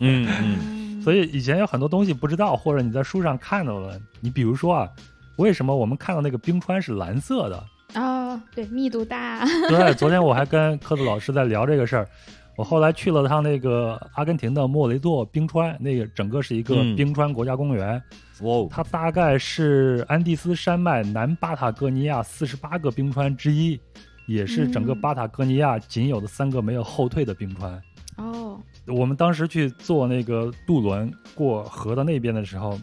[0.00, 3.98] 嗯嗯嗯 所以以前有很多东西不知道，或者你在书上看到了。
[4.20, 4.88] 你比如说啊，
[5.36, 7.64] 为什么我们看到那个冰川是蓝色的？
[7.94, 12.08] 哦，对，密度大， 对，昨天我还跟科子老师在聊这个事儿。
[12.56, 16.96] 我后来去了趟那个阿根廷的莫雷多冰川，那个整个是一个嗯。
[16.96, 17.94] 冰川国家公园，
[18.40, 23.78] 哇哦，它大概是安第斯山脉南巴塔哥尼亚四十八个冰川之一，
[24.26, 25.00] 也是整个嗯。
[25.00, 27.80] 巴塔哥尼亚仅有的三个没有后退的冰川。
[28.16, 32.76] 哦，我们当时去坐那个渡轮过河的那边的时候，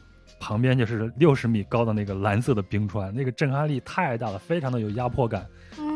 [0.45, 5.43] 旁边就是六十米高的那个蓝色的冰川，那个震撼力太大了，非常的有压迫感。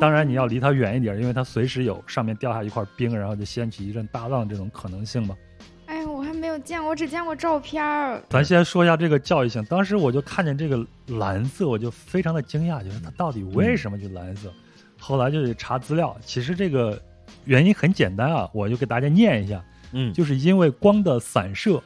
[0.01, 5.37] 当然你要离它远一点，因为它随时有上面掉下一块冰，然后就掀起一阵大浪这种可能性嘛。
[5.85, 8.19] 哎，我还没有见过，我只见过照片儿。
[8.27, 9.63] 咱先说一下这个教育性。
[9.65, 14.51] 当时我就看见这个蓝色，我就非常的惊讶，就是它到底为什么就蓝色？
[14.97, 16.99] 后来就得查资料，其实这个
[17.45, 19.63] 原因很简单啊，我就给大家念一下。
[19.91, 21.81] 嗯就是因为光的散射，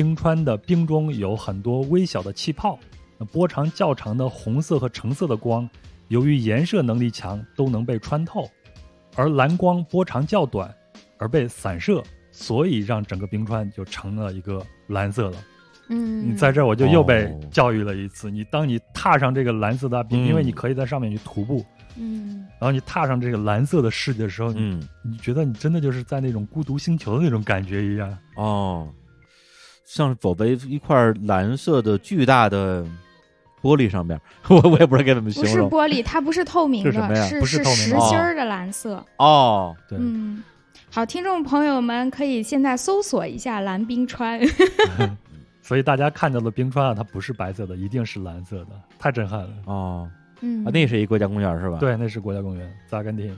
[0.00, 2.78] 冰川的冰中有很多微小的气泡，
[3.18, 5.68] 那波长较长的红色和橙色的光，
[6.08, 8.48] 由于颜射能力强，都能被穿透，
[9.14, 10.74] 而蓝光波长较短，
[11.18, 12.02] 而被散射，
[12.32, 15.36] 所以让整个冰川就成了一个蓝色了。
[15.90, 18.30] 嗯，你在这儿我就又被哦教育了一次。
[18.30, 21.62] 你当你踏上这个蓝色的冰，嗯因为你可以在上面去徒步，
[21.98, 28.16] 嗯，然后你踏上这个蓝色的世界的时候，嗯你觉得你真的就是在那种孤独星球的那种感觉一样。
[28.36, 28.88] 哦，
[29.92, 32.84] 像是走在一块蓝色的巨大的
[33.60, 35.82] 玻璃上面， 我我也不知道该怎么形容不是。
[35.82, 39.04] 玻璃，它不是透明是什么呀的，是不是透明的实心儿的蓝色。
[39.16, 40.44] 哦，对，嗯，
[40.92, 44.40] 好，听众朋友们可以现在搜索一下蓝冰川。
[45.60, 49.50] 所以大家看到的冰川啊，它不是白色的，一定是蓝色的，太震撼了。
[49.66, 50.08] 哦，
[50.40, 53.36] 嗯，啊，那是一国家公园是吧？，对，那是国家公园，在阿根廷。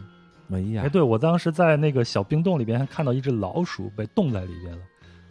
[0.52, 4.78] 哎呀哎，，对我当时在那个小冰洞里边还看到一只老鼠被冻在里边了，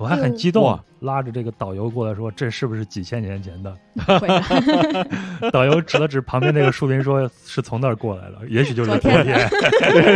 [0.01, 3.77] 我还很激动啊，拉着这个导游过来说：“这是不是几千年前的
[4.19, 9.49] 会的？” 导游指了指旁边那个树林，说是从那儿过来的，也许就是昨昨天天。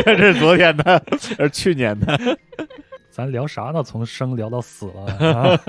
[0.05, 2.19] 这是昨天的，是去年的。
[3.11, 3.81] 咱聊啥呢？
[3.81, 5.59] 从生聊到死了 啊！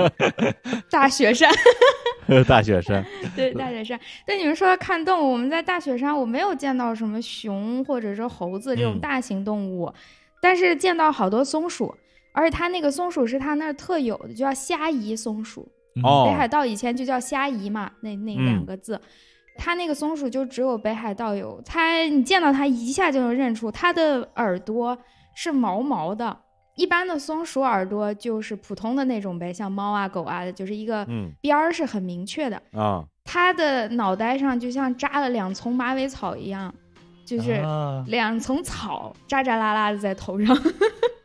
[0.90, 1.48] 大雪山，
[2.48, 3.06] 大雪山，
[3.36, 4.00] 对大雪山。
[4.26, 9.92] 对你们说看动物，我们在大雪山我没有见到什么熊或者是猴子这种嗯大型动物，
[10.40, 11.94] 但是见到好多松鼠，
[12.36, 15.66] 而且它那个松鼠是它那儿特有的，就叫虾夷松鼠。
[16.04, 19.00] 哦北海道以前就叫虾夷嘛，那那嗯两个字。
[19.56, 24.96] 它那个松鼠就只有北海道有，它你见到它一下就能认出它的耳朵
[25.34, 26.36] 是毛毛的。
[26.74, 32.62] 一般的松鼠耳朵就是普通的那种呗，像猫啊狗啊的，就是一个嗯边儿是很明确的。
[32.72, 36.74] 啊，它的脑袋上就像扎了两丛马尾草一样，
[37.24, 40.54] 就是啊两丛草扎扎拉拉的在头上。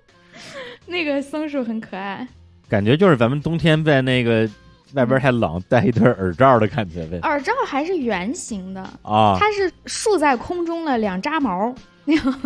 [0.92, 2.28] 那个松鼠很可爱。
[2.70, 4.48] 感觉就是咱们冬天在那个
[4.94, 7.18] 外边太冷，戴一对耳罩的感觉呗。
[7.24, 11.74] 耳罩还是圆形的，啊，它是竖在空中的两扎毛，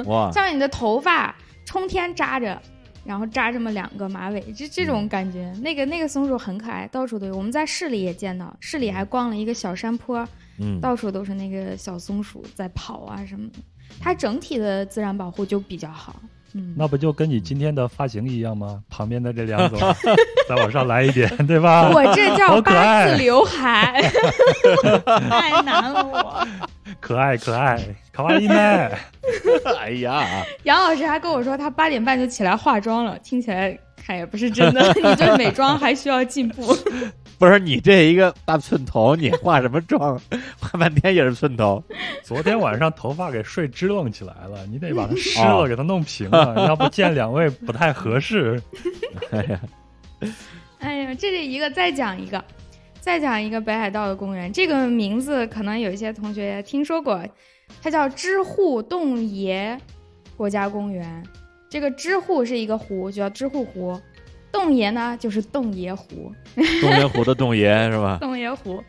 [0.06, 1.36] 哇， 像你的头发
[1.66, 2.60] 冲天扎着，
[3.04, 5.52] 然后扎这么两个马尾，就这种感觉。
[5.62, 7.36] 那个那个松鼠很可爱，到处都有。
[7.36, 10.28] 我们在市里也见到，市里还逛了一个小山坡，
[10.60, 13.60] 嗯，到处都是那个小松鼠在跑啊什么的。
[14.00, 16.20] 它整体的自然保护就比较好。
[16.58, 18.82] 嗯，那不就跟你今天的发型一样吗？
[18.90, 19.78] 旁边的这两种
[20.48, 21.90] 再往上来一点， 对吧？
[21.94, 24.02] 我这叫八字刘海，
[25.30, 26.48] 太难了我。
[27.02, 27.78] 可爱可爱，
[28.14, 28.90] 卡哇伊呢？
[29.80, 30.26] 哎呀，
[30.64, 34.94] 杨老师还跟我说，他八点半就起来化妆了，听起来看也不是真的。
[34.94, 36.76] 你这美妆还需要进步。
[37.38, 40.20] 不是你这一个大寸头，你化什么妆？
[40.60, 41.84] 化半天也是寸头。
[42.24, 48.62] 昨天晚上头发给睡支棱起来了，你得把它 湿哦了，给它弄平了，要不见两位不太合适。
[49.32, 49.62] 哎呀，
[50.80, 52.44] 哎呀，这是一个，再讲一个，
[53.00, 54.52] 再讲一个北海道的公园。
[54.52, 57.22] 这个名字可能有一些同学也听说过，
[57.82, 59.78] 它叫知户洞爷
[60.38, 61.24] 国家公园。
[61.70, 64.00] 这个知户是一个湖，就叫知户湖。
[64.56, 66.32] 洞爷呢，就是洞爷湖。
[66.82, 68.18] 洞爷湖的洞爷是吧？
[68.22, 68.82] 洞爷湖，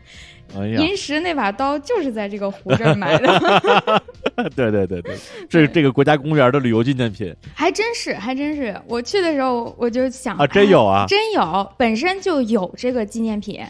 [0.57, 4.01] 哎呀，银石那把刀就是在这个湖这儿买的，
[4.55, 5.15] 对对对对，
[5.49, 7.35] 这是这个国家公园的旅游纪念品。
[7.53, 8.73] 还真是，还真是。
[8.87, 11.03] 我去的时候我就想啊，真有啊。
[11.03, 13.61] 哎，真有，本身就有这个纪念品，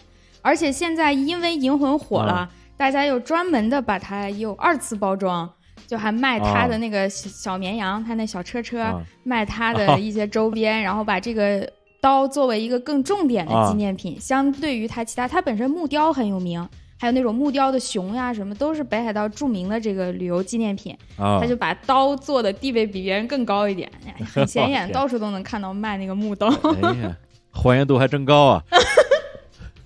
[0.41, 2.49] 而且现在因为银魂火了，啊。
[2.77, 5.51] 大家又专门的把它又二次包装，
[5.87, 9.01] 就还卖他的那个小小绵羊，他那小车车，啊。
[9.23, 11.67] 卖他的一些周边，然后把这个
[12.01, 16.67] 刀作为一个更重点的纪念品，相对于它其他，它本身木雕很有名。
[16.99, 20.97] 还有那种木雕的熊呀，什么都是北海道著名的这个旅游纪念品。
[21.15, 26.47] 啊他，就把刀做的地位比别人更高一点，哎 很显眼，到处都能看到卖那个木刀。
[26.47, 27.15] 哎呀，
[27.51, 28.63] 还原度还真高啊！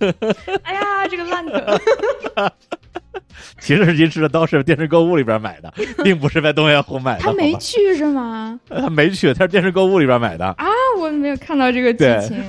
[0.62, 1.80] 哎呀，这个烂梗。
[3.58, 5.72] 其实您吃的都是电视购物里边买的，
[6.02, 7.20] 并不是在东源湖买的。
[7.20, 8.58] 他没去是吗？
[8.68, 10.46] 他没去，他是电视购物里边买的。
[10.46, 10.66] 啊，
[10.98, 12.42] 我没有看到这个剧情。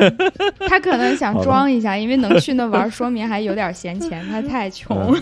[0.68, 4.26] 他可能想装一下，因为能去那玩，说明还有点闲钱。
[4.30, 5.16] 他太穷。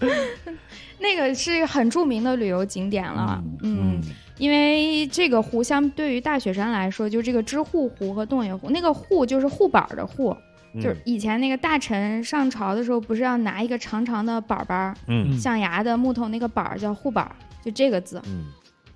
[0.98, 4.00] 那个是很著名的旅游景点了，嗯，
[4.38, 10.36] 因为这个湖相对于大雪山来说，就这个知户湖和洞爷湖，那个户就是护板的户，嗯
[10.74, 17.34] 就是以前那个大臣上朝的时候，不是要拿一个长长的板板儿，嗯象牙的木头那个板儿叫护板儿，
[17.64, 18.20] 就这个字。
[18.26, 18.46] 嗯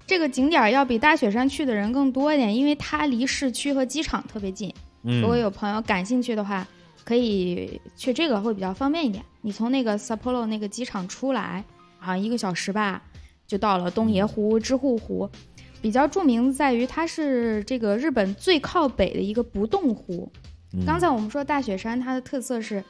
[0.07, 4.73] 这个景点儿要比大雪山去的人更多一点，因为它离市区和机场特别近。
[5.03, 6.65] 嗯，如果有朋友感兴趣的话，
[7.05, 9.25] 可以去这个会比较方便一点。
[9.41, 11.65] 你从那个 Sapporo 那个机场出来，
[11.99, 13.03] 好像一个小时吧，
[13.49, 15.29] 就到了东野湖、知户湖。
[15.83, 20.31] 比较著名在于它是这个日本最靠北的一个不冻湖。
[20.87, 22.85] 刚才我们说大雪山它的特色是，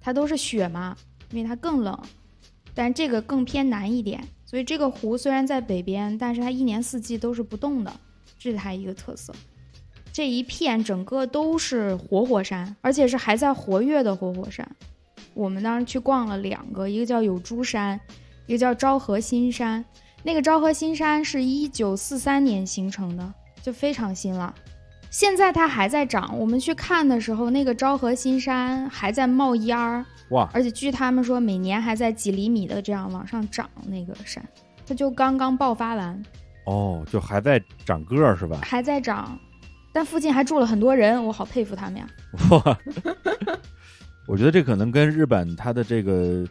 [0.00, 0.96] 它都是雪嘛，
[1.30, 1.98] 因为它更冷，
[2.74, 7.92] 但这个更偏南一点，所以这个湖虽然在北边，但是它一年四季都是不动的，
[8.38, 9.34] 这是它一个特色。
[10.12, 14.68] 这一片整个都是活火山，而且是还在活跃的活火山。
[15.32, 17.98] 我们当时去逛了两个，一个叫有珠山，
[18.46, 19.84] 一个叫昭和新山。
[20.22, 24.54] 那个昭和新山是一九四三年形成的，就非常新了。
[25.14, 33.70] 现在它还在长，我们去看的时候，那个昭和新山还在冒烟儿，哇，而且据他们说，每年还在几厘米的这样往上涨。
[33.86, 34.44] 那个山，
[34.84, 36.20] 它就刚刚爆发完，
[36.66, 38.58] 哦，就还在长个儿是吧？
[38.64, 39.38] 还在长，
[39.92, 42.06] 但附近还住了很多人，我好佩服他们呀。
[42.50, 42.78] 哇，
[44.26, 46.44] 我觉得这可能跟日本它的这个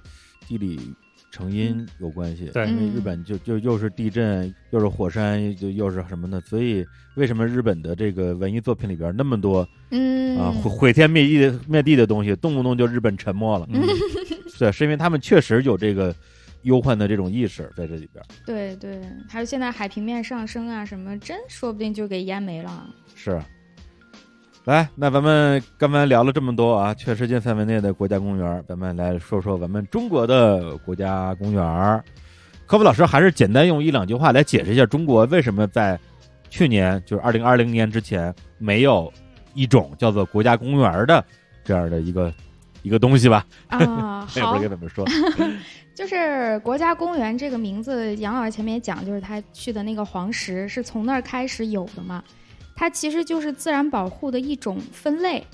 [0.48, 0.96] 地理
[1.34, 2.46] 成因有关系。
[2.54, 6.86] 对因为日本就就又是地震，又是火山，就又是什么的，所以
[7.16, 13.68] 为什么日本的这个文艺作品里边那么多嗯啊毁毁天灭地的灭地的东西，动不动就日本沉没了？
[13.72, 13.82] 嗯，
[14.60, 16.16] 对，是因为他们确实有这个
[16.62, 18.24] 忧患的这种意识在这里边。
[18.46, 22.88] 对对，还有现在海平面上升啊，什么真说不定就给淹没了。
[23.16, 23.42] 是。
[24.66, 32.04] 来，那咱们刚才聊了这么多啊，全世界范围内的国家公园，咱们来说说咱们中国的国家公园。
[32.66, 36.00] 科普老师还是简单用一两句话来解释一下，中国为什么在
[36.50, 39.12] 去年，就是二零二零年之前，没有
[39.54, 41.22] 一种叫做国家公园的
[41.66, 42.34] 这样的一个
[42.84, 43.46] 一个东西吧？
[43.68, 45.06] 啊， 那也不好该，怎么说。
[45.94, 52.24] 就是国家公园这个名字，杨老师前面也讲，就是他去的那个黄石是从那儿开始有的嘛。
[52.76, 55.46] 它其实就是自然保护的一种分类，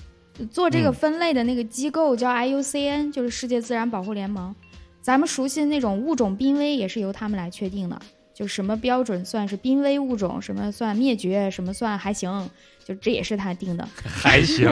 [0.50, 4.56] 做这个嗯分类的那个机构叫 IUCN，就是世界自然保护联盟。
[5.02, 8.00] 咱们熟悉的那种物种濒危也是由他们来确定的，
[8.34, 12.50] 就什么标准算是濒危物种，什么算灭绝，什么算还行，
[12.86, 13.88] 就这也是他定的。
[14.04, 14.70] 还行，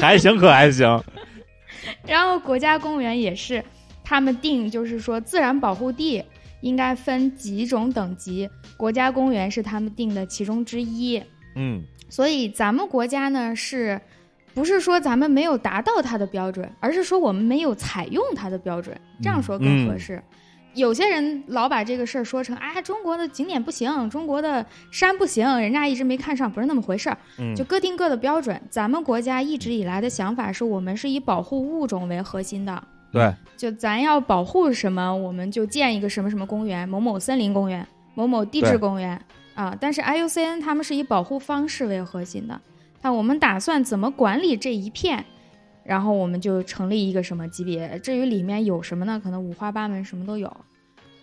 [0.00, 1.02] 还行可还行。
[2.06, 3.64] 然后国家公园也是
[4.04, 6.22] 他们定，就是说自然保护地
[6.60, 11.22] 应该分几种等级，国家公园是他们定的其中之一。
[11.56, 14.00] 嗯，所以咱们国家呢是。
[14.54, 20.18] 不是说咱们没有达到它的标准，而是说我们没有采用它的标准，这样说更合适。
[20.72, 27.18] 有些人老把这个事儿说成，啊，中国的景点不行，中国的山不行，人家一直没看上，不是那么回事儿。
[27.54, 28.58] 就各定各的标准。
[28.70, 32.82] 咱们国家一直以来的想法是我们是以保护物种为核心的。
[33.12, 39.20] 对，就咱要保护什么，我们就建一个什么什么公园，某某森林公园，某某地质公园
[39.56, 39.76] 啊。
[39.80, 42.60] 但是 IUCN 他们是以保护方式为核心的。
[43.02, 45.24] 那我们打算怎么管理这一片，
[45.82, 47.98] 然后我们就成立一个什么级别。
[47.98, 49.20] 至于里面有什么呢？
[49.22, 50.56] 可能五花八门，什么都有。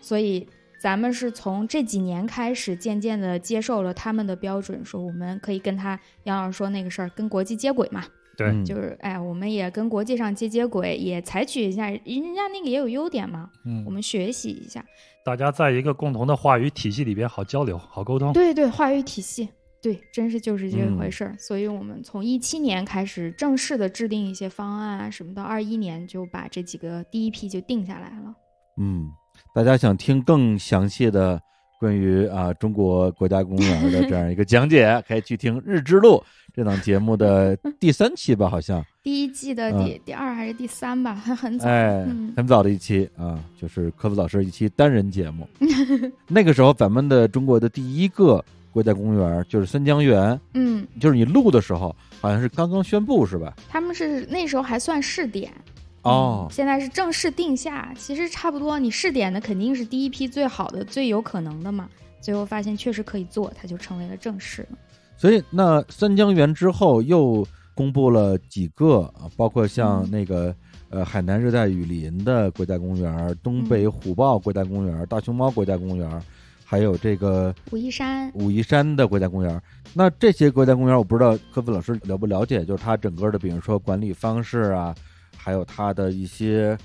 [0.01, 0.47] 所以
[0.79, 8.03] 咱们是从这几年开始，渐渐的接受了他们的标准，说我们可以跟他杨老师说那个事儿，跟国际接轨嘛。
[8.35, 12.01] 对，就是哎，我们也跟国际上接接轨，也采取一下人
[12.35, 13.49] 家那个也有优点嘛。
[13.63, 14.83] 嗯，我们学习一下，
[15.25, 18.33] 大家在一个共同的话语体系里边好交流，好沟通。
[18.33, 19.47] 对对，话语体系。
[19.81, 28.33] 对，真是就是这回事儿，所以我们从一七年开始正式的制定一些方案啊什么，到二一年就把这几个第一批就定下来了。
[28.77, 29.09] 嗯，
[29.53, 31.37] 大家想听更详细的
[31.81, 36.15] 关于啊中国国家公园的这样一个讲解， 可以去听《日之路》
[36.53, 42.03] 这档节目的第三期吧，好像第一季的第第二还是第三吧，还很早，哎，
[42.37, 45.47] 很早的一期啊，就是科夫老师一期单人节目。
[46.27, 48.43] 那个时候，咱们的中国的第一个。
[48.71, 53.53] 国家公园就是三江源，嗯，就是你录的时候好像是刚刚宣布是吧？
[53.69, 55.53] 他们是那时候还算试点，
[56.01, 57.93] 哦，现在是正式定下。
[57.95, 61.87] 其实差不多，你试点的肯定是第一批最好的、最有可能的嘛。
[62.19, 64.67] 最后发现确实可以做，它就成为了正式。
[65.15, 70.55] 所以那三江源之后又公布了几个啊，包括像那个
[70.89, 76.21] 呃海南热带雨林的国家公园、东北虎豹国家公园、大熊猫国家公园。
[76.65, 79.61] 还有这个武夷山，武夷山的国家公园。
[79.93, 84.95] 那这些国家公园，我不知道科夫老师了不了解，就是它整个的，比如说管理方式啊，
[85.37, 86.75] 还有它的一些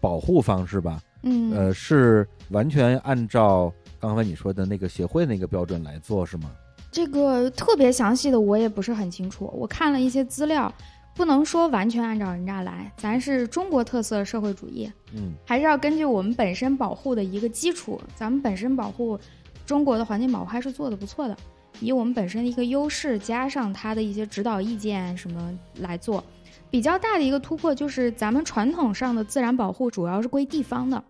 [0.00, 1.00] 保护方式吧。
[1.24, 6.52] 嗯，呃，是完全按照刚才你说的那个协会那个标准来做，是吗？
[6.92, 10.72] 这个特别详细的我也不是很清楚，我看了一些资料。
[11.14, 19.20] 不能说完全按照人家来，咱是中国特色社会主义，嗯，还是要根据我们本身保护的一个基础，咱们本身保护
[19.66, 21.36] 中国的环境保护还是做的不错的，
[21.80, 26.24] 以我们本身的一个优势，加上他的一些指导意见什么来做，
[26.70, 31.04] 比较大的一个突破就是咱们传统上的自然保护主要是归地方的，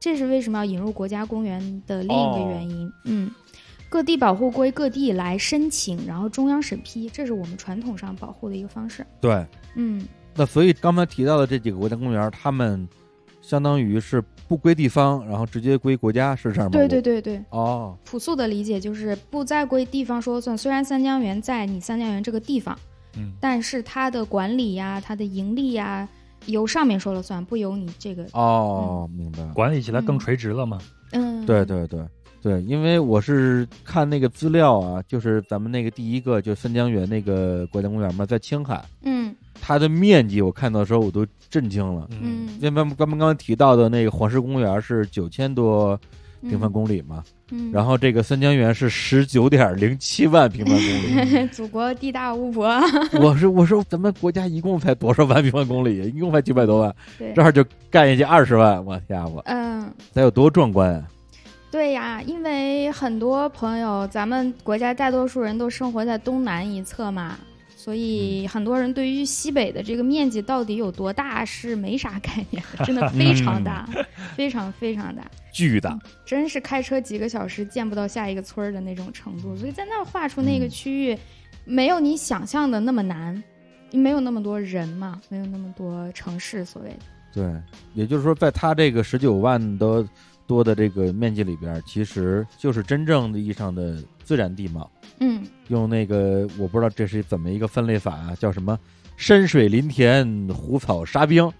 [0.00, 3.30] 这是为什么要引入国家公园的另一个原因，嗯。
[3.90, 9.04] 各地保护归各地来申请，然后中央审批，这是我们传统上保护的一个方式。
[9.20, 9.44] 对，
[9.74, 10.06] 嗯，
[10.36, 12.88] 那所以刚才提到的这几个国家公园，他们
[13.42, 16.70] 相当于是不归地方，然后直接归国家，是这样吗？
[16.70, 17.44] 对对对对。
[17.50, 20.56] 哦，朴素的理解就是不再归地方说了算。
[20.56, 22.78] 虽然三江源在你三江源这个地方，
[23.16, 26.08] 嗯，但是它的管理呀、它的盈利呀，
[26.46, 28.24] 由上面说了算，不由你这个。
[28.34, 29.42] 哦，明白。
[29.52, 30.78] 管理起来更垂直了嘛？
[31.10, 32.00] 嗯，对对对。
[32.42, 45.98] 对，因为我是看那个资料啊，就是咱们那个第一个就三江源那个国家公园嘛，在青海，嗯，它的面积我看到的时候我都震惊了，嗯，因为咱们刚刚刚提到的那个黄石公园是九千多
[46.42, 52.66] 平方公里嘛，嗯，然后这个三江源是十九点零七万平方公里， 祖国地大物博，
[53.20, 61.06] 我说我说咱们国家一共才多少万平方公里，一共才九百多万，对，这儿就干下去二十万，我家伙，嗯，得有多壮观啊！
[61.70, 67.38] 对呀，因为很多朋友，咱们国家大多数人都生活在东南一侧嘛，
[67.76, 73.88] 所以很多人对于西北的这个面积到底有多大是没啥概念的，真的非常大，
[74.34, 75.22] 非常非常大，
[75.54, 79.54] 巨大，真是开车几个小时见不到下一个村儿的那种程度。
[79.56, 81.16] 所以在那儿画出那个区域，
[81.64, 83.40] 没有你想象的那么难，
[83.92, 86.96] 没有那么多人嘛，没有那么多城市所谓的。
[87.32, 87.48] 对，
[87.94, 90.04] 也就是说，在他这个十九万的。
[90.50, 94.90] 多的这个面积里边，其实就是真正的意义上的自然地貌。
[95.20, 98.76] 嗯，用那个我不知道这是怎么一个分类法啊，叫什么
[99.16, 101.44] 深水林田湖草沙冰。
[101.44, 101.54] 哦，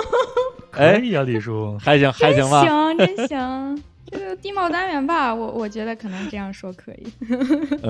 [0.72, 2.64] 可以啊，李叔，还行还行吧？
[2.64, 3.82] 行，真行。
[4.06, 7.06] 这个地貌单元吧，我我觉得可能这样说可以。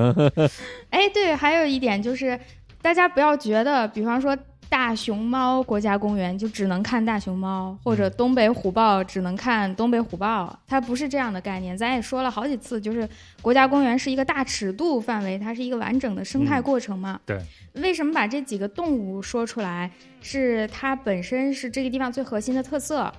[0.90, 2.36] 哎，对，还有一点就是，
[2.80, 4.36] 大家不要觉得，比方说。
[4.72, 11.76] 大熊猫国家公园就只能看大熊猫，或者东北虎豹只能看东北虎豹，它不是这样的概念。
[11.76, 13.06] 咱也说了好几次，就是
[13.42, 17.20] 国家公园是一个大尺度范围，它是一个完整的生态过程嘛。
[17.26, 17.38] 对。
[17.74, 19.90] 为什么把这几个动物说出来？
[20.22, 23.12] 是它本身是这个地方最核心的特色。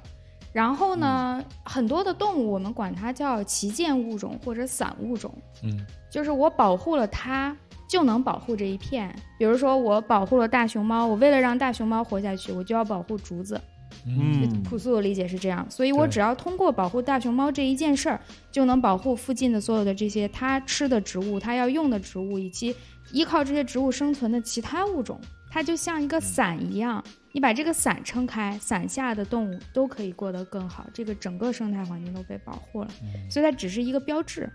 [0.51, 5.31] 然后呢，很多的动物我们管它叫旗舰物种或者散物种。
[5.61, 5.85] 嗯。
[6.09, 7.55] 就是我保护了它。
[7.87, 9.13] 就能保护这一片。
[9.37, 13.59] 比如说，我保护了大熊猫，我为了让大熊猫活下去，我就要保护竹子。
[14.05, 18.19] 嗯，朴素的理解是这样，所以我只要通过保护大熊猫这一件事儿，
[18.51, 22.75] 就能保护附近的所有的这些它吃的植物、它要用的植物，以及
[23.11, 25.21] 依靠这些植物生存的其他物种。
[25.49, 27.01] 它就像一个伞一样，
[27.31, 32.89] 你把这个伞撑开，伞下的动物都可以过得更好，这个整个生态环境都被保护了。
[33.29, 34.51] 所以它只是一个标志。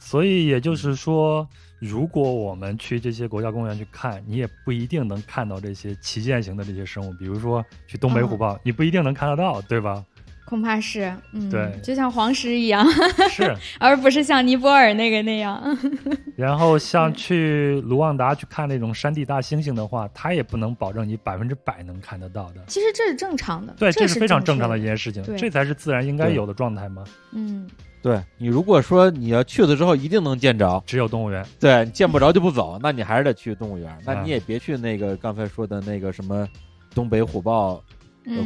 [0.00, 1.48] 所以也就是说。
[1.80, 10.04] 如果我们去这些国家公园去看，你也不一定能看到这些旗舰型的这些生物，比如说去东北虎豹，你不一定能看得到，对吧？
[10.44, 12.84] 恐怕是，嗯，对，就像黄石一样，
[13.30, 15.62] 是， 而不是像尼泊尔那个那样。
[16.36, 22.64] 然后像去卢旺达去看那种山地大猩猩的话，它也不能保证你百分之百能看得到的。
[22.66, 27.04] 其实这是正常的，对，这是非常正常的一件事情，这才是自然应该有的状态嘛。
[27.30, 27.70] 嗯。
[28.02, 31.44] 对你如果说你要去了之后一定能见着，只有动物园。
[31.58, 33.96] 对，见不着就不走，那你还是得去动物园。
[34.04, 36.48] 那你也别去那个刚才说的那个什么
[36.94, 37.82] 东北虎豹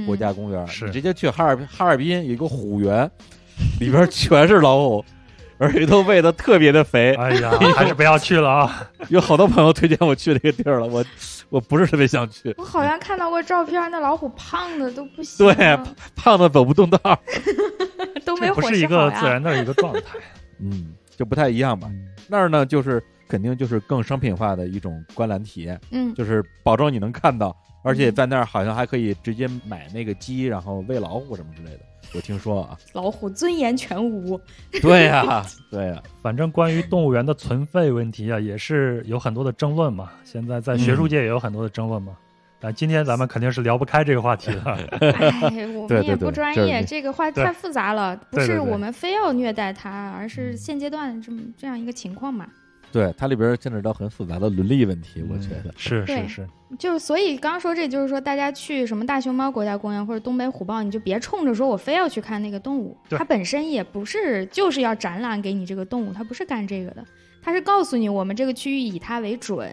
[0.06, 3.08] 国家公园，是直接去哈尔哈尔滨有一个虎园，
[3.78, 5.04] 里边全是老虎，
[5.58, 7.14] 而且都喂的特别的肥。
[7.14, 8.90] 哎呀，还是不要去了啊！
[9.08, 11.04] 有好多朋友推荐我去那个地儿了，我
[11.48, 12.52] 我不是特别想去。
[12.58, 15.46] 我好像看到过照片，那老虎胖的都不行。
[15.46, 15.78] 对，
[16.16, 16.98] 胖的走不动道。
[18.34, 20.18] 都没不是一个自然的一个状态，
[20.60, 21.90] 嗯，就不太一样吧。
[22.28, 31.80] 那儿呢，就是肯定就是更商品化的一种观览体验，嗯，就是保证你能看到，而且在那儿好像还可以直接买那个鸡，然后喂老虎什么之类的。
[32.14, 34.40] 我听说啊， 老虎尊严全无。
[34.80, 40.10] 对呀，对呀，反正关于动物园的存废问题啊，也是有很多的争论嘛。
[40.22, 42.16] 现在在学术界也有很多的争论嘛。
[42.64, 44.60] 啊，今天咱们肯定是聊不开这个话题的。
[45.12, 52.46] 哎，我们也不专业，这个话太复杂了，不是我们非要虐待它，而是现阶段这么这样一个情况嘛。
[52.90, 56.48] 对，它里边牵扯到很复杂的伦理问题，我觉得是是是。
[56.78, 67.04] 就所以刚说这就是说，大家去什么大熊猫国家公园或者东北虎豹，你就别冲着说我非要去看那个动物，它本身也不是就是要展览给你这个动物，它不是干这个的，
[67.42, 69.68] 它是告诉你我们这个区域以它为准。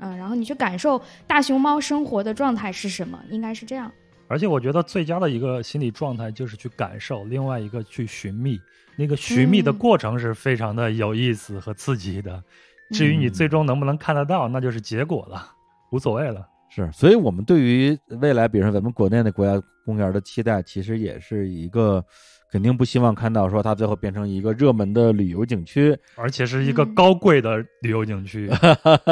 [0.00, 3.18] 嗯，然后你去感受大熊猫生活的状态是什么？
[3.30, 3.90] 应该是这样。
[4.28, 8.60] 而且我觉得最佳的一个心理状态就是去感受，另外一个去寻觅。
[8.96, 12.42] 那个寻觅的过程是非常的有意思和刺激的。
[12.90, 15.50] 至于你最终能不能看得到，那就是结果了，
[15.90, 16.46] 无所谓了。
[16.68, 22.04] 是，所以我们对于未来，比如说咱们国内的国家公园的期待，其实也是一个。
[22.50, 28.50] 肯定不希望看到说它最后变成一个热门的旅游景区，而且是一个高贵的旅游景区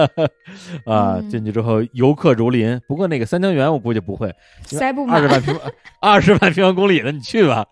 [0.84, 1.20] 啊！
[1.30, 2.80] 进去之后游客如林。
[2.88, 4.34] 不过那个三江源我估计不会，
[4.64, 5.60] 塞不满二十万平
[6.00, 7.64] 二十万平方公里的，你去吧。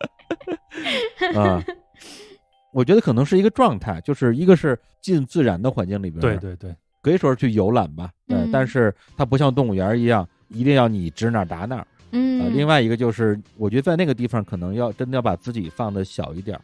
[1.35, 1.63] 啊，
[2.73, 8.11] 我觉得可能是一个状态，就是一个是进自然的环境里边，对对对，可以说是去游览吧。
[8.29, 11.85] 对，但是它不像动物园一样，一定要你指哪打哪。
[12.13, 16.59] 嗯，另外一个就是，我觉得在那个地方可能要真的要把自己放的小一点，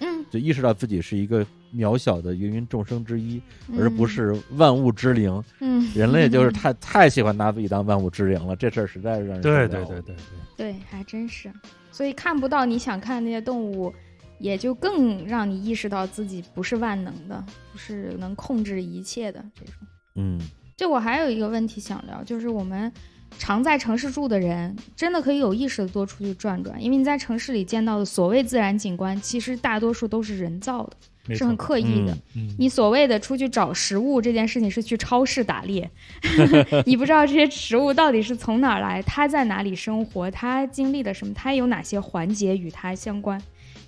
[0.00, 1.44] 嗯，就意识到自己是一个
[1.74, 3.40] 渺小的芸芸众生之一，
[3.78, 5.42] 而不是万物之灵。
[5.60, 10.16] 嗯，人类就是太 太喜欢拿自己当万物之灵了，这事儿实在是让人对对对对对
[10.56, 11.50] 对，还真是。
[11.90, 13.92] 所以看不到你想看那些动物，
[14.38, 17.42] 也就更让你意识到自己不是万能的，
[17.72, 19.74] 不是能控制一切的这种。
[20.16, 20.38] 嗯，
[20.76, 22.92] 就我还有一个问题想聊，就是我们。
[23.38, 30.84] 常在城市住的人，真的可以有意识的多出去转转，因为你在城市里见到的所谓自然景观，其实大多数都是人造
[31.26, 32.16] 的，是很刻意的。
[32.58, 35.90] 你所谓的出去找食物这件事情，是去超市打猎，
[36.86, 43.40] 你不知道这些食物到底是从哪儿来，它在哪里生活，它经历了什么，它有哪些环节与它相关。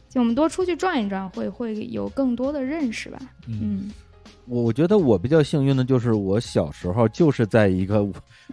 [0.08, 3.18] 就我们多出去转一转，会会有更多的认识吧。
[3.48, 3.90] 嗯。
[4.46, 8.02] 我我觉得我比较幸运的就是我小时候就是在一个，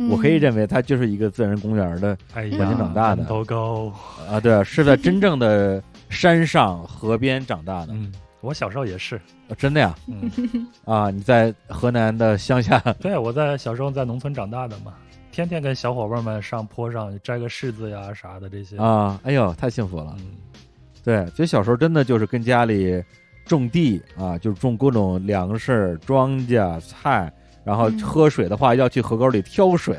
[0.09, 3.23] 我可以认为它就是一个自然公园的环境长大的。
[3.25, 3.91] 都高
[4.29, 7.93] 啊，对，是在真正的山上河边长大的。
[7.93, 9.19] 嗯，我小时候也是，
[9.57, 9.93] 真的呀。
[10.07, 10.31] 嗯
[10.85, 12.79] 啊，你在河南的乡下？
[13.01, 14.93] 对，我在小时候在农村长大的嘛，
[15.31, 18.77] 天天跟小伙伴们上坡上摘个柿子呀啥的这些。
[18.77, 20.15] 啊，哎呦，太幸福了。
[20.19, 20.27] 嗯，
[21.03, 23.03] 对，所以小时候真的就是跟家里。
[23.45, 27.31] 种地啊，就是种各种粮食、庄稼、菜，
[27.63, 29.97] 然后喝水的话要去河沟里挑水，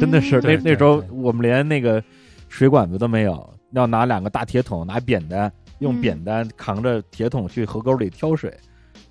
[0.00, 2.02] 真的是那那时候我们连那个
[2.48, 5.50] 水管子都没有，要拿两个大铁桶，拿扁担，
[5.80, 6.00] 用嗯。
[6.00, 8.52] 扁担扛着铁桶去河沟里挑水。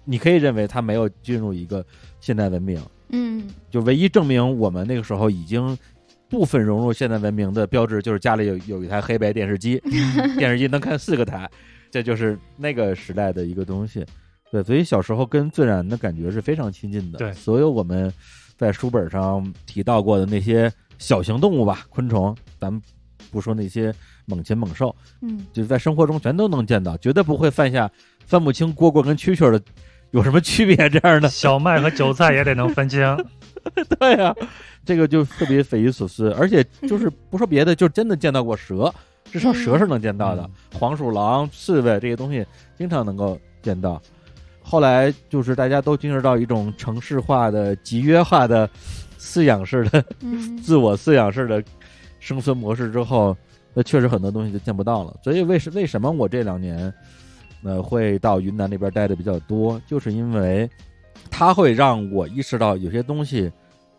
[0.06, 1.86] 你可以认为它没有进入一个
[2.20, 3.48] 现代文明，嗯。
[3.70, 5.78] 就唯一证明我们那个时候已经
[6.30, 9.82] 部分融入现代文明的标志，就是家里有有一台黑白电视机，
[10.38, 11.50] 电视机能看四个台，
[11.94, 14.04] 这就是那个时代的一个东西。
[14.52, 17.20] 对，所以小时候跟自然的感觉是非常亲近的。
[17.20, 18.12] 对所有我们
[18.58, 22.82] 在书本上提到过的那些小型动物吧，昆虫，咱们
[23.32, 23.94] 不说那些
[24.26, 27.88] 猛禽猛兽，嗯就在生活中全都能见到，绝对不会犯下
[28.26, 29.64] 分不清蝈蝈跟蛐蛐儿的
[30.10, 31.30] 有什么区别这样的。
[31.30, 33.00] 小麦和韭菜也得能分清。
[34.00, 34.36] 对呀、
[34.84, 38.92] 这个就特别匪夷所思，而且就是不说别的，就真的见到过蛇，
[39.34, 40.48] 至少蛇是能见到的，
[40.78, 42.46] 黄鼠狼、刺猬这些东西
[42.78, 44.00] 经常能够见到。
[44.62, 48.70] 后来就是大家都进入到一种城市化的、集约化的
[49.18, 50.56] 饲养式的、嗯。
[50.62, 51.64] 自我饲养式的
[52.20, 53.36] 生存模式之后，
[53.74, 55.18] 那确实很多东西就见不到了。
[55.24, 56.94] 所以为什为什么我这两年，
[57.64, 60.70] 呃，会到云南那边待的比较多，就是因为
[61.32, 63.52] 它会让我意识到有些东西，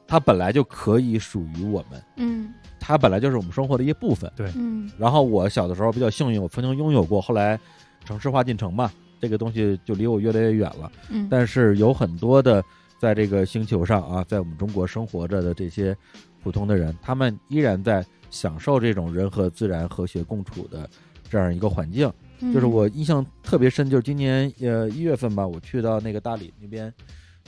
[0.07, 2.55] 它本来就可以属于我们，嗯
[2.87, 4.31] 它本来就是我们生活的一部分。
[4.37, 7.59] 对嗯然后我小的时候比较幸运，我曾经拥有过，后来
[8.05, 10.93] 城市化进程嘛，这个东西就离我越来越远了。
[11.09, 12.63] 嗯，但是有很多的
[12.99, 15.97] 在这个星球上啊，在我们中国生活着的这些
[16.43, 20.87] 普通的人，他们依然在享受这种人和自然和谐共处的
[21.31, 22.07] 这样一个环境。
[22.41, 26.93] 嗯就是我印象特别深，就是今年呃一月份吧，我去到那个大理那边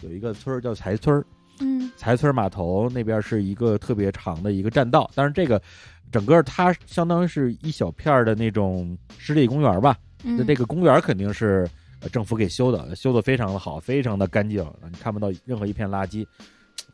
[0.01, 1.27] 有一个村儿叫柴村儿，
[1.61, 5.61] 嗯财村码头那边是一个特别长的一个栈道，但是这个
[6.13, 9.97] 整个它相当于是一小片的那种湿地公园吧。
[10.25, 11.69] 嗯那这个公园肯定是
[12.01, 16.27] 呃政府给修的，修的非常的好，非常的干净，你看不到任何一片垃圾。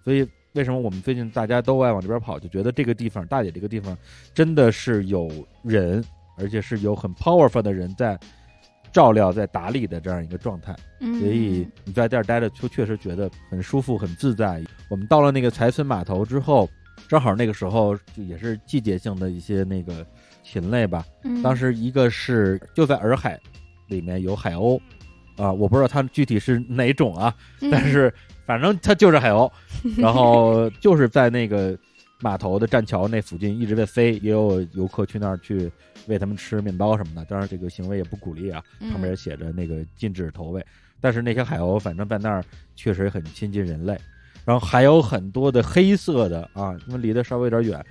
[0.04, 3.96] 所以为什么我们最近大家都爱往这边跑，就觉得这个地方大姐这个地方
[4.34, 5.30] 真的是有
[5.62, 6.04] 人，
[6.36, 8.18] 而且是有很 powerful 的人在
[8.92, 10.76] 照料、在打理的这样一个状态。
[11.00, 14.62] 嗯所以你在这儿待着，就确实觉得很舒服、很自在。
[14.88, 16.68] 我们到了那个财村码头之后，
[17.08, 20.06] 正好那个时候就也是季节性的一些那个
[20.42, 21.04] 禽类吧。
[21.24, 23.40] 嗯当时一个是就在洱海
[23.88, 24.80] 里面有海鸥，
[25.36, 28.12] 啊，我不知道它具体是哪种啊，嗯但是
[28.46, 29.50] 反正它就是海鸥，
[29.96, 31.76] 然后就是在那个
[32.22, 35.70] 码头的栈桥那附近一直在飞，也有游客去那儿去
[36.06, 37.24] 喂他们吃面包什么的。
[37.26, 40.64] 当然这个行为也不鼓励啊，嗯旁边也写着那个禁止投喂。
[41.00, 42.44] 但是那些海鸥反正在那儿
[42.76, 43.98] 确实很亲近人类，
[44.44, 47.84] 然后还有很多的黑色的啊，因为离得稍微有点远，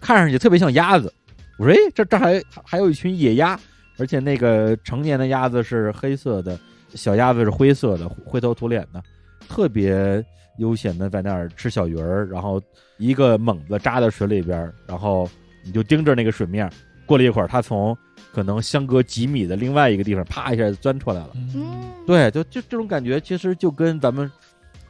[0.00, 1.12] 看上去特别像鸭子。
[1.56, 3.58] 我说，哎，这这还还有一群野鸭，
[3.96, 6.58] 而且那个成年的鸭子是黑色的，
[6.94, 9.00] 小鸭子是灰色的，灰头土脸的，
[9.48, 10.24] 特别
[10.58, 12.60] 悠闲的在那儿吃小鱼儿，然后
[12.98, 15.28] 一个猛子扎在水里边，然后
[15.64, 16.70] 你就盯着那个水面，
[17.06, 17.96] 过了一会儿，它从
[18.32, 21.30] 可能相隔几米的另外一个地方，啪一下就钻出来了。
[21.54, 24.30] 嗯对，就就这种感觉，其实就跟咱们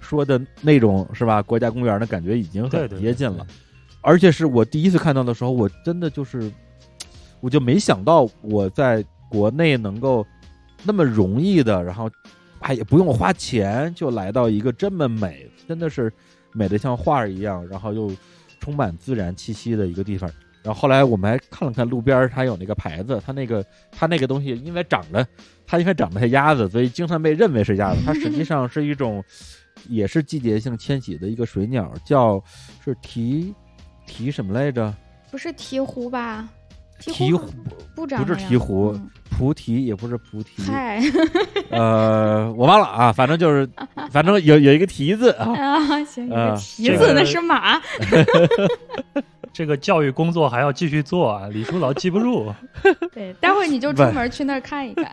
[0.01, 3.47] 说的那种是吧，国家公园的感觉已经很接近了。。
[4.01, 6.51] 而且是我第一次看到的时候，我真的就是，
[7.41, 10.25] 我就没想到我在国内能够
[10.85, 12.09] 那么容易的，然后
[12.61, 16.13] 哎也不用花钱就来到一个这么美，真的是
[16.53, 18.11] 美的像画一样，然后又
[18.61, 20.31] 充满自然气息的一个地方。
[20.63, 25.27] 然后后来我们还看了看路边，它有那个牌子，它那个它那个东西，因为长得
[25.67, 28.01] 它因为长得像鸭子，所以经常被认为是鸭子。
[28.05, 29.23] 它实际上是一种，
[29.89, 32.43] 也是季节性迁徙的一个水鸟，叫
[32.85, 33.55] 是蹄
[34.05, 34.93] 蹄什么来着？
[35.31, 36.49] 不是鹈鹕吧？
[37.01, 37.41] 鹈鹕鹕
[37.95, 41.01] 不长不是那样鹈鹕嗯菩提也不是菩提，嗨
[41.71, 43.69] 呃，我忘了啊，反正就是，
[44.11, 47.81] 反正有有一个蹄字啊，啊，行，有啊个蹄这个子那是马。
[49.53, 52.53] 这个教育工作还要继续做啊，李叔老记不住。
[53.15, 55.07] 对，待会儿你就出门去那儿看一看。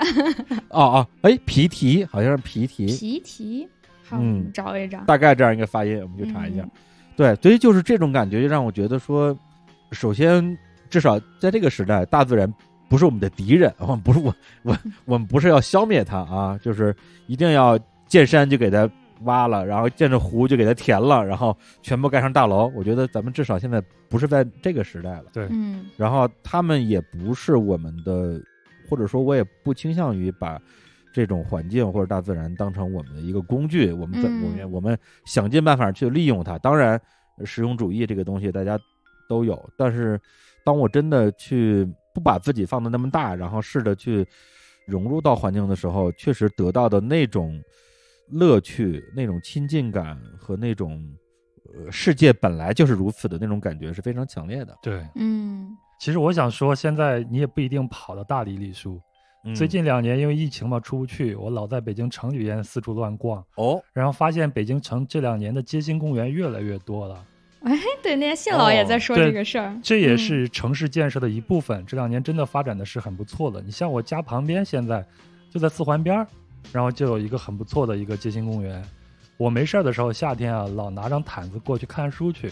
[0.69, 3.67] 哦哦，哎，皮蹄好像是皮蹄，皮蹄，
[4.09, 4.99] 好，嗯找一找。
[5.01, 6.63] 大概这样一个发音，我们就查一下。
[6.63, 6.71] 嗯
[7.15, 9.37] 对，所以就是这种感觉，就让我觉得说，
[9.91, 10.57] 首先
[10.89, 12.51] 至少在这个时代，大自然
[12.89, 14.33] 不是我们的敌人， 我们不是我
[14.63, 16.95] 我我们不是要消灭它啊，就是
[17.27, 18.89] 一定要见山就给它
[19.21, 22.71] 挖了，然后见着湖就给它填了，然后全部盖上大楼。
[22.75, 25.25] 我觉得咱们至少现在不是在这个时代了。
[25.49, 28.39] 嗯然后他们也不是我们的，
[28.89, 30.61] 或者说我也不倾向于把
[31.13, 36.59] 这种环境或者大自然当成我们的一个工具，我们怎、嗯我们我们想尽办法去利用它。
[36.59, 36.99] 当然，
[37.45, 38.77] 实用主义这个东西大家
[39.29, 40.19] 都有，但是
[40.65, 44.27] 当我真的去不把自己放的那么大，然后试着去
[44.87, 47.61] 融入到环境的时候，确实得到的那种
[48.31, 51.01] 乐趣、那种亲近感和那种
[51.75, 54.75] 呃世界本来就是如此的那种感觉是非常强烈的。
[54.81, 58.99] 对，嗯其实我想说，现在你也不一定跑到大理礼书。
[59.47, 67.23] 嗯最近两年因为疫情嘛，出不去，我老在北京城里边四处乱逛，哦，然后发现北京城这两年的街心公园越来越多了。
[67.65, 71.83] 哎， 对，那天信老也在说这个事儿，这也嗯是城市建设的一部分。
[71.85, 73.61] 这两年真的发展的是很不错的。
[73.61, 75.03] 你像我家旁边，现在
[75.49, 76.27] 就在四环边儿，
[76.71, 78.83] 然后就有一个很不错的一个街心公园。
[79.37, 82.47] 我没事儿的时候，夏天啊，老拿张毯子过去看书去，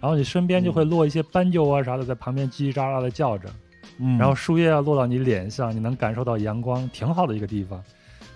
[0.00, 3.50] 然后你身边就会落一些斑鸠啊啥的，在旁边叽叽喳喳的叫着，
[3.98, 7.82] 嗯然后树叶啊落到你脸上，你能感受到阳光，挺好的一个地方。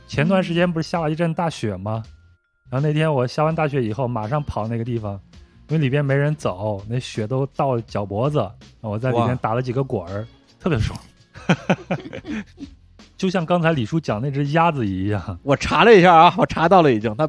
[0.08, 2.02] 前段时间不是下了一阵大雪吗？
[2.68, 5.20] 然后那天我下完大雪以后，马上跑那个地方，
[5.68, 8.48] 因为里边没人走，那雪都到脚脖子，
[8.80, 10.26] 我在里哇边打了几个滚儿，
[10.60, 10.98] 特别爽。
[13.16, 17.28] 就像刚才李叔讲那只鸭子一样，我查了一下啊，我查到了已经，它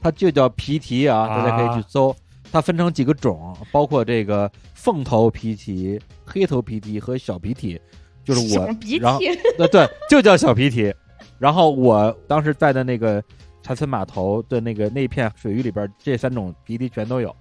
[0.00, 2.14] 它就叫皮蹄啊，啊大家可以去搜。
[2.52, 7.80] 它分成几个种，包括这个凤头皮蹄、黑头皮蹄和小皮蹄，
[8.22, 8.66] 就是我
[9.00, 10.94] 然后涕，对对，就叫小皮蹄。
[11.38, 13.24] 然后我当时在的那个
[13.62, 17.34] 柴村码头的那个那片水域里边，这三种皮蹄全都有。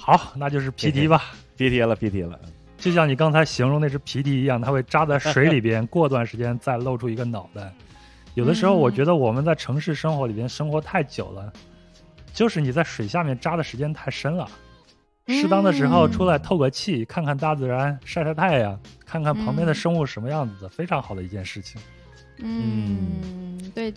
[0.00, 1.22] 好，那就是皮蹄吧。
[1.56, 2.38] 皮蹄了，皮蹄了。
[2.76, 7.72] 就像你刚才形容那只皮蹄一样，它会扎在水里边，过段时间再露出一个脑袋。
[8.34, 11.52] 有的时候，我觉得我们在城市生活里边生活太久了，
[12.32, 14.48] 就是你在水下面扎的时间太深了。
[15.26, 21.80] 适当的时候嗯出来透个气，看看大自然，晒晒太阳，看看旁边的嗯生物什么样子，非常好的一件事情。
[22.38, 23.92] 嗯，对，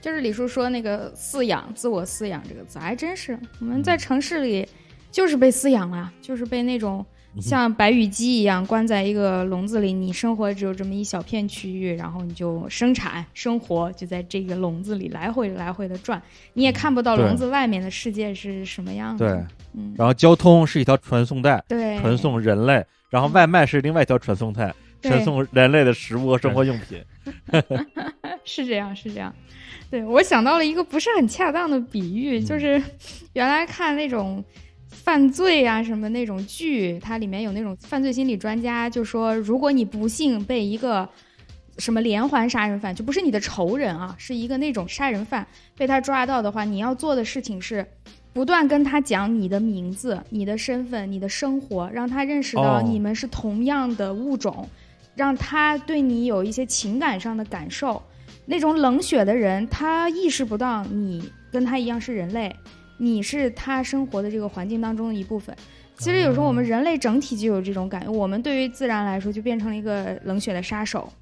[0.00, 4.66] 就是李叔说那个饲养、自我饲养这个词，还真是我们在城市里
[5.10, 7.04] 就是被饲养了，就是被那种
[7.40, 16.20] 像白羽鸡一样关在一个笼子里，你生活只有这么一小片区域，然后你就生产生活就在这个笼子里来回来回的转，
[16.54, 27.02] 你也看不到笼子外面的世界是什么样对的。，嗯，然后交通是一条传送带，对，传送人类，然后外卖是另外一条传送带，传送人类的食物和生活用品。
[28.44, 29.34] 是这样，是这样。
[29.90, 32.82] 对我想到了一个不是很恰当的比喻，嗯就是
[33.32, 34.44] 原来看那种
[34.88, 41.08] 犯罪啊什么那种剧，它里面有那种犯罪心理专家就说，如果你不幸被一个
[41.78, 45.46] 什么连环杀人犯，就不是你的仇人啊，是一个那种杀人犯
[45.76, 47.86] 被他抓到的话，你要做的事情是。
[48.30, 54.68] 不断跟他讲你的名字、你的身份、你的生活，让他认识到哦你们是同样的物种，
[55.16, 58.00] 让他对你有一些情感上的感受。
[58.50, 62.54] 那种冷血的人，他意识不到你跟他一样是人类，
[62.96, 65.54] 你是他生活的这个环境当中的一部分。
[65.98, 71.12] 其实有时候我们人类整体就有这种感觉，我们对于自然来说就变成了一个冷血的杀手，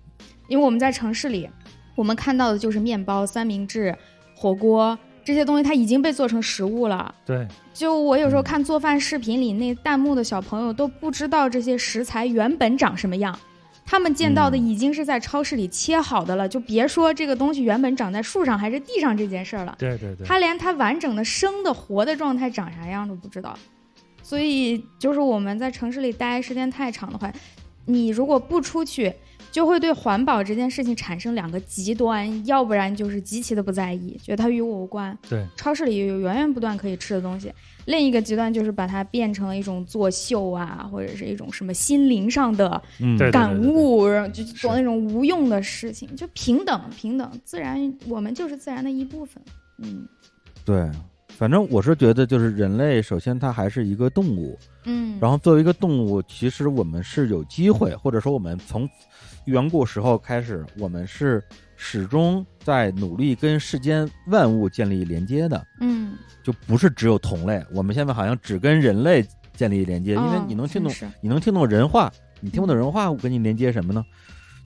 [0.48, 1.48] 因为我们在城市里，
[1.96, 3.92] 我们看到的就是面包、三明治、
[4.36, 7.12] 火锅这些东西，它已经被做成食物了。
[7.24, 7.44] 对，
[7.74, 13.36] 就我有时候嗯看做饭视频里那弹幕的小朋友都不知道这些食材原本长什么样，
[13.86, 23.56] 他们见到的嗯已经是在超市里切好的了，就别说这个东西原本长在树上还是地上这件事儿了，对对对，他连它完整的生的活的状态长啥样都不知道。
[24.22, 27.32] 所以就是我们在城市里待时间太长的话，
[27.84, 29.12] 你如果不出去，
[29.56, 35.16] 就会对环保这件事情产生两个极端，要不然就是极其的不在意，觉得它与我无关。
[35.30, 37.50] 对，超市里有源源不断可以吃的东西。
[37.86, 46.14] 另一个极端就是把它变成一种作秀啊，或者是一种什么心灵上的嗯，对感悟，然后就做那种无用的事情。
[46.14, 49.42] 就平等，平等，自然，我们就是自然的一部分。
[49.78, 50.06] 嗯
[50.66, 50.86] 对。
[51.28, 58.88] 反正我是觉得，就是人类，首先它还是一个动物，嗯，然后作为一个动物，其实我们是有机会，或者说我们从
[59.46, 61.42] 远古时候开始，我们是
[61.76, 67.64] 始终在努力跟世间万物建立连接的，嗯，就不是只有同类。
[67.72, 69.24] 我们现在好像只跟人类
[69.54, 74.04] 建立连接，因为哦你能听懂你能听懂人话，你听不懂人话，我跟你连接什么呢？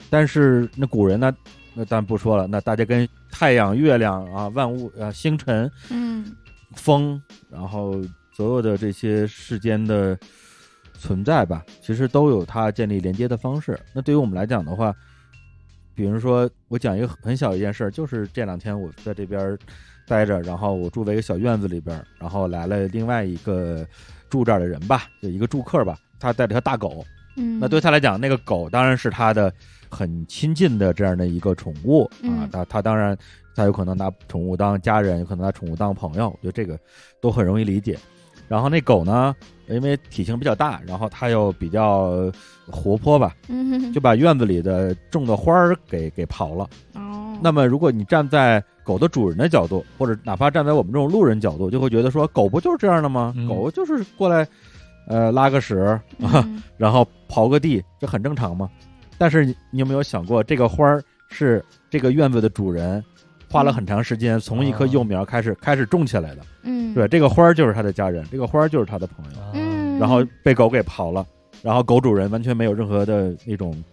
[0.09, 1.31] 但是那古人呢，
[1.73, 6.35] 那咱不说了，那大家跟太阳、月亮啊、万物啊、星辰、嗯
[6.75, 8.01] 风，然后
[8.33, 10.17] 所有的这些世间的
[11.01, 13.77] 存在吧，其实都有它建立连接的方式。
[13.91, 14.95] 那对于我们来讲的话，
[15.95, 19.57] 比如说我讲一个很小一件事儿，就是这两天我在这边
[20.07, 23.85] 待着，然后我住在一个小院子里边，然后来了另外一个
[24.29, 27.03] 住这儿的人吧，就一个住客吧，他带着条大狗，
[27.35, 29.51] 嗯，那对他来讲，那个狗当然是他的
[29.89, 32.49] 很亲近的这样的一个宠物啊嗯。
[32.51, 33.17] 他他当然
[33.55, 36.79] 他有可能拿宠物当家人，有可能拿宠物当朋友，我觉得这个
[37.19, 37.97] 都很容易理解。
[38.47, 39.33] 然后那狗呢，
[39.71, 42.31] 因为体型比较大，然后它又比较
[42.67, 46.69] 活泼吧，嗯就把院子里的种的花儿给给刨了。
[46.93, 53.33] 哦，那么如果你站在狗的主人的角度，或者哪怕站在我们这种路人角度，就会觉得说，狗不就是这样的吗？
[53.35, 54.47] 嗯狗就是过来，
[55.07, 58.69] 呃，拉个屎啊，嗯 然后刨个地，这很正常嘛。
[59.17, 63.03] 但是你你有没有想过，这个花儿是这个院子的主人
[63.51, 64.87] 花了很长时间从一棵哦。
[64.87, 66.41] 幼苗开始开始种起来的？
[66.63, 71.25] 嗯，对，这个花儿就是他的家人，这个花儿就是他的朋友，啊嗯，然后被狗给刨了，
[71.61, 73.83] 然后狗主人完全没有任何的那种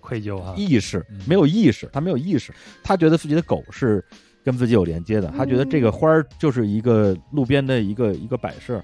[0.00, 2.52] 愧疚啊，意识嗯，没有意识，他没有意识，
[2.82, 4.02] 他觉得自己的狗是
[4.42, 8.82] 跟自己有连接的，他觉得这个花儿就是一个路边的一个一个摆设，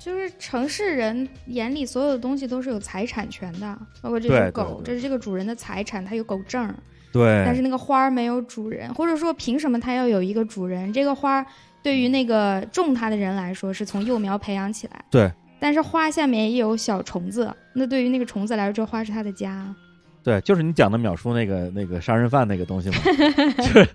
[0.00, 4.84] 就是城市人眼里所有的东西都是有财产权的，包括这只狗，对对。
[4.86, 6.74] 这是这个主人的财产，它有狗证儿。
[7.16, 10.92] 对但是那个花儿没有主人，或者说凭什么它要有一个主人？
[10.92, 11.46] 这个花儿
[11.82, 19.74] 对于那个种它的人来说是从幼苗培养起来，对，但是花下面也有小虫子，那对于那个虫子来说，这花是它的家。
[20.26, 22.96] 对，就是你讲的秒叔那个那个杀人犯那个东西嘛，
[23.62, 23.88] 就是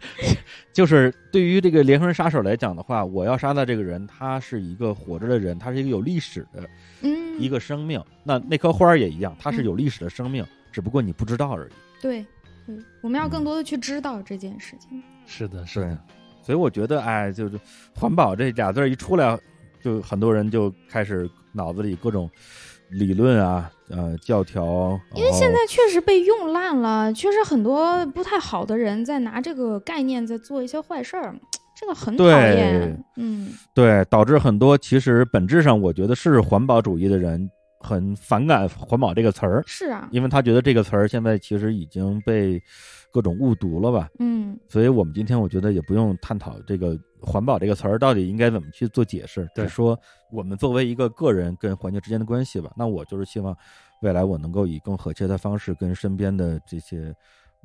[0.72, 6.70] 就是对于这个连环杀手来讲的话，我要杀的这个人，他是一个活着的人，他是一个有历史的
[7.02, 8.02] 嗯，一个生命。
[8.24, 10.42] 那那棵花儿也一样，它是有历史的生命，
[10.72, 11.72] 只不过你不知道而已。
[12.02, 12.26] 对，
[12.76, 15.02] 对，我们要更多的去知道这件事情。
[15.26, 15.98] 是的，是的，，
[16.42, 17.60] 所以我觉得，哎，就是
[17.96, 19.38] 环保这俩字儿一出来，
[19.84, 22.30] 就很多人就开始脑子里各种
[22.90, 25.00] 理论啊，呃，教条。
[25.16, 31.36] 因为现在确实被用烂了，确实很多不太好的人在拿这个概念在做一些坏事儿，
[31.80, 33.04] 这个很讨厌。
[33.18, 37.50] 嗯，对导致很多其实本质上，我觉得是环保主义的人
[37.82, 42.62] 很反感“环保”这个词儿，是啊，因为他觉得这个词儿现在其实已经被
[43.12, 44.10] 各种误读了吧。
[44.20, 50.00] 嗯所以我们今天我觉得也不用探讨这个“环保”这个词儿到底应该怎么去做解释，对只说
[50.32, 52.72] 我们作为一个个人跟环境之间的关系吧。
[52.76, 53.56] 那我就是希望
[54.02, 57.14] 未来我能够以更和谐的方式跟身边的这些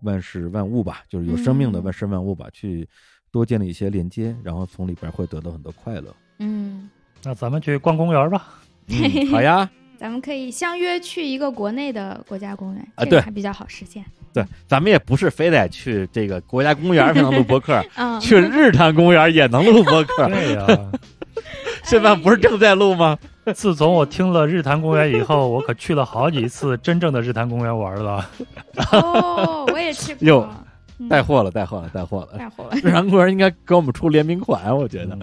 [0.03, 2.89] 万事万物吧，就是有生命的嗯万事万物吧，去
[3.31, 6.15] 多建立一些连接，然后从里边会得到很多快乐。
[6.39, 6.89] 嗯，
[7.23, 8.61] 那咱们去逛公园吧。
[8.89, 14.05] 嗯，好呀，咱们可以相约去一个国内的国家公园，啊对这个还比较好实现。
[14.33, 20.29] 对，咱们也不是非得去这个国家公园才能录播客， 嗯， 去日坛公园也能录播客。
[20.31, 20.91] 对呀、
[21.85, 23.17] 现在不是正在录吗？
[23.55, 28.29] 自从我听了日坛公园以后，我可去了好几次真正的日坛公园玩了。
[28.93, 30.29] 哦，我也去过。
[30.29, 30.49] 哟
[30.99, 32.39] 嗯带货了，带货了，带货了。
[32.39, 32.71] 带货了。
[32.77, 35.21] 日坛公园应该给我们出联名款，我觉得嗯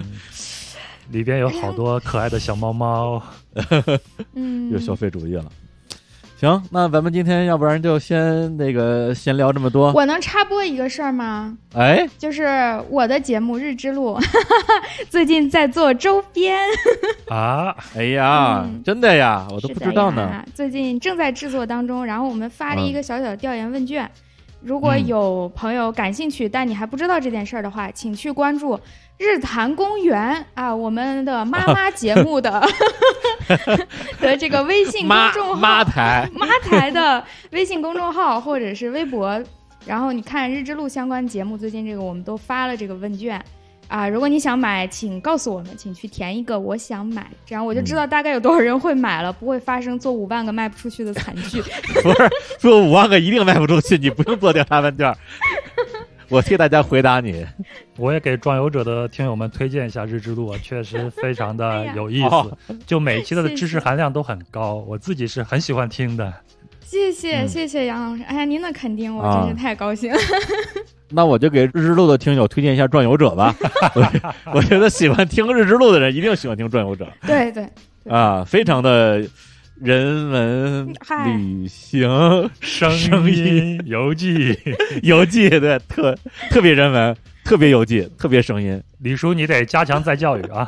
[1.12, 3.22] 里边有好多可爱的小猫猫。
[4.36, 5.46] 嗯，又消费主义了。
[6.40, 9.94] 行，那咱们今天要不然就先那个先聊这么多。
[9.94, 11.58] 我能插播一个事儿吗？
[11.74, 12.44] 哎，就是
[12.90, 14.18] 我的节目《日之路》
[15.10, 16.60] 最近在做周边，
[17.30, 20.44] 啊，哎呀，嗯真的呀，我都不知道呢。
[20.54, 24.10] 最近正在制作当中，然后我们发了一个小小的调研问卷。
[24.62, 28.80] 如果嗯有朋友感兴趣，但你还不知道这件事儿的话，请去关注
[29.18, 32.62] 日坛公园啊，我们的妈妈 节目的
[34.20, 39.42] 的这个微信公众号妈台， 妈台的微信公众号或者是微博，
[39.86, 43.42] 然后你看日之路相关节目，最近这个我们都发了这个问卷
[43.88, 44.08] 啊。
[44.10, 51.62] 如果你想买，请告诉我们，请去填一个我想买，这样我就知道大概有多少人会买了，不会发生做五万个卖不出去的惨剧。
[52.02, 52.30] 不是
[52.60, 55.16] 做五万个一定卖不出去，你不用做调查问卷。
[56.30, 57.46] 我替大家回答你。
[57.98, 66.34] 我也给壮游者的听友们推荐一下日之路啊，确实非常哎的有意思，哦就每期的知识含量都很高，我自己是很喜欢听的。
[66.82, 70.20] 谢谢、嗯谢谢杨老师，哎呀，您的肯定我啊真是太高兴了。
[71.10, 73.56] 那我就给日之路的听友推荐一下《壮游者》吧。
[73.94, 77.64] 我我觉得喜欢听日之路的人一定喜欢听《壮游者对对，》
[78.12, 79.24] 啊，非常的
[79.84, 80.94] 人文
[81.26, 84.58] 旅行声声音游记，
[85.04, 86.18] 游记，对，特
[86.50, 88.82] 特别人文，特别游记，特别声音。
[89.00, 90.66] 李叔你得加强再教育啊。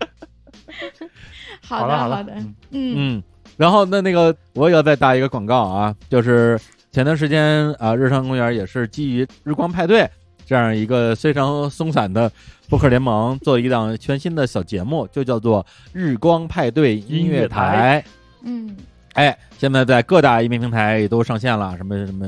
[1.60, 2.54] 好的好的，嗯。
[2.70, 2.94] 嗯。
[2.96, 3.22] 嗯，
[3.58, 6.58] 然后那那个我也要再打一个广告啊，就是
[6.90, 10.08] 前段时间啊，日常公园也是基于日光派对
[10.50, 12.28] 这样一个非常松散的
[12.68, 18.04] 播客联盟，做一档全新的小节目，就叫做日光派对音乐台。
[18.42, 18.76] 嗯
[19.12, 22.26] 哎，现在在各大音频平台也都上线了，什么什么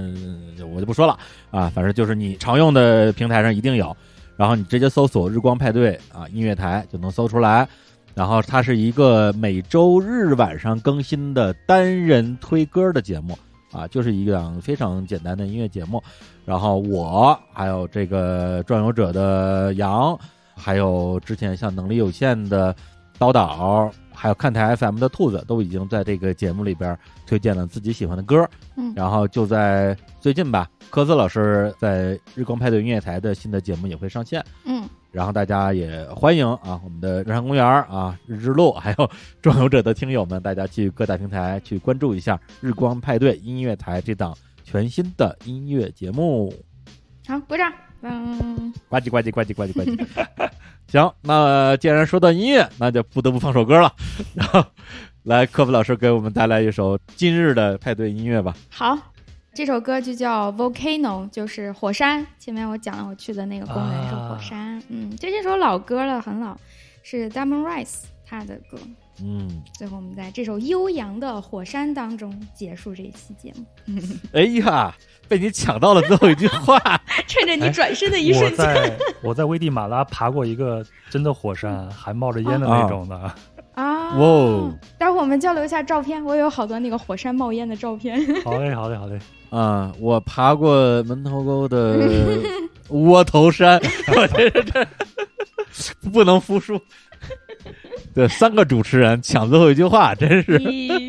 [0.73, 1.19] 我就不说了
[1.51, 3.97] 啊，反正就是你常用的平台上一定有，
[4.37, 7.67] 然后你直接搜索“日光派对”啊音乐台就能搜出来。
[8.15, 13.37] 然后它是一个每周日晚上更新的单人推歌的节目
[13.73, 16.01] 啊，就是一档非常简单的音乐节目。
[16.45, 20.19] 然后我还有这个转游者的杨，
[20.57, 22.75] 还有之前像能力有限的
[23.19, 28.49] 刀导，还有看台 FM 的兔子都已经在这个节目里边推荐了自己喜欢的歌。
[28.77, 34.45] 嗯然后就在最近吧，科斯老师在日光派对音乐台的新的节目也会上线。
[34.65, 39.11] 嗯，然后大家也欢迎啊，我们的日坛公园啊、日之路，还有
[39.41, 46.53] 壮游者的听友们，大家去各大平台去关注一下日光派对音乐台这档全新的音乐节目。
[47.27, 47.73] 好，鼓掌。
[48.03, 50.51] 嗯，呱唧呱唧呱唧呱唧呱唧。
[50.91, 53.93] 行，那既然说到音乐，那就不得不放首歌了。
[54.35, 54.65] 然后，
[55.23, 58.55] 来科普老师给我们带来一首今日的派对音乐吧。
[58.69, 58.99] 好，
[59.55, 62.27] 这首歌就叫 Volcano，就是火山。
[62.39, 64.83] 前面我讲了，我去的那个公园是火山。
[64.89, 66.59] 嗯，这这首老歌了，很老，
[67.05, 68.77] 是 Diamond Rice 他的歌。
[69.21, 73.65] 嗯，最后我们在这首悠扬的火山当中结束这一期节目。
[74.33, 74.95] 哎呀，
[75.29, 76.79] 被你抢到了最后一句话。
[77.29, 83.17] 趁着你转身的一瞬间，在 我在危地马拉爬过一个真的火山，还冒着烟的那种的。
[83.75, 84.79] 啊，哇哦！
[84.99, 88.19] 待会儿我们交流一下照片，我有好多那个火山冒烟的照片。
[88.43, 89.19] 好嘞，好嘞，好嘞。
[89.51, 92.09] 啊、我爬过门头沟的
[92.89, 93.81] 窝头山，
[94.17, 94.87] 我这这
[96.11, 96.81] 不能服输。
[98.15, 100.61] 对，三个主持人抢最后一句话，真是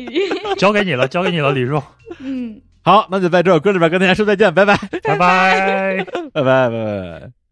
[0.56, 1.82] 交给你了，交给你了，李叔，
[2.20, 3.06] 嗯，好。
[3.10, 6.04] 那就在这首歌里边跟大家说再见，拜拜，拜拜。
[6.32, 7.43] 拜拜，拜拜。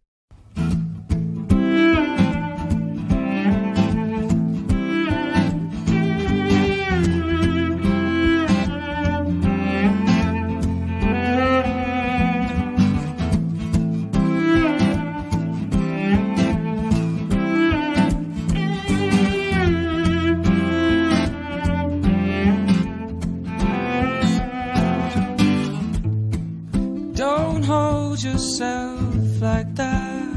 [28.25, 30.33] Yourself like that.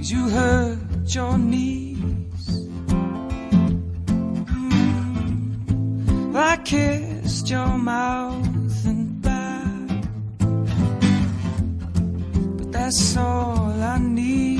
[0.00, 2.44] you hurt your knees.
[4.56, 6.34] Mm.
[6.34, 10.04] I kissed your mouth and back.
[12.56, 14.57] But that's all I need.